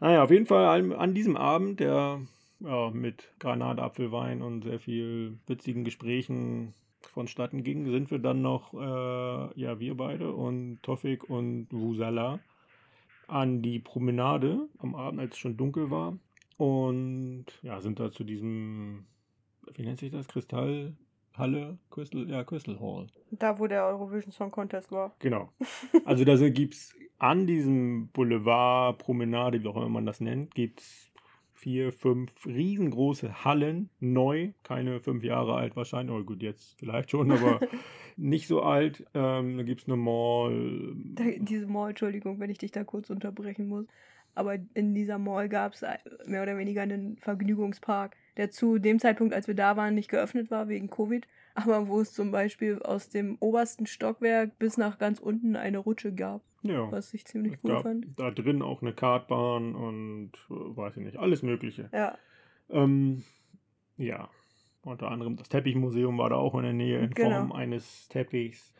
Naja, 0.00 0.22
auf 0.22 0.30
jeden 0.30 0.46
Fall 0.46 0.92
an 0.94 1.14
diesem 1.14 1.36
Abend, 1.36 1.80
der 1.80 2.22
ja, 2.60 2.90
mit 2.90 3.32
Granatapfelwein 3.40 4.40
und 4.40 4.62
sehr 4.62 4.78
viel 4.78 5.38
witzigen 5.46 5.84
Gesprächen 5.84 6.72
vonstatten 7.02 7.62
ging, 7.62 7.90
sind 7.90 8.10
wir 8.10 8.20
dann 8.20 8.40
noch, 8.40 8.72
äh, 8.72 9.60
ja, 9.60 9.80
wir 9.80 9.96
beide 9.96 10.32
und 10.32 10.82
Tofik 10.82 11.28
und 11.28 11.66
Wusala 11.70 12.38
an 13.28 13.62
die 13.62 13.78
Promenade 13.78 14.68
am 14.78 14.94
Abend, 14.94 15.20
als 15.20 15.34
es 15.34 15.38
schon 15.38 15.56
dunkel 15.56 15.90
war. 15.90 16.18
Und 16.56 17.46
ja, 17.62 17.80
sind 17.80 18.00
da 18.00 18.10
zu 18.10 18.24
diesem 18.24 19.06
wie 19.74 19.82
nennt 19.82 19.98
sich 19.98 20.10
das? 20.10 20.28
Kristallhalle? 20.28 21.78
Crystal, 21.90 22.28
ja, 22.28 22.44
Crystal 22.44 22.78
Hall. 22.80 23.08
Da, 23.30 23.58
wo 23.58 23.66
der 23.66 23.84
Eurovision 23.84 24.32
Song 24.32 24.50
Contest 24.50 24.90
war. 24.92 25.14
Genau. 25.18 25.52
Also 26.04 26.24
da 26.24 26.36
gibt 26.48 26.74
es 26.74 26.94
an 27.18 27.46
diesem 27.46 28.08
Boulevard, 28.08 28.98
Promenade, 28.98 29.62
wie 29.62 29.68
auch 29.68 29.76
immer 29.76 29.88
man 29.88 30.06
das 30.06 30.20
nennt, 30.20 30.54
gibt 30.54 30.80
es 30.80 31.10
vier, 31.52 31.92
fünf 31.92 32.46
riesengroße 32.46 33.44
Hallen, 33.44 33.90
neu, 33.98 34.52
keine 34.62 35.00
fünf 35.00 35.24
Jahre 35.24 35.54
alt 35.54 35.74
wahrscheinlich, 35.76 36.14
oh 36.14 36.22
gut, 36.22 36.42
jetzt 36.42 36.78
vielleicht 36.78 37.10
schon, 37.10 37.32
aber 37.32 37.60
nicht 38.18 38.48
so 38.48 38.62
alt. 38.62 39.06
Ähm, 39.14 39.56
da 39.56 39.62
gibt 39.62 39.82
es 39.82 39.88
eine 39.88 39.96
Mall. 39.96 40.94
Da, 41.14 41.24
diese 41.38 41.66
Mall, 41.66 41.90
Entschuldigung, 41.90 42.40
wenn 42.40 42.50
ich 42.50 42.58
dich 42.58 42.72
da 42.72 42.84
kurz 42.84 43.10
unterbrechen 43.10 43.68
muss. 43.68 43.86
Aber 44.34 44.56
in 44.74 44.94
dieser 44.94 45.18
Mall 45.18 45.48
gab 45.48 45.72
es 45.72 45.84
mehr 46.26 46.42
oder 46.42 46.56
weniger 46.58 46.82
einen 46.82 47.16
Vergnügungspark 47.16 48.16
der 48.38 48.50
zu 48.50 48.78
dem 48.78 48.98
Zeitpunkt, 48.98 49.34
als 49.34 49.48
wir 49.48 49.54
da 49.54 49.76
waren, 49.76 49.94
nicht 49.94 50.08
geöffnet 50.08 50.50
war 50.50 50.68
wegen 50.68 50.88
Covid, 50.88 51.26
aber 51.54 51.88
wo 51.88 52.00
es 52.00 52.12
zum 52.12 52.30
Beispiel 52.30 52.78
aus 52.78 53.10
dem 53.10 53.36
obersten 53.40 53.86
Stockwerk 53.86 54.58
bis 54.58 54.78
nach 54.78 54.98
ganz 54.98 55.18
unten 55.18 55.56
eine 55.56 55.78
Rutsche 55.78 56.14
gab. 56.14 56.42
Ja. 56.62 56.90
Was 56.90 57.12
ich 57.14 57.24
ziemlich 57.26 57.54
es 57.54 57.64
cool 57.64 57.82
fand. 57.82 58.06
Da 58.16 58.30
drin 58.30 58.62
auch 58.62 58.80
eine 58.80 58.92
Kartbahn 58.92 59.74
und 59.74 60.32
äh, 60.50 60.54
weiß 60.54 60.96
ich 60.96 61.04
nicht, 61.04 61.16
alles 61.16 61.42
Mögliche. 61.42 61.88
Ja. 61.92 62.16
Ähm, 62.70 63.22
ja. 63.96 64.30
Unter 64.82 65.10
anderem 65.10 65.36
das 65.36 65.48
Teppichmuseum 65.48 66.18
war 66.18 66.30
da 66.30 66.36
auch 66.36 66.54
in 66.54 66.62
der 66.62 66.72
Nähe 66.72 67.00
in 67.00 67.10
genau. 67.10 67.30
Form 67.30 67.52
eines 67.52 68.08
Teppichs. 68.08 68.72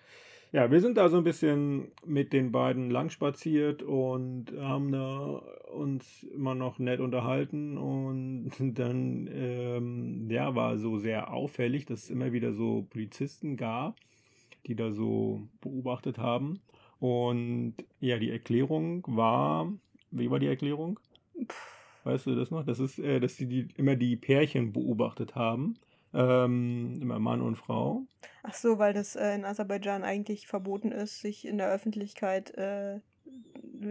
Ja, 0.51 0.71
wir 0.71 0.81
sind 0.81 0.97
da 0.97 1.11
so 1.11 1.19
ein 1.19 1.25
bisschen 1.25 1.93
mit 2.07 2.33
den 2.33 2.53
beiden 2.53 2.91
lang 2.91 3.11
spaziert 3.11 3.83
und 3.83 4.47
haben 4.59 4.91
da 4.93 5.43
uns 5.75 6.23
immer 6.23 6.55
noch 6.55 6.79
nett 6.79 7.01
unterhalten 7.01 7.77
und 7.77 8.53
dann 8.79 9.29
ähm, 9.31 10.31
ja, 10.31 10.55
war 10.55 10.79
so 10.79 10.97
sehr 10.97 11.33
auffällig, 11.33 11.85
dass 11.85 12.05
es 12.05 12.11
immer 12.11 12.33
wieder 12.33 12.55
so 12.55 12.87
Polizisten 12.89 13.59
gab, 13.59 13.97
die 14.67 14.75
da 14.75 14.91
so 14.91 15.43
beobachtet 15.61 16.17
haben. 16.17 16.61
Und 16.99 17.75
ja, 18.01 18.19
die 18.19 18.31
Erklärung 18.31 19.05
war, 19.07 19.71
wie 20.11 20.31
war 20.31 20.39
die 20.39 20.47
Erklärung? 20.47 20.99
Weißt 22.05 22.27
du 22.27 22.35
das 22.35 22.51
noch? 22.51 22.65
Das 22.65 22.81
ist, 22.81 22.99
äh, 22.99 23.21
dass 23.21 23.37
sie 23.37 23.47
die, 23.47 23.69
immer 23.77 23.97
die 23.97 24.17
Pärchen 24.17 24.73
beobachtet 24.73 25.35
haben 25.35 25.77
ähm, 26.15 26.99
immer 27.01 27.19
Mann 27.19 27.43
und 27.43 27.57
Frau. 27.57 28.07
Ach 28.43 28.55
so, 28.55 28.79
weil 28.79 28.93
das 28.95 29.17
äh, 29.17 29.35
in 29.35 29.45
Aserbaidschan 29.45 30.05
eigentlich 30.05 30.47
verboten 30.47 30.93
ist, 30.93 31.21
sich 31.21 31.47
in 31.47 31.59
der 31.59 31.71
Öffentlichkeit, 31.71 32.51
äh, 32.57 33.01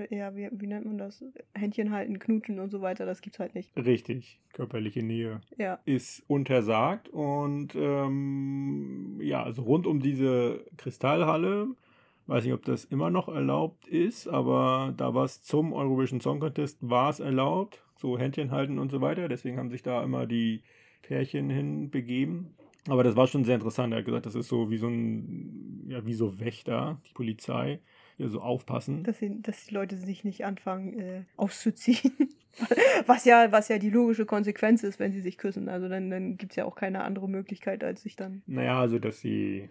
ja, 0.09 0.35
wie, 0.35 0.49
wie 0.51 0.67
nennt 0.67 0.85
man 0.85 0.97
das? 0.97 1.23
Händchen 1.53 1.91
halten, 1.91 2.19
knutschen 2.19 2.59
und 2.59 2.69
so 2.69 2.81
weiter, 2.81 3.05
das 3.05 3.21
gibt's 3.21 3.39
halt 3.39 3.55
nicht. 3.55 3.75
Richtig, 3.77 4.39
körperliche 4.53 5.03
Nähe 5.03 5.41
ja. 5.57 5.79
ist 5.85 6.23
untersagt 6.27 7.09
und 7.09 7.75
ähm, 7.75 9.19
ja, 9.21 9.43
also 9.43 9.61
rund 9.61 9.87
um 9.87 9.99
diese 9.99 10.65
Kristallhalle, 10.77 11.67
weiß 12.25 12.43
nicht, 12.43 12.53
ob 12.53 12.65
das 12.65 12.85
immer 12.85 13.09
noch 13.09 13.29
erlaubt 13.29 13.87
ist, 13.87 14.27
aber 14.27 14.93
da 14.97 15.13
war 15.13 15.23
es 15.23 15.41
zum 15.41 15.71
Eurovision 15.71 16.19
Song 16.19 16.39
Contest, 16.39 16.77
war 16.81 17.09
es 17.09 17.19
erlaubt, 17.19 17.81
so 17.95 18.17
Händchen 18.17 18.51
halten 18.51 18.79
und 18.79 18.91
so 18.91 19.01
weiter, 19.01 19.29
deswegen 19.29 19.57
haben 19.57 19.69
sich 19.69 19.83
da 19.83 20.03
immer 20.03 20.25
die 20.25 20.63
Pärchen 21.07 21.49
hin 21.49 21.89
begeben. 21.89 22.53
Aber 22.89 23.03
das 23.03 23.15
war 23.15 23.27
schon 23.27 23.45
sehr 23.45 23.55
interessant. 23.55 23.93
Er 23.93 23.99
hat 23.99 24.05
gesagt, 24.05 24.25
das 24.25 24.35
ist 24.35 24.49
so 24.49 24.69
wie 24.69 24.77
so 24.77 24.87
ein, 24.87 25.85
ja, 25.87 26.05
wie 26.05 26.13
so 26.13 26.39
Wächter, 26.39 27.01
die 27.07 27.13
Polizei, 27.13 27.79
die 28.17 28.27
so 28.27 28.41
aufpassen. 28.41 29.03
Dass, 29.03 29.19
sie, 29.19 29.41
dass 29.41 29.65
die 29.65 29.73
Leute 29.73 29.97
sich 29.97 30.23
nicht 30.23 30.45
anfangen 30.45 30.99
äh, 30.99 31.23
auszuziehen. 31.37 32.29
was, 33.05 33.23
ja, 33.25 33.51
was 33.51 33.69
ja 33.69 33.77
die 33.77 33.89
logische 33.89 34.25
Konsequenz 34.25 34.83
ist, 34.83 34.99
wenn 34.99 35.13
sie 35.13 35.21
sich 35.21 35.37
küssen. 35.37 35.69
Also 35.69 35.87
dann, 35.87 36.09
dann 36.09 36.37
gibt 36.37 36.51
es 36.51 36.55
ja 36.57 36.65
auch 36.65 36.75
keine 36.75 37.03
andere 37.03 37.29
Möglichkeit, 37.29 37.83
als 37.83 38.03
sich 38.03 38.15
dann. 38.15 38.41
Naja, 38.45 38.79
also 38.79 38.99
dass 38.99 39.21
sie 39.21 39.69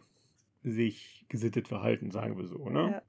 sich 0.62 1.26
gesittet 1.28 1.68
verhalten, 1.68 2.10
sagen 2.10 2.38
wir 2.38 2.46
so, 2.46 2.68
ne? 2.68 2.90
Ja. 2.92 3.02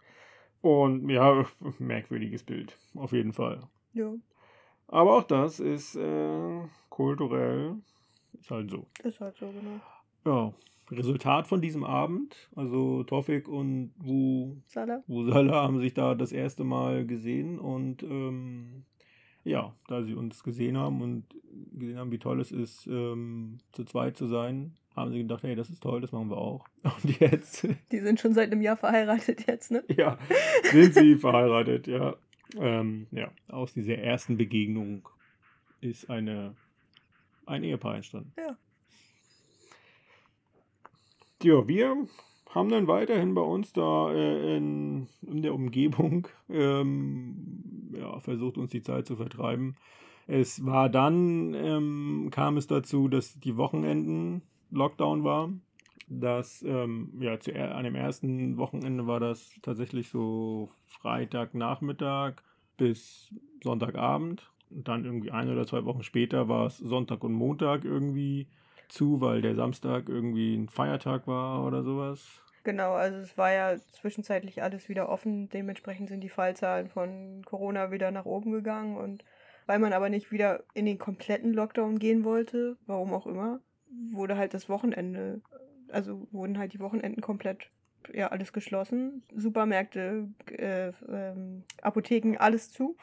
Und 0.61 1.09
ja, 1.09 1.45
merkwürdiges 1.80 2.43
Bild, 2.43 2.78
auf 2.93 3.13
jeden 3.13 3.32
Fall. 3.32 3.61
Ja. 3.93 4.13
Aber 4.88 5.17
auch 5.17 5.23
das 5.23 5.59
ist 5.59 5.95
äh, 5.95 6.59
kulturell 6.89 7.75
ist 8.47 8.51
halt 8.51 8.71
so. 8.71 8.87
Ist 9.03 9.19
halt 9.19 9.37
so, 9.37 9.47
genau. 9.47 9.81
Ja. 10.25 10.53
Resultat 10.89 11.47
von 11.47 11.59
diesem 11.59 11.83
Abend, 11.83 12.49
also 12.55 13.03
Tofik 13.03 13.49
und 13.49 13.91
Wu 13.97 14.55
Salah. 14.67 15.03
Wu 15.05 15.25
Salah 15.25 15.63
haben 15.63 15.81
sich 15.81 15.93
da 15.93 16.15
das 16.15 16.31
erste 16.31 16.63
Mal 16.63 17.05
gesehen 17.05 17.59
und 17.59 18.03
ähm, 18.03 18.85
ja, 19.43 19.75
da 19.89 20.01
sie 20.03 20.13
uns 20.13 20.45
gesehen 20.45 20.77
haben 20.77 21.01
und 21.01 21.25
gesehen 21.73 21.97
haben, 21.97 22.11
wie 22.13 22.19
toll 22.19 22.39
es 22.39 22.53
ist, 22.53 22.87
ähm, 22.87 23.57
zu 23.73 23.83
zweit 23.83 24.15
zu 24.15 24.27
sein, 24.27 24.75
haben 24.95 25.11
sie 25.11 25.17
gedacht, 25.17 25.43
hey, 25.43 25.55
das 25.55 25.69
ist 25.69 25.83
toll, 25.83 25.99
das 25.99 26.13
machen 26.13 26.29
wir 26.29 26.37
auch. 26.37 26.65
Und 26.83 27.19
jetzt. 27.19 27.67
Die 27.91 27.99
sind 27.99 28.21
schon 28.21 28.33
seit 28.33 28.49
einem 28.53 28.61
Jahr 28.61 28.77
verheiratet 28.77 29.45
jetzt, 29.45 29.71
ne? 29.71 29.83
Ja, 29.89 30.17
sind 30.71 30.93
sie 30.93 31.15
verheiratet, 31.17 31.87
ja. 31.87 32.15
Ähm, 32.57 33.07
ja, 33.11 33.29
aus 33.49 33.73
dieser 33.73 33.97
ersten 33.97 34.37
Begegnung 34.37 35.09
ist 35.81 36.09
eine 36.09 36.55
ein 37.47 37.63
Ehepaar 37.63 37.95
entstanden. 37.95 38.33
Ja. 38.37 38.57
Ja, 41.43 41.67
wir 41.67 42.07
haben 42.49 42.69
dann 42.69 42.87
weiterhin 42.87 43.35
bei 43.35 43.41
uns 43.41 43.71
da 43.71 44.11
äh, 44.11 44.57
in, 44.57 45.07
in, 45.21 45.41
der 45.43 45.53
Umgebung 45.53 46.27
ähm, 46.49 47.93
ja, 47.93 48.19
versucht, 48.19 48.57
uns 48.57 48.71
die 48.71 48.81
Zeit 48.81 49.05
zu 49.05 49.15
vertreiben. 49.15 49.75
Es 50.25 50.65
war 50.65 50.89
dann, 50.89 51.53
ähm, 51.53 52.29
kam 52.31 52.57
es 52.57 52.67
dazu, 52.67 53.07
dass 53.07 53.39
die 53.39 53.55
Wochenenden 53.55 54.41
Lockdown 54.71 55.23
war. 55.23 55.51
Das, 56.09 56.63
ähm, 56.63 57.13
ja, 57.19 57.39
zu, 57.39 57.53
an 57.53 57.83
dem 57.83 57.95
ersten 57.95 58.57
Wochenende 58.57 59.07
war 59.07 59.19
das 59.19 59.51
tatsächlich 59.61 60.09
so 60.09 60.71
Freitagnachmittag 60.85 62.35
bis 62.77 63.33
Sonntagabend. 63.63 64.49
Und 64.70 64.88
dann 64.88 65.05
irgendwie 65.05 65.32
ein 65.32 65.49
oder 65.49 65.65
zwei 65.65 65.86
Wochen 65.86 66.03
später 66.03 66.47
war 66.47 66.68
es 66.68 66.78
Sonntag 66.78 67.24
und 67.24 67.34
Montag 67.34 67.86
irgendwie 67.86 68.47
zu, 68.89 69.22
weil 69.22 69.41
der 69.41 69.55
Samstag 69.55 70.09
irgendwie 70.09 70.55
ein 70.55 70.70
Feiertag 70.70 71.28
war 71.28 71.65
oder 71.65 71.84
sowas. 71.84 72.41
Genau, 72.63 72.93
also 72.93 73.20
es 73.20 73.38
war 73.38 73.51
ja 73.53 73.78
zwischenzeitlich 73.91 74.61
alles 74.61 74.89
wieder 74.89 75.07
offen. 75.07 75.47
Dementsprechend 75.49 76.09
sind 76.09 76.22
die 76.22 76.30
Fallzahlen 76.30 76.89
von 76.89 77.43
Corona 77.45 77.91
wieder 77.91 78.11
nach 78.11 78.26
oben 78.26 78.51
gegangen. 78.51 78.97
Und 78.97 79.24
weil 79.68 79.80
man 79.80 79.93
aber 79.93 80.09
nicht 80.09 80.32
wieder 80.32 80.63
in 80.74 80.86
den 80.86 80.97
kompletten 80.97 81.53
Lockdown 81.53 81.97
gehen 81.97 82.24
wollte, 82.26 82.76
warum 82.86 83.13
auch 83.13 83.26
immer, 83.26 83.61
wurde 84.11 84.36
halt 84.36 84.53
das 84.53 84.68
Wochenende, 84.68 85.41
also 85.89 86.28
wurden 86.32 86.57
halt 86.57 86.74
die 86.74 86.80
Wochenenden 86.80 87.22
komplett 87.22 87.70
ja 88.13 88.28
alles 88.28 88.53
geschlossen. 88.53 89.24
Supermärkte, 89.34 90.28
äh, 90.51 90.91
ähm, 91.09 91.63
Apotheken, 91.82 92.38
alles 92.38 92.72
zu. 92.72 92.97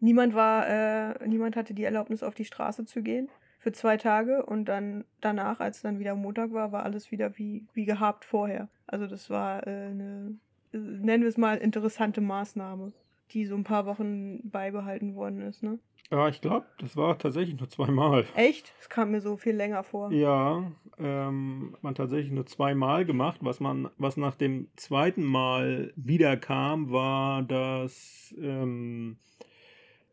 Niemand 0.00 0.34
war, 0.34 0.68
äh, 0.68 1.28
niemand 1.28 1.56
hatte 1.56 1.74
die 1.74 1.84
Erlaubnis, 1.84 2.22
auf 2.22 2.34
die 2.34 2.44
Straße 2.44 2.84
zu 2.84 3.02
gehen 3.02 3.28
für 3.64 3.72
zwei 3.72 3.96
Tage 3.96 4.44
und 4.44 4.66
dann 4.66 5.04
danach, 5.22 5.58
als 5.58 5.80
dann 5.80 5.98
wieder 5.98 6.14
Montag 6.14 6.52
war, 6.52 6.70
war 6.70 6.82
alles 6.82 7.10
wieder 7.10 7.38
wie, 7.38 7.64
wie 7.72 7.86
gehabt 7.86 8.26
vorher. 8.26 8.68
Also 8.86 9.06
das 9.06 9.30
war 9.30 9.66
äh, 9.66 9.70
eine, 9.70 10.36
äh, 10.72 10.76
nennen 10.76 11.22
wir 11.22 11.30
es 11.30 11.38
mal, 11.38 11.56
interessante 11.56 12.20
Maßnahme, 12.20 12.92
die 13.30 13.46
so 13.46 13.54
ein 13.54 13.64
paar 13.64 13.86
Wochen 13.86 14.40
beibehalten 14.50 15.14
worden 15.14 15.40
ist, 15.40 15.62
ne? 15.62 15.78
Ja, 16.10 16.28
ich 16.28 16.42
glaube, 16.42 16.66
das 16.78 16.96
war 16.96 17.18
tatsächlich 17.18 17.58
nur 17.58 17.68
zweimal. 17.68 18.26
Echt? 18.36 18.74
Das 18.78 18.90
kam 18.90 19.12
mir 19.12 19.22
so 19.22 19.38
viel 19.38 19.56
länger 19.56 19.82
vor. 19.82 20.12
Ja, 20.12 20.70
ähm, 20.98 21.74
man 21.80 21.94
tatsächlich 21.94 22.30
nur 22.30 22.44
zweimal 22.44 23.06
gemacht. 23.06 23.38
Was 23.40 23.58
man, 23.58 23.88
was 23.96 24.18
nach 24.18 24.34
dem 24.34 24.68
zweiten 24.76 25.24
Mal 25.24 25.92
wieder 25.96 26.36
kam, 26.36 26.92
war, 26.92 27.42
dass 27.42 28.34
ähm, 28.38 29.16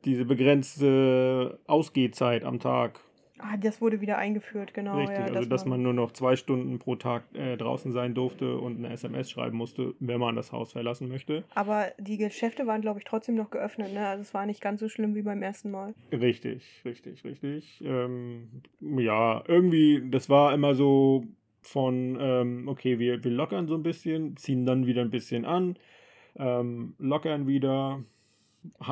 diese 0.05 0.25
begrenzte 0.25 1.59
Ausgehzeit 1.67 2.43
am 2.43 2.59
Tag. 2.59 2.99
Ah, 3.43 3.57
das 3.57 3.81
wurde 3.81 4.01
wieder 4.01 4.17
eingeführt, 4.19 4.73
genau. 4.73 4.97
Richtig, 4.97 5.17
ja, 5.17 5.33
also 5.33 5.49
dass 5.49 5.65
man 5.65 5.81
nur 5.81 5.93
noch 5.93 6.11
zwei 6.11 6.35
Stunden 6.35 6.77
pro 6.77 6.95
Tag 6.95 7.23
äh, 7.33 7.57
draußen 7.57 7.91
sein 7.91 8.13
durfte 8.13 8.57
und 8.57 8.77
eine 8.77 8.93
SMS 8.93 9.31
schreiben 9.31 9.57
musste, 9.57 9.95
wenn 9.99 10.19
man 10.19 10.35
das 10.35 10.51
Haus 10.51 10.73
verlassen 10.73 11.09
möchte. 11.09 11.43
Aber 11.55 11.87
die 11.97 12.17
Geschäfte 12.17 12.67
waren, 12.67 12.81
glaube 12.81 12.99
ich, 12.99 13.05
trotzdem 13.05 13.35
noch 13.35 13.49
geöffnet, 13.49 13.93
ne? 13.93 14.07
Also 14.07 14.21
es 14.21 14.33
war 14.35 14.45
nicht 14.45 14.61
ganz 14.61 14.79
so 14.79 14.89
schlimm 14.89 15.15
wie 15.15 15.23
beim 15.23 15.41
ersten 15.41 15.71
Mal. 15.71 15.95
Richtig, 16.11 16.81
richtig, 16.85 17.23
richtig. 17.23 17.81
Ähm, 17.83 18.61
ja, 18.79 19.43
irgendwie, 19.47 20.03
das 20.11 20.29
war 20.29 20.53
immer 20.53 20.75
so 20.75 21.25
von, 21.61 22.17
ähm, 22.19 22.67
okay, 22.67 22.99
wir, 22.99 23.23
wir 23.23 23.31
lockern 23.31 23.67
so 23.67 23.75
ein 23.75 23.83
bisschen, 23.83 24.37
ziehen 24.37 24.65
dann 24.65 24.85
wieder 24.85 25.01
ein 25.01 25.11
bisschen 25.11 25.45
an, 25.45 25.77
ähm, 26.37 26.93
lockern 26.99 27.47
wieder, 27.47 28.03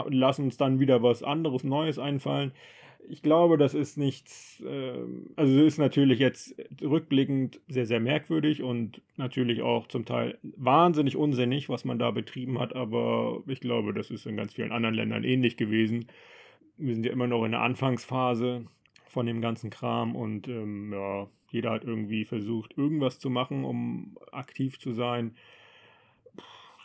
lassen 0.09 0.45
uns 0.45 0.57
dann 0.57 0.80
wieder 0.80 1.03
was 1.03 1.24
anderes, 1.24 1.63
Neues 1.63 1.99
einfallen 1.99 2.51
ich 3.07 3.24
glaube, 3.24 3.57
das 3.57 3.74
ist 3.74 3.97
nichts, 3.97 4.61
äh, 4.61 4.93
also 5.36 5.59
es 5.59 5.74
ist 5.74 5.78
natürlich 5.80 6.20
jetzt 6.20 6.55
rückblickend 6.82 7.59
sehr, 7.67 7.86
sehr 7.86 7.99
merkwürdig 7.99 8.61
und 8.61 9.01
natürlich 9.17 9.61
auch 9.61 9.88
zum 9.88 10.05
Teil 10.05 10.38
wahnsinnig 10.43 11.17
unsinnig, 11.17 11.70
was 11.70 11.86
man 11.86 11.97
da 11.97 12.11
betrieben 12.11 12.59
hat, 12.59 12.76
aber 12.76 13.41
ich 13.47 13.61
glaube, 13.61 13.93
das 13.93 14.11
ist 14.11 14.26
in 14.28 14.38
ganz 14.38 14.53
vielen 14.53 14.72
anderen 14.72 14.95
Ländern 14.95 15.24
ähnlich 15.24 15.57
gewesen. 15.57 16.07
Wir 16.78 16.93
sind 16.93 17.05
ja 17.05 17.11
immer 17.11 17.28
noch 17.28 17.43
in 17.45 17.51
der 17.51 17.61
Anfangsphase 17.61 18.65
von 19.07 19.26
dem 19.26 19.41
ganzen 19.41 19.72
Kram 19.72 20.15
und 20.15 20.47
ähm, 20.47 20.93
ja, 20.93 21.28
jeder 21.51 21.72
hat 21.72 21.84
irgendwie 21.84 22.26
versucht, 22.26 22.78
irgendwas 22.78 23.17
zu 23.17 23.32
machen, 23.32 23.65
um 23.65 24.17
aktiv 24.32 24.80
zu 24.80 24.91
sein 24.91 25.36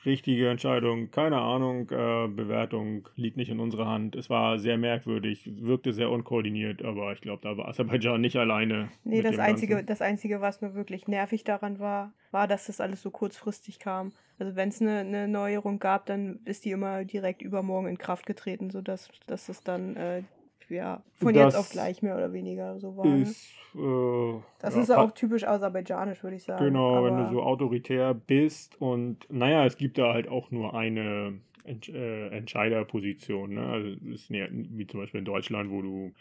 richtige 0.07 0.49
Entscheidung, 0.49 1.11
keine 1.11 1.41
Ahnung, 1.41 1.91
äh, 1.91 2.29
Bewertung 2.29 3.09
liegt 3.17 3.37
nicht 3.37 3.51
in 3.51 3.61
unserer 3.61 3.87
Hand. 3.87 4.17
Es 4.17 4.31
war 4.31 4.59
sehr 4.59 4.79
merkwürdig, 4.79 5.51
wirkte 5.61 5.93
sehr 5.93 6.11
unkoordiniert, 6.11 6.85
aber 6.85 7.13
ich 7.13 7.21
glaube, 7.21 7.43
da 7.43 7.57
war 7.57 7.69
Aserbaidschan 7.69 8.21
nicht 8.21 8.37
alleine. 8.37 8.89
Nee, 9.05 9.23
das 9.23 9.39
Einzige, 9.39 9.83
das 9.85 10.01
Einzige, 10.03 10.41
was 10.41 10.61
mir 10.61 10.75
wirklich 10.75 11.09
nervig 11.09 11.45
daran 11.45 11.79
war, 11.79 12.13
war, 12.31 12.49
dass 12.49 12.67
das 12.67 12.81
alles 12.81 13.03
so 13.03 13.11
kurzfristig 13.11 13.79
kam. 13.79 14.13
Also 14.39 14.57
wenn 14.57 14.69
es 14.69 14.81
eine, 14.81 14.99
eine 14.99 15.29
Neuerung 15.29 15.79
gab, 15.79 16.07
dann 16.07 16.41
ist 16.45 16.65
die 16.65 16.73
immer 16.73 17.05
direkt 17.05 17.43
übermorgen 17.43 17.89
in 17.89 17.99
Kraft 17.99 18.27
getreten, 18.27 18.71
sodass 18.71 19.09
dass 19.27 19.49
es 19.49 19.63
dann 19.63 19.97
äh, 19.97 20.23
ja, 20.69 21.03
von 21.15 21.35
das 21.35 21.45
jetzt 21.45 21.57
auf 21.57 21.71
gleich 21.71 22.03
mehr 22.03 22.17
oder 22.17 22.33
weniger 22.33 22.79
so 22.79 22.97
war. 22.97 23.07
Ne? 23.07 23.23
Ist, 23.23 23.51
äh, 23.75 24.41
das 24.61 24.75
ja, 24.75 24.83
ist 24.83 24.91
auch 24.91 25.13
typisch 25.13 25.45
aserbaidschanisch, 25.45 26.23
würde 26.23 26.37
ich 26.37 26.45
sagen. 26.45 26.65
Genau, 26.65 26.97
Aber 26.97 27.07
wenn 27.07 27.17
du 27.17 27.31
so 27.33 27.43
autoritär 27.43 28.15
bist 28.15 28.81
und 28.81 29.27
naja, 29.31 29.67
es 29.67 29.77
gibt 29.77 29.99
da 29.99 30.13
halt 30.13 30.29
auch 30.29 30.51
nur 30.51 30.75
eine 30.75 31.41
Entsch 31.65 31.89
äh, 31.89 32.29
Entscheiderposition. 32.29 33.55
Ne? 33.55 33.67
Also 33.67 33.89
ist 34.11 34.31
nicht, 34.31 34.49
wie 34.51 34.87
zum 34.87 35.01
Beispiel 35.01 35.21
in 35.21 35.25
Deutschland, 35.25 35.71
wo 35.71 35.83
du 35.83 36.13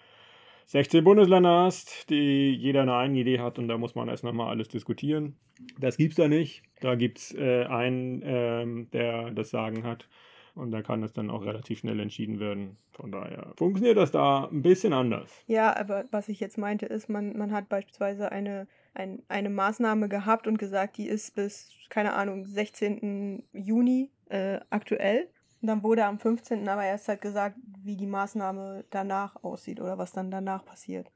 16 0.68 1.04
Bundesländer 1.04 1.64
hast, 1.66 2.10
die 2.10 2.54
jeder 2.54 2.84
eine 2.84 2.96
eigene 2.96 3.20
Idee 3.20 3.40
hat 3.40 3.60
und 3.60 3.68
da 3.68 3.78
muss 3.78 3.96
man 3.96 4.08
erst 4.08 4.24
nochmal 4.24 4.50
alles 4.50 4.70
diskutieren. 4.70 5.36
Das 5.78 5.98
gibt 5.98 6.12
es 6.12 6.18
da 6.18 6.28
nicht. 6.28 6.64
Da 6.80 6.96
gibt 6.96 7.20
es 7.20 7.36
äh, 7.36 7.66
einen, 7.66 8.22
ähm, 8.24 8.88
der 8.92 9.32
das 9.32 9.50
Sagen 9.50 9.84
hat. 9.84 10.08
Und 10.56 10.72
da 10.72 10.82
kann 10.84 11.02
es 11.02 11.14
dann 11.14 11.32
auch 11.32 11.46
relativ 11.46 11.80
schnell 11.80 12.00
entschieden 12.00 12.40
werden. 12.40 12.78
Von 12.92 13.12
daher 13.12 13.54
funktioniert 13.58 13.98
das 13.98 14.12
da 14.12 14.48
ein 14.52 14.62
bisschen 14.62 14.94
anders. 14.94 15.32
Ja, 15.48 15.76
aber 15.76 16.06
was 16.12 16.30
ich 16.30 16.40
jetzt 16.40 16.58
meinte, 16.58 16.86
ist, 16.86 17.10
man, 17.10 17.36
man 17.38 17.52
hat 17.52 17.70
beispielsweise 17.70 18.32
eine, 18.32 18.68
ein, 18.94 19.24
eine 19.30 19.50
Maßnahme 19.50 20.10
gehabt 20.10 20.48
und 20.48 20.58
gesagt, 20.58 20.98
die 20.98 21.08
ist 21.08 21.34
bis, 21.36 21.72
keine 21.90 22.14
Ahnung, 22.14 22.46
16. 22.46 23.44
Juni 23.52 24.12
äh, 24.30 24.60
aktuell. 24.70 25.28
Und 25.62 25.68
dann 25.68 25.82
wurde 25.82 26.06
am 26.06 26.20
15. 26.20 26.68
aber 26.68 26.84
erst 26.84 27.08
halt 27.08 27.22
gesagt, 27.22 27.58
wie 27.84 27.98
die 27.98 28.06
Maßnahme 28.06 28.86
danach 28.90 29.44
aussieht 29.44 29.80
oder 29.80 29.98
was 29.98 30.12
dann 30.12 30.30
danach 30.30 30.66
passiert 30.66 31.10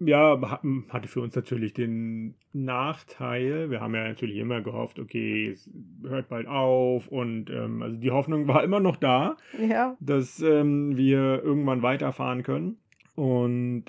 ja, 0.00 0.60
hatte 0.88 1.08
für 1.08 1.20
uns 1.20 1.34
natürlich 1.34 1.74
den 1.74 2.34
Nachteil. 2.52 3.70
Wir 3.70 3.80
haben 3.80 3.94
ja 3.94 4.08
natürlich 4.08 4.36
immer 4.36 4.60
gehofft, 4.60 4.98
okay, 4.98 5.48
es 5.48 5.70
hört 6.02 6.28
bald 6.28 6.46
auf 6.46 7.08
und 7.08 7.50
ähm, 7.50 7.82
also 7.82 7.98
die 7.98 8.10
Hoffnung 8.10 8.48
war 8.48 8.64
immer 8.64 8.80
noch 8.80 8.96
da, 8.96 9.36
ja. 9.58 9.96
dass 10.00 10.40
ähm, 10.40 10.96
wir 10.96 11.42
irgendwann 11.42 11.82
weiterfahren 11.82 12.42
können. 12.42 12.78
Und 13.16 13.84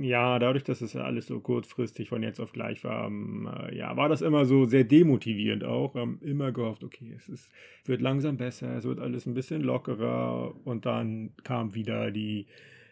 ja, 0.00 0.38
dadurch, 0.38 0.64
dass 0.64 0.80
es 0.80 0.94
ja 0.94 1.02
alles 1.02 1.26
so 1.26 1.40
kurzfristig 1.40 2.08
von 2.08 2.22
jetzt 2.22 2.40
auf 2.40 2.52
gleich 2.52 2.82
war, 2.82 3.08
ähm, 3.08 3.46
äh, 3.46 3.76
ja, 3.76 3.94
war 3.96 4.08
das 4.08 4.22
immer 4.22 4.46
so 4.46 4.64
sehr 4.64 4.84
demotivierend 4.84 5.64
auch. 5.64 5.94
Wir 5.94 6.00
haben 6.00 6.18
immer 6.22 6.50
gehofft, 6.50 6.82
okay, 6.82 7.12
es 7.14 7.28
ist, 7.28 7.50
wird 7.84 8.00
langsam 8.00 8.38
besser, 8.38 8.74
es 8.76 8.84
wird 8.84 8.98
alles 8.98 9.26
ein 9.26 9.34
bisschen 9.34 9.60
lockerer 9.60 10.54
und 10.64 10.86
dann 10.86 11.32
kam 11.44 11.74
wieder 11.74 12.10
die 12.10 12.46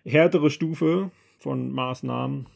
härtere 0.04 0.50
Stufe 0.50 1.10
von 1.38 1.72
Maßnahmen 1.72 2.46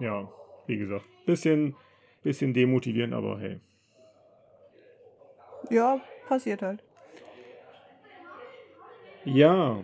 ja, 0.00 0.28
wie 0.66 0.76
gesagt, 0.76 1.06
bisschen, 1.26 1.74
bisschen 2.22 2.54
demotivierend, 2.54 3.14
aber 3.14 3.38
hey. 3.38 3.60
Ja, 5.70 6.00
passiert 6.28 6.62
halt. 6.62 6.82
Ja, 9.24 9.82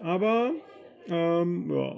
aber 0.00 0.52
ähm, 1.08 1.70
ja, 1.70 1.96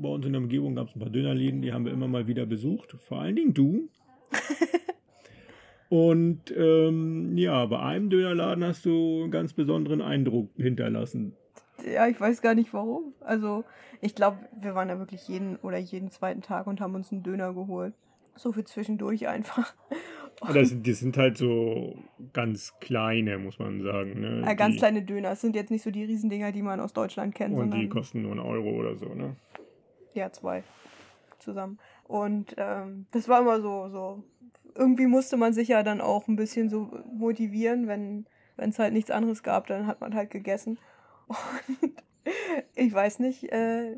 bei 0.00 0.08
uns 0.08 0.24
in 0.24 0.32
der 0.32 0.40
Umgebung 0.40 0.74
gab 0.74 0.88
es 0.88 0.96
ein 0.96 1.00
paar 1.00 1.10
Dönerläden, 1.10 1.62
die 1.62 1.72
haben 1.72 1.84
wir 1.84 1.92
immer 1.92 2.08
mal 2.08 2.26
wieder 2.26 2.46
besucht. 2.46 2.96
Vor 3.00 3.20
allen 3.20 3.36
Dingen 3.36 3.54
du. 3.54 3.88
Und 5.88 6.54
ähm, 6.56 7.36
ja, 7.36 7.64
bei 7.66 7.80
einem 7.80 8.10
Dönerladen 8.10 8.64
hast 8.64 8.84
du 8.84 9.22
einen 9.22 9.30
ganz 9.30 9.52
besonderen 9.52 10.02
Eindruck 10.02 10.50
hinterlassen. 10.56 11.34
Ja, 11.84 12.06
ich 12.06 12.20
weiß 12.20 12.42
gar 12.42 12.54
nicht 12.54 12.72
warum. 12.72 13.14
Also, 13.20 13.64
ich 14.00 14.14
glaube, 14.14 14.38
wir 14.60 14.74
waren 14.74 14.88
da 14.88 14.98
wirklich 14.98 15.28
jeden 15.28 15.56
oder 15.56 15.78
jeden 15.78 16.10
zweiten 16.10 16.42
Tag 16.42 16.66
und 16.66 16.80
haben 16.80 16.94
uns 16.94 17.12
einen 17.12 17.22
Döner 17.22 17.52
geholt. 17.52 17.94
So 18.36 18.52
für 18.52 18.64
zwischendurch 18.64 19.28
einfach. 19.28 19.74
Das, 20.54 20.72
die 20.72 20.92
sind 20.92 21.16
halt 21.16 21.36
so 21.36 21.98
ganz 22.32 22.74
kleine, 22.78 23.38
muss 23.38 23.58
man 23.58 23.82
sagen. 23.82 24.20
Ne? 24.20 24.42
Ja, 24.46 24.54
ganz 24.54 24.74
die, 24.74 24.78
kleine 24.78 25.02
Döner. 25.02 25.32
Es 25.32 25.40
sind 25.40 25.56
jetzt 25.56 25.72
nicht 25.72 25.82
so 25.82 25.90
die 25.90 26.04
Riesendinger, 26.04 26.52
die 26.52 26.62
man 26.62 26.78
aus 26.78 26.92
Deutschland 26.92 27.34
kennt. 27.34 27.56
Und 27.56 27.72
die 27.72 27.88
kosten 27.88 28.22
nur 28.22 28.30
einen 28.30 28.40
Euro 28.40 28.70
oder 28.70 28.96
so, 28.96 29.06
ne? 29.06 29.34
Ja, 30.14 30.30
zwei 30.30 30.62
zusammen. 31.38 31.78
Und 32.04 32.54
ähm, 32.56 33.06
das 33.12 33.28
war 33.28 33.40
immer 33.40 33.60
so, 33.60 33.88
so. 33.88 34.22
Irgendwie 34.74 35.06
musste 35.06 35.36
man 35.36 35.52
sich 35.52 35.68
ja 35.68 35.82
dann 35.82 36.00
auch 36.00 36.28
ein 36.28 36.36
bisschen 36.36 36.68
so 36.68 36.90
motivieren, 37.12 37.88
wenn 37.88 38.26
es 38.56 38.78
halt 38.78 38.92
nichts 38.92 39.10
anderes 39.10 39.42
gab, 39.42 39.66
dann 39.66 39.86
hat 39.86 40.00
man 40.00 40.14
halt 40.14 40.30
gegessen. 40.30 40.78
Und 41.28 41.92
ich 42.74 42.92
weiß 42.92 43.18
nicht, 43.20 43.52
äh, 43.52 43.96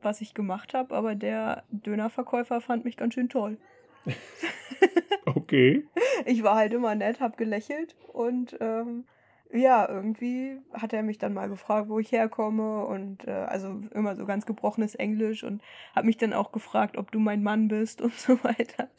was 0.00 0.20
ich 0.20 0.34
gemacht 0.34 0.74
habe, 0.74 0.94
aber 0.94 1.14
der 1.14 1.64
Dönerverkäufer 1.70 2.60
fand 2.60 2.84
mich 2.84 2.96
ganz 2.96 3.14
schön 3.14 3.28
toll. 3.28 3.58
okay. 5.26 5.86
Ich 6.24 6.42
war 6.42 6.56
halt 6.56 6.72
immer 6.72 6.94
nett, 6.94 7.20
hab 7.20 7.36
gelächelt 7.36 7.96
und 8.12 8.56
ähm, 8.60 9.04
ja, 9.52 9.88
irgendwie 9.88 10.58
hat 10.72 10.92
er 10.92 11.02
mich 11.02 11.18
dann 11.18 11.32
mal 11.32 11.48
gefragt, 11.48 11.88
wo 11.88 11.98
ich 11.98 12.12
herkomme 12.12 12.84
und 12.84 13.26
äh, 13.26 13.30
also 13.30 13.80
immer 13.94 14.14
so 14.14 14.26
ganz 14.26 14.44
gebrochenes 14.44 14.94
Englisch 14.94 15.42
und 15.42 15.62
hat 15.94 16.04
mich 16.04 16.18
dann 16.18 16.34
auch 16.34 16.52
gefragt, 16.52 16.98
ob 16.98 17.10
du 17.12 17.18
mein 17.18 17.42
Mann 17.42 17.68
bist 17.68 18.00
und 18.02 18.14
so 18.14 18.42
weiter. 18.44 18.90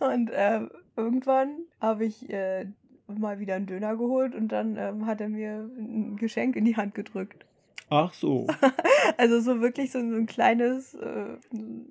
und 0.00 0.30
äh, 0.30 0.60
irgendwann 0.96 1.60
habe 1.80 2.04
ich 2.04 2.28
äh, 2.30 2.66
mal 3.08 3.38
wieder 3.38 3.54
einen 3.54 3.66
Döner 3.66 3.96
geholt 3.96 4.34
und 4.34 4.48
dann 4.48 4.76
ähm, 4.76 5.06
hat 5.06 5.20
er 5.20 5.28
mir 5.28 5.70
ein 5.78 6.16
Geschenk 6.16 6.56
in 6.56 6.64
die 6.64 6.76
Hand 6.76 6.94
gedrückt. 6.94 7.46
Ach 7.88 8.12
so. 8.12 8.46
also 9.16 9.40
so 9.40 9.60
wirklich 9.60 9.92
so 9.92 9.98
ein 9.98 10.26
kleines, 10.26 10.94
äh, 10.94 11.36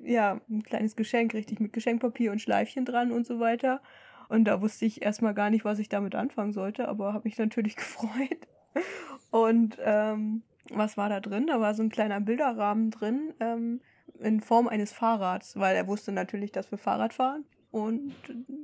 ja, 0.04 0.42
ein 0.50 0.64
kleines 0.64 0.96
Geschenk, 0.96 1.34
richtig 1.34 1.60
mit 1.60 1.72
Geschenkpapier 1.72 2.32
und 2.32 2.42
Schleifchen 2.42 2.84
dran 2.84 3.12
und 3.12 3.26
so 3.26 3.40
weiter. 3.40 3.82
Und 4.28 4.46
da 4.46 4.62
wusste 4.62 4.86
ich 4.86 5.04
erstmal 5.04 5.34
gar 5.34 5.50
nicht, 5.50 5.64
was 5.64 5.80
ich 5.80 5.88
damit 5.88 6.16
anfangen 6.16 6.52
sollte, 6.52 6.90
aber 6.90 7.14
habe 7.14 7.28
mich 7.28 7.38
natürlich 7.38 7.76
gefreut. 7.78 8.48
Und 9.32 9.78
ähm, 9.82 10.44
was 10.70 10.98
war 10.98 11.10
da 11.10 11.22
drin? 11.22 11.48
Da 11.48 11.62
war 11.62 11.74
so 11.76 11.84
ein 11.84 11.90
kleiner 11.90 12.20
Bilderrahmen 12.20 12.92
drin 12.92 13.34
ähm, 13.40 13.80
in 14.20 14.42
Form 14.42 14.68
eines 14.68 14.92
Fahrrads, 14.92 15.58
weil 15.58 15.76
er 15.76 15.88
wusste 15.88 16.12
natürlich, 16.12 16.52
dass 16.52 16.72
wir 16.72 16.78
Fahrrad 16.78 17.14
fahren 17.14 17.46
und 17.72 18.14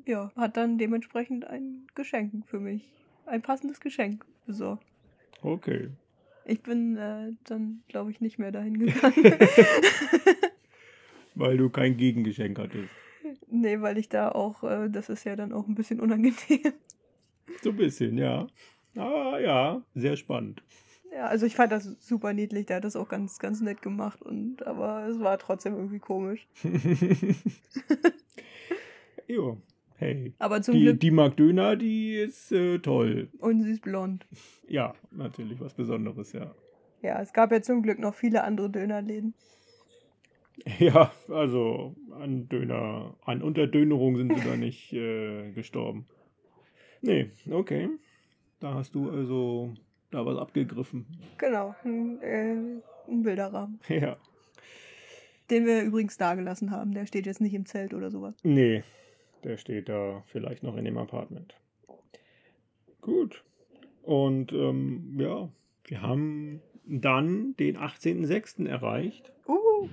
ja, 0.05 0.31
hat 0.35 0.57
dann 0.57 0.77
dementsprechend 0.77 1.45
ein 1.45 1.87
Geschenk 1.95 2.47
für 2.47 2.59
mich, 2.59 2.91
ein 3.25 3.41
passendes 3.41 3.79
Geschenk 3.79 4.25
besorgt. 4.45 4.85
Okay. 5.41 5.89
Ich 6.45 6.61
bin 6.61 6.97
äh, 6.97 7.33
dann, 7.43 7.83
glaube 7.87 8.11
ich, 8.11 8.21
nicht 8.21 8.39
mehr 8.39 8.51
dahin 8.51 8.77
gegangen. 8.79 9.15
weil 11.35 11.57
du 11.57 11.69
kein 11.69 11.97
Gegengeschenk 11.97 12.57
hattest. 12.59 12.89
Nee, 13.49 13.81
weil 13.81 13.97
ich 13.97 14.09
da 14.09 14.29
auch, 14.29 14.63
äh, 14.63 14.89
das 14.89 15.09
ist 15.09 15.23
ja 15.23 15.35
dann 15.35 15.53
auch 15.53 15.67
ein 15.67 15.75
bisschen 15.75 15.99
unangenehm. 15.99 16.73
So 17.61 17.69
ein 17.69 17.77
bisschen, 17.77 18.17
ja. 18.17 18.47
Aber 18.95 19.39
ja, 19.39 19.81
sehr 19.93 20.17
spannend. 20.17 20.63
Ja, 21.13 21.27
also 21.27 21.45
ich 21.45 21.55
fand 21.55 21.71
das 21.71 21.83
super 21.99 22.33
niedlich, 22.33 22.65
der 22.67 22.77
hat 22.77 22.85
das 22.85 22.95
auch 22.95 23.09
ganz, 23.09 23.37
ganz 23.37 23.59
nett 23.61 23.81
gemacht 23.81 24.21
und 24.21 24.65
aber 24.65 25.07
es 25.07 25.19
war 25.19 25.37
trotzdem 25.37 25.75
irgendwie 25.75 25.99
komisch. 25.99 26.47
Jo, 29.31 29.61
hey. 29.95 30.33
Aber 30.39 30.61
zum 30.61 30.75
die, 30.75 30.81
Glück. 30.81 30.99
Die 30.99 31.11
Mark 31.11 31.37
Döner, 31.37 31.77
die 31.77 32.15
ist 32.15 32.51
äh, 32.51 32.79
toll. 32.79 33.29
Und 33.39 33.63
sie 33.63 33.71
ist 33.71 33.81
blond. 33.81 34.27
Ja, 34.67 34.93
natürlich 35.09 35.61
was 35.61 35.73
Besonderes, 35.73 36.33
ja. 36.33 36.53
Ja, 37.01 37.21
es 37.21 37.31
gab 37.31 37.51
ja 37.53 37.61
zum 37.61 37.81
Glück 37.81 37.97
noch 37.97 38.13
viele 38.13 38.43
andere 38.43 38.69
Dönerläden. 38.69 39.33
Ja, 40.77 41.11
also 41.27 41.95
an 42.11 42.47
Döner, 42.47 43.15
an 43.25 43.41
Unterdönerung 43.41 44.17
sind 44.17 44.35
sie 44.35 44.47
da 44.47 44.55
nicht 44.57 44.93
äh, 44.93 45.51
gestorben. 45.53 46.05
Nee, 47.01 47.31
okay. 47.49 47.89
Da 48.59 48.75
hast 48.75 48.93
du 48.93 49.09
also 49.09 49.73
da 50.11 50.23
was 50.23 50.37
abgegriffen. 50.37 51.07
Genau, 51.39 51.73
ein, 51.83 52.21
äh, 52.21 52.81
ein 53.07 53.23
Bilderrahmen. 53.23 53.79
Ja. 53.89 54.17
Den 55.49 55.65
wir 55.65 55.81
übrigens 55.81 56.17
da 56.17 56.35
gelassen 56.35 56.69
haben. 56.69 56.93
Der 56.93 57.07
steht 57.07 57.25
jetzt 57.25 57.41
nicht 57.41 57.55
im 57.55 57.65
Zelt 57.65 57.95
oder 57.95 58.11
sowas. 58.11 58.35
Nee, 58.43 58.83
der 59.43 59.57
steht 59.57 59.89
da 59.89 60.23
vielleicht 60.27 60.63
noch 60.63 60.77
in 60.77 60.85
dem 60.85 60.97
Apartment. 60.97 61.55
Gut. 63.01 63.43
Und 64.03 64.53
ähm, 64.53 65.17
ja, 65.19 65.49
wir 65.85 66.01
haben 66.01 66.61
dann 66.85 67.55
den 67.57 67.77
18.06. 67.77 68.67
erreicht. 68.67 69.31
Uh, 69.47 69.87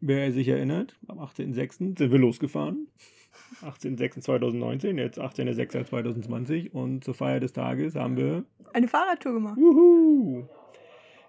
Wer 0.00 0.32
sich 0.32 0.48
erinnert, 0.48 0.96
am 1.06 1.20
18.06. 1.20 1.98
sind 1.98 2.12
wir 2.12 2.18
losgefahren. 2.18 2.88
18.06.2019, 3.62 4.98
jetzt 4.98 5.20
18.06.2020 5.20 6.72
und 6.72 7.04
zur 7.04 7.14
Feier 7.14 7.40
des 7.40 7.52
Tages 7.52 7.94
haben 7.94 8.16
wir 8.16 8.44
eine 8.72 8.88
Fahrradtour 8.88 9.34
gemacht. 9.34 9.58
Juhu. 9.58 10.44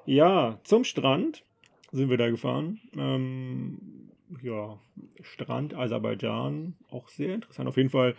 Ja, 0.05 0.59
zum 0.63 0.83
Strand 0.83 1.43
sind 1.91 2.09
wir 2.09 2.17
da 2.17 2.29
gefahren. 2.29 2.79
Ähm, 2.97 4.02
ja, 4.41 4.79
Strand 5.21 5.73
Aserbaidschan, 5.73 6.75
auch 6.89 7.07
sehr 7.07 7.35
interessant. 7.35 7.67
Auf 7.67 7.77
jeden 7.77 7.89
Fall, 7.89 8.15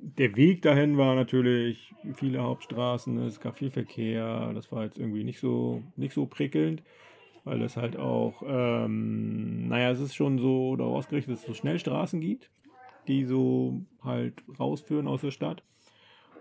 der 0.00 0.36
Weg 0.36 0.62
dahin 0.62 0.96
war 0.96 1.14
natürlich 1.14 1.94
viele 2.14 2.42
Hauptstraßen, 2.42 3.18
es 3.22 3.40
gab 3.40 3.56
viel 3.56 3.70
Verkehr. 3.70 4.52
Das 4.54 4.70
war 4.70 4.84
jetzt 4.84 4.98
irgendwie 4.98 5.24
nicht 5.24 5.40
so, 5.40 5.82
nicht 5.96 6.14
so 6.14 6.26
prickelnd, 6.26 6.82
weil 7.44 7.62
es 7.62 7.76
halt 7.76 7.96
auch, 7.96 8.42
ähm, 8.46 9.68
naja, 9.68 9.90
es 9.90 10.00
ist 10.00 10.14
schon 10.14 10.38
so 10.38 10.76
darauf 10.76 10.98
ausgerichtet, 10.98 11.34
dass 11.34 11.40
es 11.40 11.46
so 11.46 11.54
Schnellstraßen 11.54 12.20
gibt, 12.20 12.50
die 13.08 13.24
so 13.24 13.80
halt 14.02 14.42
rausführen 14.58 15.08
aus 15.08 15.22
der 15.22 15.30
Stadt. 15.32 15.62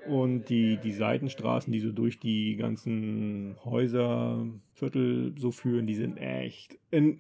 Und 0.07 0.45
die, 0.49 0.77
die 0.77 0.93
Seitenstraßen, 0.93 1.73
die 1.73 1.81
so 1.81 1.91
durch 1.91 2.19
die 2.19 2.55
ganzen 2.55 3.57
Häuserviertel 3.65 5.33
so 5.37 5.51
führen, 5.51 5.85
die 5.85 5.95
sind 5.95 6.17
echt 6.17 6.77
in 6.91 7.19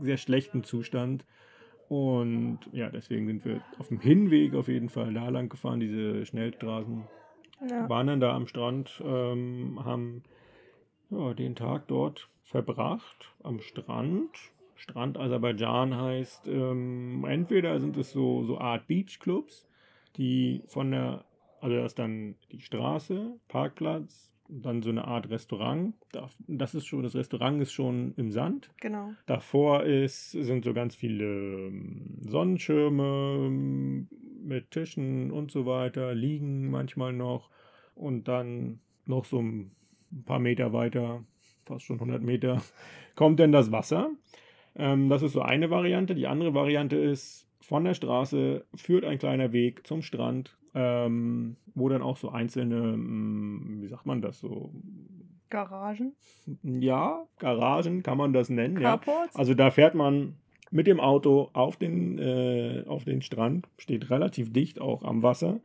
sehr 0.00 0.16
schlechtem 0.16 0.64
Zustand. 0.64 1.24
Und 1.88 2.60
ja, 2.72 2.88
deswegen 2.88 3.26
sind 3.26 3.44
wir 3.44 3.62
auf 3.78 3.88
dem 3.88 4.00
Hinweg 4.00 4.54
auf 4.54 4.68
jeden 4.68 4.88
Fall 4.88 5.12
da 5.12 5.28
lang 5.28 5.48
gefahren, 5.48 5.80
diese 5.80 6.24
Schnellstraßen. 6.24 7.04
Ja. 7.68 7.88
Waren 7.88 8.06
dann 8.06 8.20
da 8.20 8.34
am 8.34 8.46
Strand, 8.46 9.02
ähm, 9.04 9.80
haben 9.84 10.22
ja, 11.10 11.34
den 11.34 11.56
Tag 11.56 11.88
dort 11.88 12.28
verbracht, 12.44 13.32
am 13.42 13.60
Strand. 13.60 14.30
Strand 14.76 15.18
Aserbaidschan 15.18 15.94
heißt, 15.94 16.48
ähm, 16.48 17.24
entweder 17.28 17.78
sind 17.80 17.96
es 17.96 18.12
so, 18.12 18.44
so 18.44 18.58
Art 18.58 18.86
Beachclubs, 18.86 19.68
die 20.16 20.62
von 20.68 20.92
der 20.92 21.24
also 21.60 21.76
da 21.76 21.84
ist 21.84 21.98
dann 21.98 22.36
die 22.52 22.60
Straße, 22.60 23.38
Parkplatz, 23.48 24.29
dann 24.52 24.82
so 24.82 24.90
eine 24.90 25.04
Art 25.06 25.30
Restaurant. 25.30 25.94
Da- 26.12 26.28
Das 26.48 26.74
ist 26.74 26.86
schon, 26.86 27.02
das 27.02 27.14
Restaurant 27.14 27.60
ist 27.62 27.72
schon 27.72 28.14
im 28.16 28.30
Sand. 28.32 28.70
Genau. 28.80 29.12
Davor 29.26 29.84
ist, 29.84 30.32
sind 30.32 30.64
so 30.64 30.74
ganz 30.74 30.94
viele 30.94 31.24
ähm, 31.68 32.18
Sonnenschirme 32.26 33.34
ähm, 33.46 34.08
mit 34.42 34.70
Tischen 34.70 35.30
und 35.30 35.50
so 35.50 35.66
weiter, 35.66 36.14
liegen 36.14 36.70
manchmal 36.70 37.12
noch. 37.12 37.50
Und 37.94 38.28
dann 38.28 38.80
noch 39.06 39.24
so 39.24 39.40
ein 39.40 39.70
paar 40.24 40.38
Meter 40.38 40.72
weiter, 40.72 41.24
fast 41.64 41.84
schon 41.84 41.96
100 42.00 42.22
Meter, 42.22 42.62
kommt 43.14 43.38
dann 43.40 43.52
das 43.52 43.70
Wasser. 43.72 44.10
Ähm, 44.76 45.08
das 45.08 45.22
ist 45.22 45.32
so 45.32 45.42
eine 45.42 45.70
Variante. 45.70 46.14
Die 46.14 46.26
andere 46.26 46.54
Variante 46.54 46.96
ist, 46.96 47.46
von 47.70 47.84
der 47.84 47.94
Straße 47.94 48.64
führt 48.74 49.04
ein 49.04 49.20
kleiner 49.20 49.52
Weg 49.52 49.86
zum 49.86 50.02
Strand, 50.02 50.58
ähm, 50.74 51.56
wo 51.76 51.88
dann 51.88 52.02
auch 52.02 52.16
so 52.16 52.30
einzelne, 52.30 52.74
ähm, 52.74 53.78
wie 53.80 53.86
sagt 53.86 54.06
man 54.06 54.20
das 54.20 54.40
so, 54.40 54.72
Garagen, 55.50 56.14
ja, 56.64 57.28
Garagen 57.38 58.02
kann 58.02 58.18
man 58.18 58.32
das 58.32 58.50
nennen. 58.50 58.74
Ja. 58.74 58.96
Carports. 58.96 59.36
Also 59.36 59.54
da 59.54 59.70
fährt 59.70 59.94
man 59.94 60.34
mit 60.72 60.88
dem 60.88 60.98
Auto 60.98 61.50
auf 61.52 61.76
den, 61.76 62.18
äh, 62.18 62.82
auf 62.88 63.04
den 63.04 63.22
Strand, 63.22 63.68
steht 63.78 64.10
relativ 64.10 64.52
dicht 64.52 64.80
auch 64.80 65.04
am 65.04 65.22
Wasser 65.22 65.60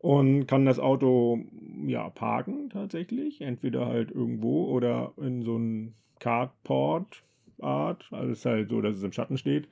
und 0.00 0.46
kann 0.46 0.64
das 0.64 0.78
Auto 0.78 1.38
ja 1.86 2.08
parken 2.08 2.70
tatsächlich, 2.70 3.42
entweder 3.42 3.84
halt 3.84 4.10
irgendwo 4.10 4.70
oder 4.70 5.12
in 5.18 5.42
so 5.42 5.58
ein 5.58 5.92
Carport 6.18 7.22
Art, 7.60 8.06
also 8.10 8.32
es 8.32 8.38
ist 8.38 8.46
halt 8.46 8.70
so, 8.70 8.80
dass 8.80 8.96
es 8.96 9.02
im 9.02 9.12
Schatten 9.12 9.36
steht. 9.36 9.68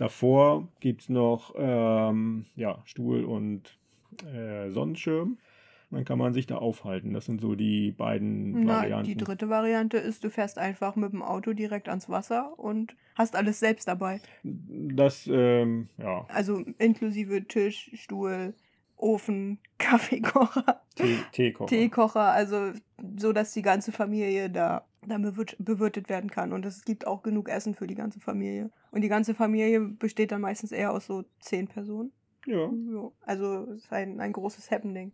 Davor 0.00 0.66
gibt 0.80 1.02
es 1.02 1.08
noch 1.10 1.54
ähm, 1.58 2.46
ja, 2.56 2.78
Stuhl 2.86 3.24
und 3.24 3.76
äh, 4.34 4.70
Sonnenschirm. 4.70 5.36
Dann 5.90 6.04
kann 6.06 6.18
man 6.18 6.32
sich 6.32 6.46
da 6.46 6.56
aufhalten. 6.56 7.12
Das 7.12 7.26
sind 7.26 7.40
so 7.40 7.54
die 7.54 7.90
beiden 7.90 8.64
Na, 8.64 8.76
Varianten. 8.78 9.04
die 9.08 9.16
dritte 9.16 9.50
Variante 9.50 9.98
ist, 9.98 10.24
du 10.24 10.30
fährst 10.30 10.56
einfach 10.56 10.96
mit 10.96 11.12
dem 11.12 11.20
Auto 11.20 11.52
direkt 11.52 11.90
ans 11.90 12.08
Wasser 12.08 12.58
und 12.58 12.96
hast 13.14 13.36
alles 13.36 13.60
selbst 13.60 13.88
dabei. 13.88 14.20
Das, 14.42 15.28
ähm, 15.30 15.88
ja, 15.98 16.24
Also 16.28 16.64
inklusive 16.78 17.44
Tisch, 17.46 17.90
Stuhl, 17.92 18.54
Ofen, 18.96 19.58
Kaffeekocher, 19.78 20.80
Tee, 20.94 21.16
Teekocher. 21.32 21.66
Teekocher, 21.68 22.30
also 22.32 22.72
so, 23.18 23.32
dass 23.34 23.52
die 23.52 23.62
ganze 23.62 23.92
Familie 23.92 24.48
da 24.48 24.86
bewirт- 25.06 25.56
bewirtet 25.58 26.08
werden 26.08 26.30
kann. 26.30 26.54
Und 26.54 26.64
es 26.64 26.84
gibt 26.86 27.06
auch 27.06 27.22
genug 27.22 27.50
Essen 27.50 27.74
für 27.74 27.86
die 27.86 27.96
ganze 27.96 28.20
Familie. 28.20 28.70
Und 28.90 29.02
die 29.02 29.08
ganze 29.08 29.34
Familie 29.34 29.80
besteht 29.80 30.32
dann 30.32 30.40
meistens 30.40 30.72
eher 30.72 30.92
aus 30.92 31.06
so 31.06 31.24
zehn 31.38 31.68
Personen. 31.68 32.12
Ja. 32.46 32.70
Also 33.22 33.68
es 33.70 33.84
ist 33.84 33.92
ein, 33.92 34.20
ein 34.20 34.32
großes 34.32 34.70
Happening. 34.70 35.12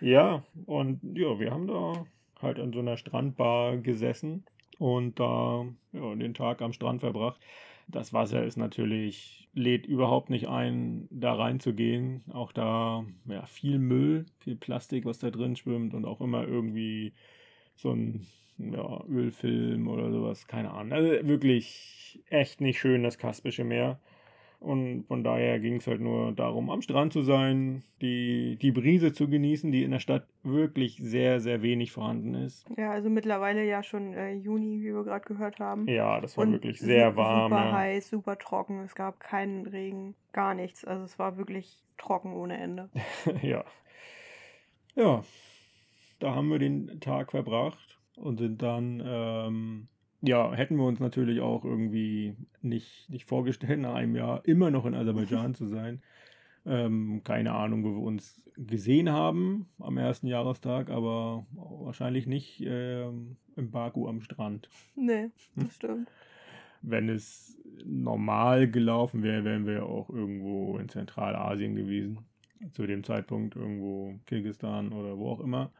ja, 0.00 0.42
und 0.66 1.00
ja, 1.16 1.38
wir 1.38 1.50
haben 1.50 1.66
da 1.66 2.06
halt 2.40 2.58
in 2.58 2.72
so 2.72 2.80
einer 2.80 2.96
Strandbar 2.96 3.76
gesessen 3.76 4.44
und 4.78 5.20
da 5.20 5.64
ja, 5.92 6.14
den 6.14 6.34
Tag 6.34 6.60
am 6.60 6.72
Strand 6.72 7.00
verbracht. 7.00 7.40
Das 7.88 8.12
Wasser 8.12 8.44
ist 8.44 8.56
natürlich, 8.56 9.48
lädt 9.54 9.86
überhaupt 9.86 10.30
nicht 10.30 10.48
ein, 10.48 11.08
da 11.10 11.34
reinzugehen. 11.34 12.24
Auch 12.32 12.52
da 12.52 13.04
ja, 13.26 13.44
viel 13.46 13.78
Müll, 13.78 14.26
viel 14.38 14.56
Plastik, 14.56 15.04
was 15.04 15.18
da 15.18 15.30
drin 15.30 15.56
schwimmt 15.56 15.94
und 15.94 16.04
auch 16.04 16.20
immer 16.20 16.46
irgendwie 16.46 17.12
so 17.76 17.92
ein 17.92 18.26
ja, 18.58 19.04
Ölfilm 19.08 19.88
oder 19.88 20.10
sowas, 20.10 20.46
keine 20.46 20.70
Ahnung. 20.70 20.92
Also 20.92 21.26
wirklich 21.26 22.22
echt 22.28 22.60
nicht 22.60 22.78
schön, 22.78 23.02
das 23.02 23.18
Kaspische 23.18 23.64
Meer. 23.64 23.98
Und 24.62 25.06
von 25.08 25.24
daher 25.24 25.58
ging 25.58 25.76
es 25.76 25.88
halt 25.88 26.00
nur 26.00 26.30
darum, 26.30 26.70
am 26.70 26.82
Strand 26.82 27.12
zu 27.12 27.22
sein, 27.22 27.82
die, 28.00 28.56
die 28.62 28.70
Brise 28.70 29.12
zu 29.12 29.28
genießen, 29.28 29.72
die 29.72 29.82
in 29.82 29.90
der 29.90 29.98
Stadt 29.98 30.28
wirklich 30.44 30.98
sehr, 30.98 31.40
sehr 31.40 31.62
wenig 31.62 31.90
vorhanden 31.90 32.34
ist. 32.34 32.64
Ja, 32.76 32.92
also 32.92 33.10
mittlerweile 33.10 33.64
ja 33.64 33.82
schon 33.82 34.12
äh, 34.12 34.34
Juni, 34.34 34.80
wie 34.80 34.94
wir 34.94 35.02
gerade 35.02 35.24
gehört 35.24 35.58
haben. 35.58 35.88
Ja, 35.88 36.20
das 36.20 36.36
war 36.36 36.44
Und 36.44 36.52
wirklich 36.52 36.78
sehr 36.78 37.16
warm. 37.16 37.50
Super 37.50 37.64
ja. 37.64 37.72
heiß, 37.72 38.10
super 38.10 38.38
trocken. 38.38 38.84
Es 38.84 38.94
gab 38.94 39.18
keinen 39.18 39.66
Regen, 39.66 40.14
gar 40.32 40.54
nichts. 40.54 40.84
Also 40.84 41.04
es 41.04 41.18
war 41.18 41.36
wirklich 41.36 41.82
trocken 41.98 42.32
ohne 42.32 42.56
Ende. 42.56 42.88
ja. 43.42 43.64
Ja, 44.94 45.24
da 46.20 46.34
haben 46.36 46.50
wir 46.50 46.60
den 46.60 47.00
Tag 47.00 47.32
verbracht 47.32 47.98
und 48.16 48.38
sind 48.38 48.62
dann, 48.62 49.02
ähm, 49.04 49.88
ja, 50.20 50.52
hätten 50.52 50.76
wir 50.76 50.84
uns 50.84 51.00
natürlich 51.00 51.40
auch 51.40 51.64
irgendwie 51.64 52.34
nicht, 52.60 53.08
nicht 53.10 53.24
vorgestellt, 53.26 53.80
nach 53.80 53.94
einem 53.94 54.14
Jahr 54.16 54.44
immer 54.44 54.70
noch 54.70 54.86
in 54.86 54.94
Aserbaidschan 54.94 55.54
zu 55.54 55.66
sein. 55.66 56.02
Ähm, 56.64 57.22
keine 57.24 57.52
Ahnung, 57.54 57.82
wo 57.82 57.90
wir 57.90 58.02
uns 58.02 58.48
gesehen 58.56 59.10
haben 59.10 59.66
am 59.80 59.96
ersten 59.98 60.28
Jahrestag, 60.28 60.90
aber 60.90 61.44
wahrscheinlich 61.52 62.26
nicht 62.26 62.62
ähm, 62.64 63.36
im 63.56 63.70
Baku 63.72 64.06
am 64.08 64.20
Strand. 64.20 64.68
Nee, 64.94 65.30
Hm? 65.54 65.64
das 65.64 65.74
stimmt. 65.74 66.08
Wenn 66.82 67.08
es 67.08 67.58
normal 67.84 68.68
gelaufen 68.70 69.22
wäre, 69.22 69.44
wären 69.44 69.66
wir 69.66 69.86
auch 69.86 70.08
irgendwo 70.10 70.78
in 70.78 70.88
Zentralasien 70.88 71.74
gewesen. 71.74 72.18
Zu 72.72 72.86
dem 72.86 73.02
Zeitpunkt 73.02 73.56
irgendwo 73.56 74.14
Kirgisistan 74.26 74.92
oder 74.92 75.18
wo 75.18 75.30
auch 75.30 75.40
immer. 75.40 75.72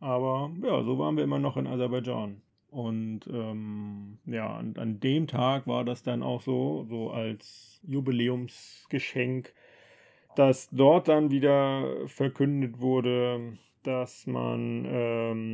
Aber 0.00 0.50
ja, 0.62 0.82
so 0.82 0.98
waren 0.98 1.16
wir 1.16 1.24
immer 1.24 1.38
noch 1.38 1.56
in 1.56 1.66
Aserbaidschan. 1.66 2.40
Und 2.70 3.20
ähm, 3.32 4.18
ja, 4.26 4.58
und 4.58 4.78
an 4.78 5.00
dem 5.00 5.26
Tag 5.26 5.66
war 5.66 5.84
das 5.84 6.02
dann 6.02 6.22
auch 6.22 6.42
so, 6.42 6.84
so 6.88 7.10
als 7.10 7.80
Jubiläumsgeschenk, 7.86 9.54
dass 10.36 10.68
dort 10.70 11.08
dann 11.08 11.30
wieder 11.30 12.06
verkündet 12.06 12.78
wurde, 12.80 13.58
dass 13.82 14.26
man 14.26 14.84
ähm, 14.86 15.48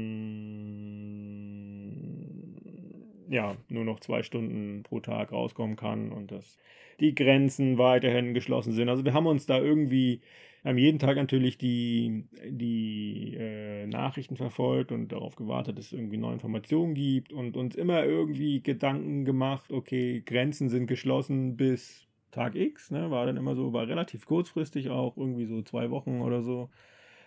ja 3.29 3.57
nur 3.69 3.85
noch 3.85 4.01
zwei 4.01 4.23
Stunden 4.23 4.83
pro 4.83 5.01
Tag 5.01 5.33
rauskommen 5.33 5.77
kann 5.77 6.11
und 6.11 6.33
dass 6.33 6.59
die 7.01 7.15
Grenzen 7.15 7.79
weiterhin 7.79 8.35
geschlossen 8.35 8.73
sind. 8.73 8.89
Also 8.89 9.05
wir 9.05 9.15
haben 9.15 9.27
uns 9.27 9.47
da 9.47 9.59
irgendwie 9.59 10.21
haben 10.65 10.79
jeden 10.79 10.99
Tag 10.99 11.17
natürlich 11.17 11.59
die, 11.59 12.27
die 12.49 13.37
äh, 13.39 13.87
Nachrichten 13.87 14.37
verfolgt 14.37 14.93
und 14.93 15.12
darauf 15.12 15.37
gewartet, 15.37 15.79
dass 15.79 15.87
es 15.87 15.93
irgendwie 15.93 16.17
neue 16.17 16.35
Informationen 16.35 16.95
gibt 16.95 17.33
und 17.33 17.57
uns 17.57 17.77
immer 17.77 18.05
irgendwie 18.05 18.62
Gedanken 18.62 19.25
gemacht, 19.25 19.71
okay, 19.73 20.23
Grenzen 20.25 20.71
sind 20.71 20.87
geschlossen 20.87 21.57
bis 21.57 22.07
Tag 22.31 22.55
X, 22.57 22.91
ne, 22.91 23.11
war 23.11 23.27
dann 23.27 23.37
immer 23.37 23.55
so, 23.55 23.73
war 23.73 23.87
relativ 23.87 24.27
kurzfristig 24.27 24.91
auch, 24.91 25.17
irgendwie 25.17 25.45
so 25.45 25.62
zwei 25.62 25.91
Wochen 25.91 26.21
oder 26.23 26.43
so. 26.43 26.71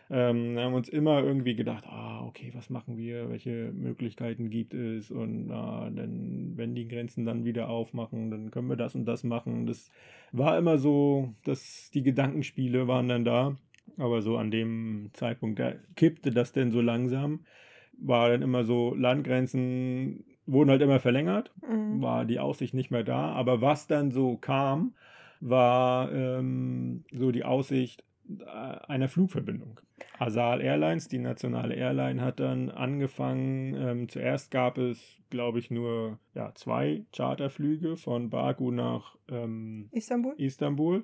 Ähm, 0.09 0.57
haben 0.57 0.73
uns 0.73 0.87
immer 0.87 1.21
irgendwie 1.21 1.55
gedacht, 1.55 1.85
ah, 1.87 2.23
okay, 2.25 2.51
was 2.55 2.69
machen 2.69 2.97
wir, 2.97 3.29
welche 3.29 3.71
Möglichkeiten 3.73 4.49
gibt 4.49 4.73
es 4.73 5.11
und 5.11 5.51
ah, 5.51 5.89
dann, 5.93 6.53
wenn 6.55 6.75
die 6.75 6.87
Grenzen 6.87 7.25
dann 7.25 7.43
wieder 7.43 7.67
aufmachen, 7.67 8.31
dann 8.31 8.51
können 8.51 8.69
wir 8.69 8.77
das 8.77 8.95
und 8.95 9.05
das 9.05 9.25
machen. 9.25 9.67
Das 9.67 9.91
war 10.31 10.57
immer 10.57 10.77
so, 10.77 11.33
dass 11.43 11.91
die 11.93 12.03
Gedankenspiele 12.03 12.87
waren 12.87 13.09
dann 13.09 13.25
da, 13.25 13.57
aber 13.97 14.21
so 14.21 14.37
an 14.37 14.49
dem 14.49 15.09
Zeitpunkt, 15.13 15.59
da 15.59 15.73
kippte 15.95 16.31
das 16.31 16.53
denn 16.53 16.71
so 16.71 16.79
langsam, 16.79 17.45
war 17.99 18.29
dann 18.29 18.41
immer 18.41 18.63
so, 18.63 18.93
Landgrenzen 18.95 20.23
wurden 20.45 20.69
halt 20.69 20.81
immer 20.81 20.99
verlängert, 20.99 21.51
mhm. 21.67 22.01
war 22.01 22.23
die 22.23 22.39
Aussicht 22.39 22.73
nicht 22.73 22.91
mehr 22.91 23.03
da, 23.03 23.33
aber 23.33 23.61
was 23.61 23.87
dann 23.87 24.11
so 24.11 24.37
kam, 24.37 24.95
war 25.41 26.11
ähm, 26.11 27.03
so 27.11 27.31
die 27.31 27.43
Aussicht 27.43 28.03
äh, 28.29 28.45
einer 28.45 29.09
Flugverbindung. 29.09 29.79
Asal 30.19 30.61
Airlines, 30.61 31.07
die 31.07 31.19
nationale 31.19 31.75
Airline, 31.75 32.21
hat 32.21 32.39
dann 32.39 32.69
angefangen. 32.69 33.75
Ähm, 33.75 34.09
zuerst 34.09 34.51
gab 34.51 34.77
es, 34.77 35.19
glaube 35.29 35.59
ich, 35.59 35.69
nur 35.69 36.19
ja, 36.33 36.53
zwei 36.55 37.03
Charterflüge 37.15 37.97
von 37.97 38.29
Baku 38.29 38.71
nach 38.71 39.15
ähm, 39.29 39.89
Istanbul. 39.91 40.33
Istanbul. 40.37 41.03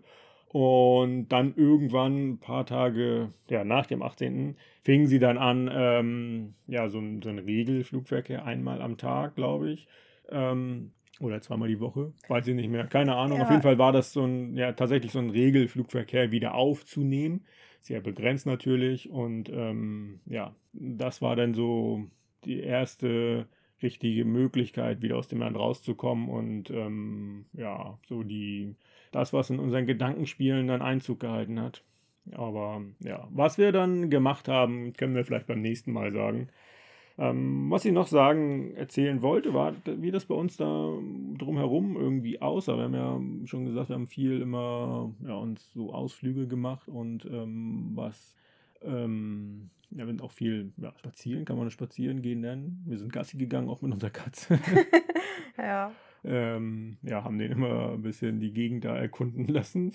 Und 0.50 1.30
dann 1.30 1.56
irgendwann, 1.56 2.30
ein 2.30 2.38
paar 2.40 2.66
Tage 2.66 3.32
ja, 3.50 3.64
nach 3.64 3.88
dem 3.88 4.04
18. 4.04 4.56
fingen 4.82 5.08
sie 5.08 5.18
dann 5.18 5.40
an, 5.40 5.70
ähm, 5.74 6.54
ja, 6.68 6.90
so, 6.90 7.02
so 7.24 7.30
ein 7.30 7.40
Regelflugverkehr 7.40 8.46
einmal 8.46 8.82
am 8.82 8.98
Tag, 8.98 9.36
glaube 9.36 9.72
ich. 9.72 9.88
Ähm, 10.30 10.92
oder 11.20 11.42
zweimal 11.42 11.68
die 11.68 11.80
Woche, 11.80 12.14
weiß 12.28 12.48
ich 12.48 12.56
nicht 12.56 12.70
mehr. 12.70 12.86
Keine 12.88 13.16
Ahnung. 13.16 13.38
Ja. 13.38 13.46
Auf 13.46 13.50
jeden 13.50 13.62
Fall 13.62 13.78
war 13.78 13.92
das 13.92 14.14
so 14.14 14.26
ein, 14.26 14.56
ja, 14.56 14.74
tatsächlich 14.74 15.12
so 15.12 15.20
ein 15.20 15.30
Regelflugverkehr 15.30 16.32
wieder 16.32 16.56
aufzunehmen 16.56 17.46
sehr 17.84 18.02
begrenzt 18.02 18.46
natürlich. 18.46 19.10
Und 19.12 19.50
ähm, 19.50 20.22
ja, 20.26 20.56
das 20.72 21.22
war 21.22 21.36
dann 21.36 21.54
so 21.54 22.06
die 22.46 22.60
erste 22.60 23.48
richtige 23.82 24.26
Möglichkeit, 24.26 25.02
wieder 25.02 25.18
aus 25.18 25.28
dem 25.28 25.40
Land 25.40 25.58
rauszukommen 25.58 26.30
und 26.30 26.70
ähm, 26.72 27.46
ja, 27.54 28.00
so 28.08 28.24
die, 28.24 28.76
das, 29.12 29.34
was 29.34 29.50
in 29.50 29.60
unseren 29.60 29.86
Gedankenspielen 29.86 30.68
dann 30.68 30.82
Einzug 30.82 31.20
gehalten 31.20 31.60
hat. 31.60 31.84
Aber 32.32 32.82
ja, 33.00 33.28
was 33.32 33.58
wir 33.58 33.74
dann 33.74 34.10
gemacht 34.10 34.48
haben, 34.48 34.94
können 34.94 35.14
wir 35.14 35.26
vielleicht 35.26 35.48
beim 35.48 35.62
nächsten 35.62 35.92
Mal 35.92 36.14
sagen. 36.14 36.48
Ähm, 37.18 37.70
was 37.70 37.86
ich 37.86 37.92
noch 37.92 38.08
sagen, 38.08 38.74
erzählen 38.76 39.22
wollte, 39.22 39.54
war, 39.54 39.74
wie 39.86 40.10
das 40.10 40.26
bei 40.26 40.34
uns 40.34 40.58
da 40.58 40.98
drumherum 41.38 41.96
irgendwie 41.96 42.42
aussah. 42.42 42.76
Wir 42.76 42.84
haben 42.84 43.42
ja 43.42 43.48
schon 43.48 43.66
gesagt, 43.66 43.90
wir 43.90 43.96
haben 43.96 44.08
viel 44.08 44.42
immer 44.42 45.12
ja, 45.26 45.36
uns 45.36 45.74
so 45.74 45.94
Ausflüge 45.94 46.48
gemacht 46.48 46.88
und 46.88 47.26
ähm, 47.26 47.92
was, 47.94 48.36
ähm, 48.82 49.70
ja, 49.92 50.00
wir 50.00 50.08
sind 50.08 50.24
auch 50.24 50.32
viel 50.32 50.74
ja, 50.78 50.92
spazieren, 50.98 51.46
kann 51.46 51.58
man 51.58 51.68
das 51.68 51.74
spazieren 51.74 52.24
gehen 52.24 52.42
nennen. 52.42 52.84
Wir 52.88 52.98
sind 52.98 53.14
Gassi 53.14 53.38
gegangen, 53.38 53.70
auch 53.70 53.82
mit 53.84 53.94
unserer 53.94 54.10
Katze. 54.10 54.60
ja. 55.58 55.92
Ähm, 56.26 56.98
ja, 57.04 57.24
haben 57.24 57.38
den 57.38 57.52
immer 57.52 57.92
ein 57.92 58.02
bisschen 58.02 58.40
die 58.40 58.54
Gegend 58.54 58.86
da 58.86 58.96
erkunden 58.96 59.48
lassen. 59.48 59.94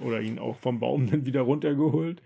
Oder 0.00 0.20
ihn 0.20 0.38
auch 0.38 0.56
vom 0.56 0.80
Baum 0.80 1.10
dann 1.10 1.24
wieder 1.24 1.42
runtergeholt. 1.42 2.22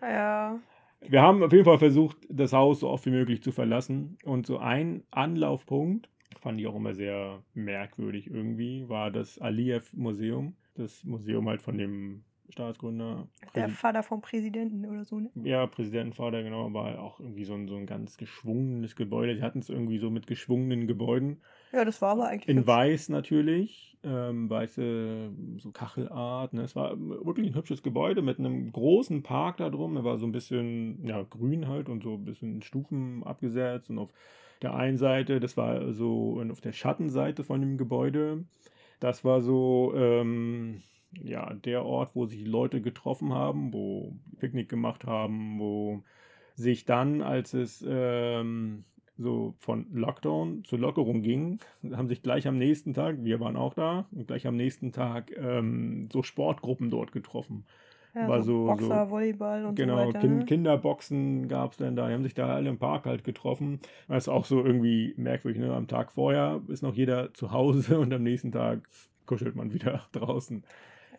ja. 0.00 0.58
Wir 1.00 1.22
haben 1.22 1.42
auf 1.42 1.52
jeden 1.52 1.64
Fall 1.64 1.78
versucht, 1.78 2.18
das 2.28 2.52
Haus 2.52 2.80
so 2.80 2.88
oft 2.88 3.06
wie 3.06 3.10
möglich 3.10 3.42
zu 3.42 3.52
verlassen. 3.52 4.18
Und 4.24 4.46
so 4.46 4.58
ein 4.58 5.02
Anlaufpunkt, 5.10 6.08
fand 6.38 6.60
ich 6.60 6.66
auch 6.66 6.76
immer 6.76 6.94
sehr 6.94 7.42
merkwürdig 7.54 8.28
irgendwie, 8.28 8.88
war 8.88 9.10
das 9.10 9.38
Aliyev-Museum. 9.38 10.56
Das 10.74 11.04
Museum 11.04 11.48
halt 11.48 11.62
von 11.62 11.76
dem 11.76 12.24
Staatsgründer. 12.48 13.28
Der 13.54 13.68
Vater 13.68 14.02
vom 14.02 14.20
Präsidenten 14.20 14.86
oder 14.86 15.04
so, 15.04 15.20
ne? 15.20 15.30
Ja, 15.42 15.66
Präsidentenvater, 15.66 16.42
genau, 16.42 16.72
war 16.72 17.00
auch 17.00 17.20
irgendwie 17.20 17.44
so 17.44 17.54
ein, 17.54 17.68
so 17.68 17.76
ein 17.76 17.86
ganz 17.86 18.16
geschwungenes 18.16 18.96
Gebäude. 18.96 19.36
Sie 19.36 19.42
hatten 19.42 19.60
es 19.60 19.68
irgendwie 19.68 19.98
so 19.98 20.10
mit 20.10 20.26
geschwungenen 20.26 20.86
Gebäuden. 20.86 21.42
Ja, 21.72 21.84
das 21.84 22.02
war 22.02 22.12
aber 22.12 22.28
eigentlich. 22.28 22.48
In 22.48 22.58
hübsch. 22.58 22.66
Weiß 22.66 23.08
natürlich, 23.08 23.89
ähm, 24.02 24.48
weiße 24.48 25.30
so 25.58 25.70
Kachelart. 25.70 26.52
Ne? 26.52 26.62
Es 26.62 26.76
war 26.76 26.98
wirklich 26.98 27.48
ein 27.48 27.54
hübsches 27.54 27.82
Gebäude 27.82 28.22
mit 28.22 28.38
einem 28.38 28.72
großen 28.72 29.22
Park 29.22 29.58
da 29.58 29.70
drum. 29.70 29.96
Er 29.96 30.04
war 30.04 30.18
so 30.18 30.26
ein 30.26 30.32
bisschen 30.32 31.04
ja, 31.06 31.22
grün 31.22 31.68
halt 31.68 31.88
und 31.88 32.02
so 32.02 32.14
ein 32.14 32.24
bisschen 32.24 32.62
Stufen 32.62 33.22
abgesetzt. 33.24 33.90
Und 33.90 33.98
auf 33.98 34.12
der 34.62 34.74
einen 34.74 34.96
Seite, 34.96 35.40
das 35.40 35.56
war 35.56 35.92
so 35.92 36.42
auf 36.50 36.60
der 36.60 36.72
Schattenseite 36.72 37.44
von 37.44 37.60
dem 37.60 37.78
Gebäude, 37.78 38.44
das 39.00 39.24
war 39.24 39.40
so. 39.40 39.92
Ähm, 39.94 40.82
ja, 41.22 41.52
der 41.54 41.84
Ort, 41.84 42.14
wo 42.14 42.26
sich 42.26 42.46
Leute 42.46 42.80
getroffen 42.80 43.34
haben, 43.34 43.72
wo 43.72 44.16
Picknick 44.38 44.68
gemacht 44.68 45.04
haben, 45.04 45.58
wo 45.58 46.02
sich 46.54 46.84
dann, 46.84 47.22
als 47.22 47.54
es 47.54 47.84
ähm, 47.86 48.84
so 49.20 49.54
von 49.58 49.86
Lockdown 49.92 50.64
zur 50.64 50.78
Lockerung 50.78 51.22
ging, 51.22 51.58
haben 51.92 52.08
sich 52.08 52.22
gleich 52.22 52.48
am 52.48 52.58
nächsten 52.58 52.94
Tag, 52.94 53.16
wir 53.20 53.40
waren 53.40 53.56
auch 53.56 53.74
da, 53.74 54.06
und 54.12 54.26
gleich 54.26 54.46
am 54.46 54.56
nächsten 54.56 54.92
Tag 54.92 55.32
ähm, 55.36 56.08
so 56.12 56.22
Sportgruppen 56.22 56.90
dort 56.90 57.12
getroffen. 57.12 57.64
Ja, 58.14 58.28
War 58.28 58.42
so, 58.42 58.66
Boxer, 58.66 59.04
so, 59.04 59.10
Volleyball 59.10 59.66
und 59.66 59.76
genau, 59.76 59.98
so 59.98 60.08
weiter. 60.08 60.18
Genau, 60.18 60.44
Kinderboxen 60.44 61.46
gab 61.46 61.72
es 61.72 61.76
dann 61.76 61.94
da. 61.94 62.08
Die 62.08 62.14
haben 62.14 62.24
sich 62.24 62.34
da 62.34 62.48
alle 62.48 62.68
im 62.68 62.78
Park 62.78 63.06
halt 63.06 63.22
getroffen. 63.22 63.78
Das 64.08 64.24
ist 64.24 64.28
auch 64.28 64.46
so 64.46 64.64
irgendwie 64.64 65.14
merkwürdig. 65.16 65.62
Ne? 65.62 65.72
Am 65.72 65.86
Tag 65.86 66.10
vorher 66.10 66.60
ist 66.66 66.82
noch 66.82 66.94
jeder 66.94 67.32
zu 67.34 67.52
Hause 67.52 68.00
und 68.00 68.12
am 68.12 68.24
nächsten 68.24 68.50
Tag 68.50 68.80
kuschelt 69.26 69.54
man 69.54 69.72
wieder 69.72 70.02
draußen. 70.12 70.64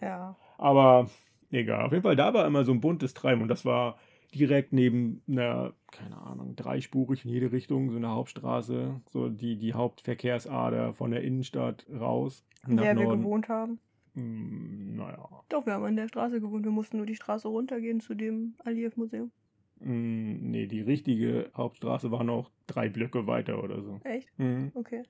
Ja. 0.01 0.35
Aber 0.57 1.09
egal. 1.49 1.85
Auf 1.85 1.93
jeden 1.93 2.03
Fall, 2.03 2.17
da 2.17 2.33
war 2.33 2.45
immer 2.45 2.65
so 2.65 2.73
ein 2.73 2.81
buntes 2.81 3.13
Treiben 3.13 3.41
und 3.41 3.47
das 3.47 3.63
war 3.63 3.97
direkt 4.33 4.73
neben 4.73 5.21
einer, 5.27 5.73
keine 5.91 6.17
Ahnung, 6.17 6.55
dreispurig 6.55 7.25
in 7.25 7.31
jede 7.31 7.51
Richtung, 7.51 7.89
so 7.89 7.97
eine 7.97 8.09
Hauptstraße, 8.09 9.01
so 9.07 9.29
die, 9.29 9.57
die 9.57 9.73
Hauptverkehrsader 9.73 10.93
von 10.93 11.11
der 11.11 11.21
Innenstadt 11.23 11.85
raus. 11.89 12.45
In 12.67 12.77
der 12.77 12.97
wir 12.97 13.07
gewohnt 13.07 13.49
haben. 13.49 13.79
Hm, 14.15 14.95
naja. 14.95 15.27
Doch, 15.49 15.65
wir 15.65 15.73
haben 15.73 15.85
an 15.85 15.95
der 15.95 16.07
Straße 16.07 16.41
gewohnt. 16.41 16.65
Wir 16.65 16.71
mussten 16.71 16.97
nur 16.97 17.05
die 17.05 17.15
Straße 17.15 17.47
runtergehen 17.47 18.01
zu 18.01 18.13
dem 18.13 18.55
Aliyev-Museum. 18.63 19.31
Hm, 19.79 20.51
nee, 20.51 20.67
die 20.67 20.81
richtige 20.81 21.49
Hauptstraße 21.55 22.11
war 22.11 22.23
noch 22.23 22.51
drei 22.67 22.89
Blöcke 22.89 23.27
weiter 23.27 23.63
oder 23.63 23.81
so. 23.81 23.99
Echt? 24.03 24.27
Mhm. 24.37 24.71
Okay. 24.75 25.03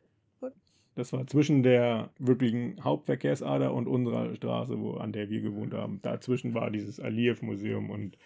Das 0.95 1.13
war 1.13 1.25
zwischen 1.25 1.63
der 1.63 2.09
wirklichen 2.19 2.83
Hauptverkehrsader 2.83 3.73
und 3.73 3.87
unserer 3.87 4.35
Straße, 4.35 4.79
wo, 4.79 4.95
an 4.95 5.13
der 5.13 5.29
wir 5.29 5.41
gewohnt 5.41 5.73
haben. 5.73 6.01
Dazwischen 6.01 6.53
war 6.53 6.69
dieses 6.69 6.99
Aliyev-Museum 6.99 7.89
und 7.89 8.17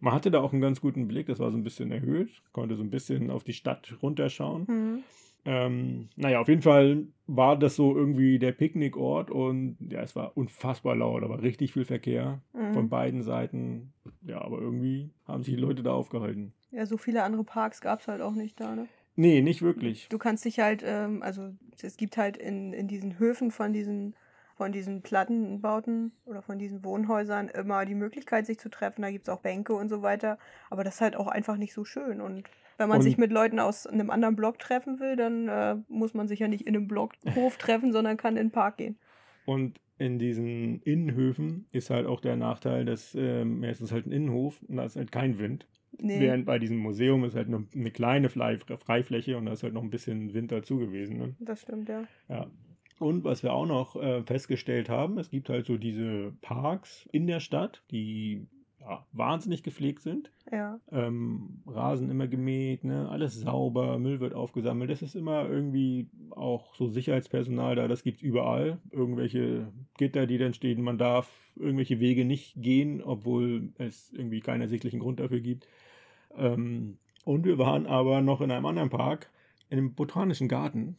man 0.00 0.12
hatte 0.12 0.30
da 0.30 0.40
auch 0.40 0.52
einen 0.52 0.62
ganz 0.62 0.80
guten 0.80 1.08
Blick. 1.08 1.26
Das 1.26 1.38
war 1.38 1.50
so 1.50 1.56
ein 1.56 1.64
bisschen 1.64 1.90
erhöht, 1.90 2.42
konnte 2.52 2.76
so 2.76 2.82
ein 2.82 2.90
bisschen 2.90 3.30
auf 3.30 3.44
die 3.44 3.52
Stadt 3.52 3.96
runterschauen. 4.02 4.64
Mhm. 4.68 5.02
Ähm, 5.46 6.08
naja, 6.16 6.40
auf 6.40 6.48
jeden 6.48 6.62
Fall 6.62 7.06
war 7.26 7.58
das 7.58 7.76
so 7.76 7.94
irgendwie 7.94 8.38
der 8.38 8.52
Picknickort 8.52 9.30
und 9.30 9.76
ja, 9.80 10.00
es 10.00 10.16
war 10.16 10.36
unfassbar 10.36 10.96
laut, 10.96 11.22
aber 11.22 11.42
richtig 11.42 11.72
viel 11.72 11.84
Verkehr 11.84 12.40
mhm. 12.54 12.72
von 12.72 12.88
beiden 12.88 13.22
Seiten. 13.22 13.92
Ja, 14.22 14.40
aber 14.40 14.58
irgendwie 14.58 15.10
haben 15.26 15.42
sich 15.42 15.54
die 15.54 15.60
Leute 15.60 15.82
da 15.82 15.92
aufgehalten. 15.92 16.54
Ja, 16.70 16.86
so 16.86 16.96
viele 16.96 17.22
andere 17.22 17.44
Parks 17.44 17.80
gab 17.80 18.00
es 18.00 18.08
halt 18.08 18.22
auch 18.22 18.34
nicht 18.34 18.58
da, 18.58 18.74
ne? 18.74 18.88
Nee, 19.16 19.42
nicht 19.42 19.62
wirklich. 19.62 20.08
Du 20.08 20.18
kannst 20.18 20.44
dich 20.44 20.58
halt, 20.58 20.82
ähm, 20.84 21.22
also 21.22 21.50
es 21.80 21.96
gibt 21.96 22.16
halt 22.16 22.36
in, 22.36 22.72
in 22.72 22.88
diesen 22.88 23.18
Höfen 23.18 23.50
von 23.50 23.72
diesen, 23.72 24.16
von 24.56 24.72
diesen 24.72 25.02
Plattenbauten 25.02 26.12
oder 26.24 26.42
von 26.42 26.58
diesen 26.58 26.84
Wohnhäusern 26.84 27.48
immer 27.48 27.84
die 27.84 27.94
Möglichkeit, 27.94 28.46
sich 28.46 28.58
zu 28.58 28.68
treffen. 28.68 29.02
Da 29.02 29.10
gibt 29.10 29.24
es 29.24 29.28
auch 29.28 29.40
Bänke 29.40 29.74
und 29.74 29.88
so 29.88 30.02
weiter. 30.02 30.38
Aber 30.70 30.84
das 30.84 30.96
ist 30.96 31.00
halt 31.00 31.16
auch 31.16 31.26
einfach 31.26 31.56
nicht 31.56 31.74
so 31.74 31.84
schön. 31.84 32.20
Und 32.20 32.48
wenn 32.78 32.88
man 32.88 32.98
und 32.98 33.02
sich 33.02 33.18
mit 33.18 33.32
Leuten 33.32 33.58
aus 33.58 33.86
einem 33.86 34.10
anderen 34.10 34.36
Block 34.36 34.58
treffen 34.58 35.00
will, 35.00 35.16
dann 35.16 35.48
äh, 35.48 35.76
muss 35.88 36.14
man 36.14 36.28
sich 36.28 36.40
ja 36.40 36.48
nicht 36.48 36.66
in 36.66 36.76
einem 36.76 36.88
Blockhof 36.88 37.56
treffen, 37.58 37.92
sondern 37.92 38.16
kann 38.16 38.36
in 38.36 38.48
den 38.48 38.52
Park 38.52 38.78
gehen. 38.78 38.98
Und 39.44 39.80
in 39.98 40.18
diesen 40.18 40.80
Innenhöfen 40.82 41.66
ist 41.72 41.90
halt 41.90 42.06
auch 42.06 42.20
der 42.20 42.36
Nachteil, 42.36 42.84
dass 42.84 43.14
es 43.14 43.80
ist 43.80 43.92
halt 43.92 44.06
ein 44.06 44.12
Innenhof 44.12 44.60
und 44.66 44.76
da 44.76 44.84
ist 44.84 44.96
halt 44.96 45.12
kein 45.12 45.38
Wind. 45.38 45.68
Nee. 45.98 46.20
Während 46.20 46.46
bei 46.46 46.58
diesem 46.58 46.78
Museum 46.78 47.24
ist 47.24 47.36
halt 47.36 47.48
nur 47.48 47.64
eine 47.72 47.90
kleine 47.90 48.28
Freifläche 48.28 49.36
und 49.36 49.46
da 49.46 49.52
ist 49.52 49.62
halt 49.62 49.74
noch 49.74 49.82
ein 49.82 49.90
bisschen 49.90 50.34
Wind 50.34 50.50
dazu 50.50 50.78
gewesen. 50.78 51.18
Ne? 51.18 51.36
Das 51.38 51.62
stimmt, 51.62 51.88
ja. 51.88 52.04
Ja. 52.28 52.50
Und 52.98 53.24
was 53.24 53.42
wir 53.42 53.52
auch 53.52 53.66
noch 53.66 53.96
äh, 53.96 54.22
festgestellt 54.22 54.88
haben, 54.88 55.18
es 55.18 55.30
gibt 55.30 55.48
halt 55.48 55.66
so 55.66 55.76
diese 55.76 56.32
Parks 56.40 57.08
in 57.12 57.26
der 57.26 57.40
Stadt, 57.40 57.82
die 57.90 58.46
ja, 58.80 59.04
wahnsinnig 59.12 59.62
gepflegt 59.62 60.02
sind. 60.02 60.30
Ja. 60.52 60.78
Ähm, 60.92 61.62
Rasen 61.66 62.10
immer 62.10 62.26
gemäht, 62.26 62.84
ne? 62.84 63.08
alles 63.08 63.40
sauber, 63.40 63.98
Müll 63.98 64.20
wird 64.20 64.34
aufgesammelt. 64.34 64.90
Das 64.90 65.02
ist 65.02 65.14
immer 65.14 65.48
irgendwie 65.48 66.08
auch 66.30 66.74
so 66.74 66.86
Sicherheitspersonal 66.86 67.76
da, 67.76 67.88
das 67.88 68.02
gibt 68.02 68.18
es 68.18 68.22
überall. 68.22 68.78
Irgendwelche 68.90 69.68
Gitter, 69.96 70.26
die 70.26 70.38
dann 70.38 70.54
stehen, 70.54 70.82
man 70.82 70.98
darf 70.98 71.30
irgendwelche 71.56 72.00
Wege 72.00 72.24
nicht 72.24 72.54
gehen, 72.56 73.02
obwohl 73.02 73.72
es 73.78 74.12
irgendwie 74.12 74.40
keinen 74.40 74.60
ersichtlichen 74.60 75.00
Grund 75.00 75.20
dafür 75.20 75.40
gibt. 75.40 75.66
Ähm, 76.36 76.98
und 77.24 77.44
wir 77.46 77.58
waren 77.58 77.86
aber 77.86 78.20
noch 78.20 78.40
in 78.40 78.50
einem 78.50 78.66
anderen 78.66 78.90
Park, 78.90 79.30
in 79.70 79.78
einem 79.78 79.94
botanischen 79.94 80.48
Garten. 80.48 80.96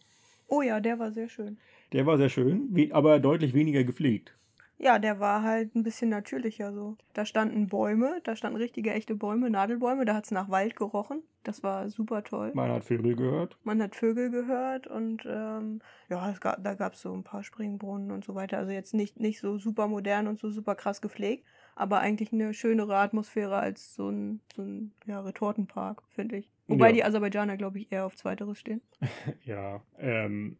Oh 0.48 0.62
ja, 0.62 0.80
der 0.80 1.00
war 1.00 1.12
sehr 1.12 1.30
schön. 1.30 1.58
Der 1.94 2.06
war 2.06 2.18
sehr 2.18 2.30
schön, 2.30 2.90
aber 2.92 3.20
deutlich 3.20 3.54
weniger 3.54 3.84
gepflegt. 3.84 4.36
Ja, 4.78 5.00
der 5.00 5.20
war 5.20 5.42
halt 5.42 5.74
ein 5.76 5.84
bisschen 5.84 6.10
natürlicher 6.10 6.74
so. 6.74 6.98
Da 7.14 7.26
standen 7.26 7.68
Bäume, 7.68 8.20
da 8.26 8.36
standen 8.36 8.58
richtige 8.58 8.92
echte 8.92 9.16
Bäume, 9.16 9.50
Nadelbäume, 9.50 10.04
da 10.04 10.16
hat 10.16 10.26
es 10.26 10.32
nach 10.32 10.50
Wald 10.50 10.76
gerochen. 10.76 11.24
Das 11.44 11.64
war 11.64 11.90
super 11.90 12.24
toll. 12.24 12.52
Man 12.54 12.70
hat 12.72 12.84
Vögel 12.84 13.16
gehört. 13.16 13.58
Man 13.64 13.82
hat 13.82 13.96
Vögel 13.96 14.32
gehört 14.32 14.88
und 14.88 15.26
ähm, 15.26 15.80
ja, 16.10 16.30
es 16.30 16.42
gab, 16.42 16.62
da 16.62 16.74
gab 16.74 16.96
es 16.96 17.02
so 17.02 17.14
ein 17.14 17.24
paar 17.24 17.44
Springbrunnen 17.44 18.12
und 18.12 18.26
so 18.26 18.36
weiter. 18.36 18.58
Also 18.58 18.72
jetzt 18.72 18.94
nicht, 18.94 19.20
nicht 19.20 19.40
so 19.40 19.58
super 19.58 19.88
modern 19.88 20.28
und 20.28 20.40
so 20.40 20.50
super 20.50 20.76
krass 20.76 21.00
gepflegt, 21.00 21.46
aber 21.76 22.00
eigentlich 22.00 22.34
eine 22.34 22.54
schönere 22.54 22.98
Atmosphäre 22.98 23.58
als 23.58 23.96
so 23.96 24.10
ein, 24.10 24.42
so 24.56 24.62
ein 24.62 24.92
ja, 25.06 25.22
Retortenpark, 25.22 26.04
finde 26.10 26.38
ich. 26.38 26.52
Wobei 26.68 26.88
Ja. 26.88 26.94
die 26.94 27.04
Aserbaidschaner, 27.04 27.58
glaube 27.58 27.80
ich, 27.80 27.92
eher 27.92 28.06
auf 28.06 28.16
Zweiteres 28.16 28.60
stehen. 28.60 28.82
Ja, 29.46 29.84
ähm, 30.00 30.58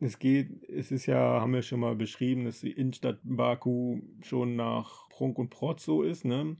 es 0.00 0.18
geht, 0.18 0.62
es 0.68 0.90
ist 0.92 1.06
ja, 1.06 1.40
haben 1.40 1.52
wir 1.54 1.62
schon 1.62 1.80
mal 1.80 1.94
beschrieben, 1.94 2.44
dass 2.44 2.60
die 2.60 2.72
Innenstadt 2.72 3.18
Baku 3.22 4.00
schon 4.22 4.56
nach 4.56 5.08
Prunk 5.08 5.38
und 5.38 5.50
Protz 5.50 5.84
so 5.84 6.02
ist, 6.02 6.24
ne? 6.24 6.56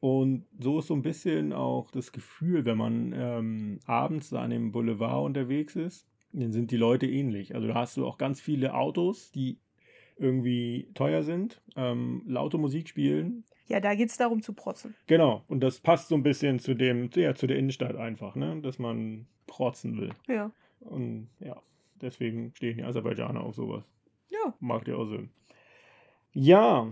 Und 0.00 0.44
so 0.58 0.80
ist 0.80 0.88
so 0.88 0.94
ein 0.94 1.00
bisschen 1.02 1.54
auch 1.54 1.90
das 1.90 2.12
Gefühl, 2.12 2.66
wenn 2.66 2.76
man 2.76 3.14
ähm, 3.16 3.80
abends 3.86 4.34
an 4.34 4.50
dem 4.50 4.70
Boulevard 4.70 5.24
unterwegs 5.24 5.76
ist, 5.76 6.06
dann 6.32 6.52
sind 6.52 6.70
die 6.70 6.76
Leute 6.76 7.06
ähnlich. 7.06 7.54
Also 7.54 7.68
da 7.68 7.74
hast 7.74 7.96
du 7.96 8.06
auch 8.06 8.18
ganz 8.18 8.38
viele 8.38 8.74
Autos, 8.74 9.30
die 9.32 9.58
irgendwie 10.18 10.90
teuer 10.92 11.22
sind, 11.22 11.62
ähm, 11.76 12.22
laute 12.26 12.58
Musik 12.58 12.88
spielen. 12.88 13.44
Ja, 13.66 13.80
da 13.80 13.94
geht 13.94 14.10
es 14.10 14.16
darum 14.16 14.42
zu 14.42 14.52
protzen. 14.52 14.94
Genau, 15.06 15.42
und 15.48 15.60
das 15.60 15.80
passt 15.80 16.08
so 16.08 16.14
ein 16.14 16.22
bisschen 16.22 16.58
zu 16.58 16.74
dem, 16.74 17.10
ja, 17.14 17.34
zu 17.34 17.46
der 17.46 17.56
Innenstadt 17.56 17.96
einfach, 17.96 18.34
ne? 18.34 18.60
Dass 18.60 18.78
man 18.78 19.26
protzen 19.46 19.98
will. 19.98 20.10
Ja. 20.28 20.50
Und 20.80 21.28
ja, 21.40 21.56
deswegen 22.00 22.52
stehen 22.54 22.76
die 22.76 22.84
Aserbaidschaner 22.84 23.40
auf 23.40 23.54
sowas. 23.54 23.84
Ja. 24.28 24.54
Macht 24.60 24.88
ja 24.88 24.96
auch 24.96 25.06
Sinn. 25.06 25.30
Ja, 26.32 26.88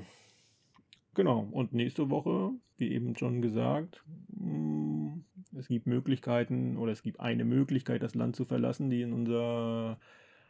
genau. 1.15 1.49
Und 1.51 1.75
nächste 1.75 2.09
Woche, 2.09 2.53
wie 2.79 2.93
eben 2.93 3.17
schon 3.17 3.43
gesagt, 3.43 4.03
mh, 4.29 5.19
es 5.59 5.69
gibt 5.69 5.87
Möglichkeiten 5.87 6.79
oder 6.79 6.93
es 6.93 7.03
gibt 7.03 7.21
eine 7.21 7.45
Möglichkeit, 7.45 8.03
das 8.03 8.15
Land 8.15 8.37
zu 8.37 8.45
verlassen, 8.45 8.89
die 8.89 9.03
in 9.03 9.13
unser, 9.13 9.99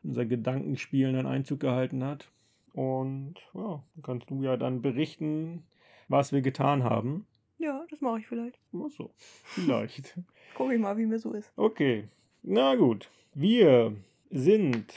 unser 0.04 0.26
Gedankenspiel 0.26 1.12
dann 1.12 1.26
Einzug 1.26 1.60
gehalten 1.60 2.04
hat. 2.04 2.30
Und 2.72 3.34
ja, 3.54 3.82
kannst 4.02 4.30
du 4.30 4.42
ja 4.42 4.56
dann 4.56 4.82
berichten, 4.82 5.64
was 6.09 6.32
wir 6.32 6.42
getan 6.42 6.84
haben. 6.84 7.26
Ja, 7.59 7.84
das 7.90 8.00
mache 8.00 8.20
ich 8.20 8.26
vielleicht. 8.26 8.59
Ach 8.74 8.90
so, 8.90 9.11
vielleicht. 9.16 10.18
Guck 10.55 10.72
ich 10.72 10.78
mal, 10.78 10.96
wie 10.96 11.05
mir 11.07 11.18
so 11.18 11.32
ist. 11.32 11.53
Okay, 11.57 12.05
na 12.42 12.74
gut. 12.74 13.11
Wir 13.34 13.94
sind, 14.30 14.94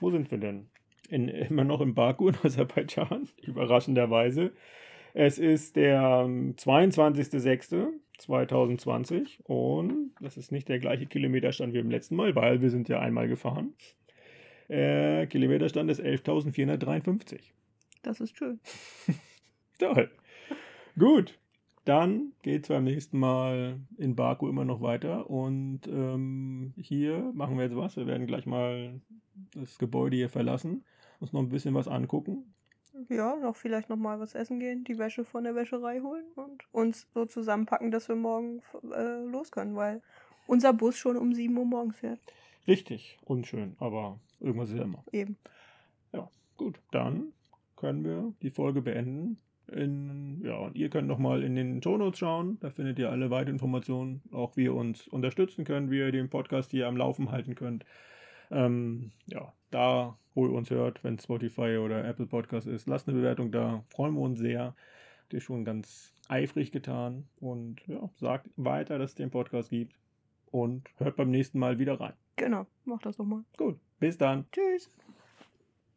wo 0.00 0.10
sind 0.10 0.30
wir 0.30 0.38
denn? 0.38 0.68
In, 1.08 1.28
immer 1.28 1.64
noch 1.64 1.80
in 1.80 1.94
Baku 1.94 2.28
in 2.28 2.36
Aserbaidschan, 2.42 3.28
überraschenderweise. 3.42 4.52
Es 5.14 5.38
ist 5.38 5.76
der 5.76 6.24
ähm, 6.24 6.54
22.06.2020 6.56 9.44
und 9.44 10.10
das 10.20 10.36
ist 10.36 10.52
nicht 10.52 10.68
der 10.68 10.80
gleiche 10.80 11.06
Kilometerstand 11.06 11.72
wie 11.72 11.78
beim 11.78 11.90
letzten 11.90 12.16
Mal, 12.16 12.34
weil 12.34 12.60
wir 12.60 12.68
sind 12.70 12.88
ja 12.88 12.98
einmal 13.00 13.28
gefahren. 13.28 13.72
Äh, 14.68 15.26
Kilometerstand 15.28 15.90
ist 15.90 16.00
11.453. 16.00 17.40
Das 18.02 18.20
ist 18.20 18.36
schön. 18.36 18.60
Toll. 19.78 20.10
Gut, 20.98 21.38
dann 21.84 22.32
geht 22.42 22.64
es 22.64 22.68
beim 22.68 22.84
nächsten 22.84 23.18
Mal 23.18 23.80
in 23.96 24.16
Baku 24.16 24.48
immer 24.48 24.64
noch 24.64 24.80
weiter. 24.80 25.30
Und 25.30 25.86
ähm, 25.86 26.74
hier 26.76 27.30
machen 27.34 27.56
wir 27.56 27.64
jetzt 27.64 27.76
was. 27.76 27.96
Wir 27.96 28.06
werden 28.06 28.26
gleich 28.26 28.46
mal 28.46 29.00
das 29.54 29.78
Gebäude 29.78 30.16
hier 30.16 30.28
verlassen, 30.28 30.84
uns 31.20 31.32
noch 31.32 31.40
ein 31.40 31.48
bisschen 31.48 31.74
was 31.74 31.88
angucken. 31.88 32.54
Ja, 33.08 33.36
noch 33.36 33.54
vielleicht 33.54 33.88
noch 33.88 33.96
mal 33.96 34.18
was 34.18 34.34
essen 34.34 34.58
gehen, 34.58 34.82
die 34.82 34.98
Wäsche 34.98 35.24
von 35.24 35.44
der 35.44 35.54
Wäscherei 35.54 36.00
holen 36.00 36.24
und 36.34 36.64
uns 36.72 37.06
so 37.14 37.26
zusammenpacken, 37.26 37.92
dass 37.92 38.08
wir 38.08 38.16
morgen 38.16 38.60
äh, 38.92 39.22
los 39.24 39.52
können, 39.52 39.76
weil 39.76 40.02
unser 40.48 40.72
Bus 40.72 40.96
schon 40.96 41.16
um 41.16 41.32
7 41.32 41.56
Uhr 41.56 41.64
morgens 41.64 41.96
fährt. 41.96 42.18
Richtig, 42.66 43.18
unschön, 43.24 43.76
aber 43.78 44.18
irgendwas 44.40 44.70
ist 44.70 44.78
ja 44.78 44.82
immer. 44.82 45.04
Eben. 45.12 45.36
Gut, 46.58 46.80
dann 46.90 47.32
können 47.76 48.04
wir 48.04 48.34
die 48.42 48.50
Folge 48.50 48.82
beenden. 48.82 49.38
In, 49.72 50.40
ja, 50.42 50.56
und 50.56 50.76
ihr 50.76 50.88
könnt 50.88 51.08
nochmal 51.08 51.42
in 51.42 51.54
den 51.54 51.82
Shownotes 51.82 52.18
schauen. 52.18 52.58
Da 52.60 52.70
findet 52.70 52.98
ihr 52.98 53.10
alle 53.10 53.30
weiteren 53.30 53.56
Informationen, 53.56 54.22
auch 54.32 54.56
wie 54.56 54.64
ihr 54.64 54.74
uns 54.74 55.06
unterstützen 55.08 55.64
könnt, 55.64 55.90
wie 55.90 55.98
ihr 55.98 56.12
den 56.12 56.30
Podcast 56.30 56.70
hier 56.70 56.88
am 56.88 56.96
Laufen 56.96 57.30
halten 57.30 57.54
könnt. 57.54 57.84
Ähm, 58.50 59.12
ja, 59.26 59.52
da, 59.70 60.16
wo 60.34 60.46
ihr 60.46 60.52
uns 60.52 60.70
hört, 60.70 61.04
wenn 61.04 61.18
Spotify 61.18 61.76
oder 61.76 62.04
Apple 62.04 62.26
Podcast 62.26 62.66
ist, 62.66 62.88
lasst 62.88 63.08
eine 63.08 63.18
Bewertung 63.18 63.52
da. 63.52 63.84
Freuen 63.88 64.14
wir 64.14 64.22
uns 64.22 64.38
sehr. 64.38 64.74
Habt 65.22 65.34
ihr 65.34 65.40
schon 65.40 65.64
ganz 65.64 66.14
eifrig 66.28 66.72
getan. 66.72 67.28
Und 67.40 67.86
ja, 67.86 68.08
sagt 68.14 68.48
weiter, 68.56 68.98
dass 68.98 69.10
es 69.10 69.16
den 69.16 69.30
Podcast 69.30 69.70
gibt. 69.70 69.94
Und 70.50 70.88
hört 70.96 71.16
beim 71.16 71.30
nächsten 71.30 71.58
Mal 71.58 71.78
wieder 71.78 72.00
rein. 72.00 72.14
Genau, 72.36 72.66
mach 72.86 73.02
das 73.02 73.18
doch 73.18 73.26
mal. 73.26 73.44
Gut, 73.58 73.78
bis 74.00 74.16
dann. 74.16 74.46
Tschüss. 74.50 74.90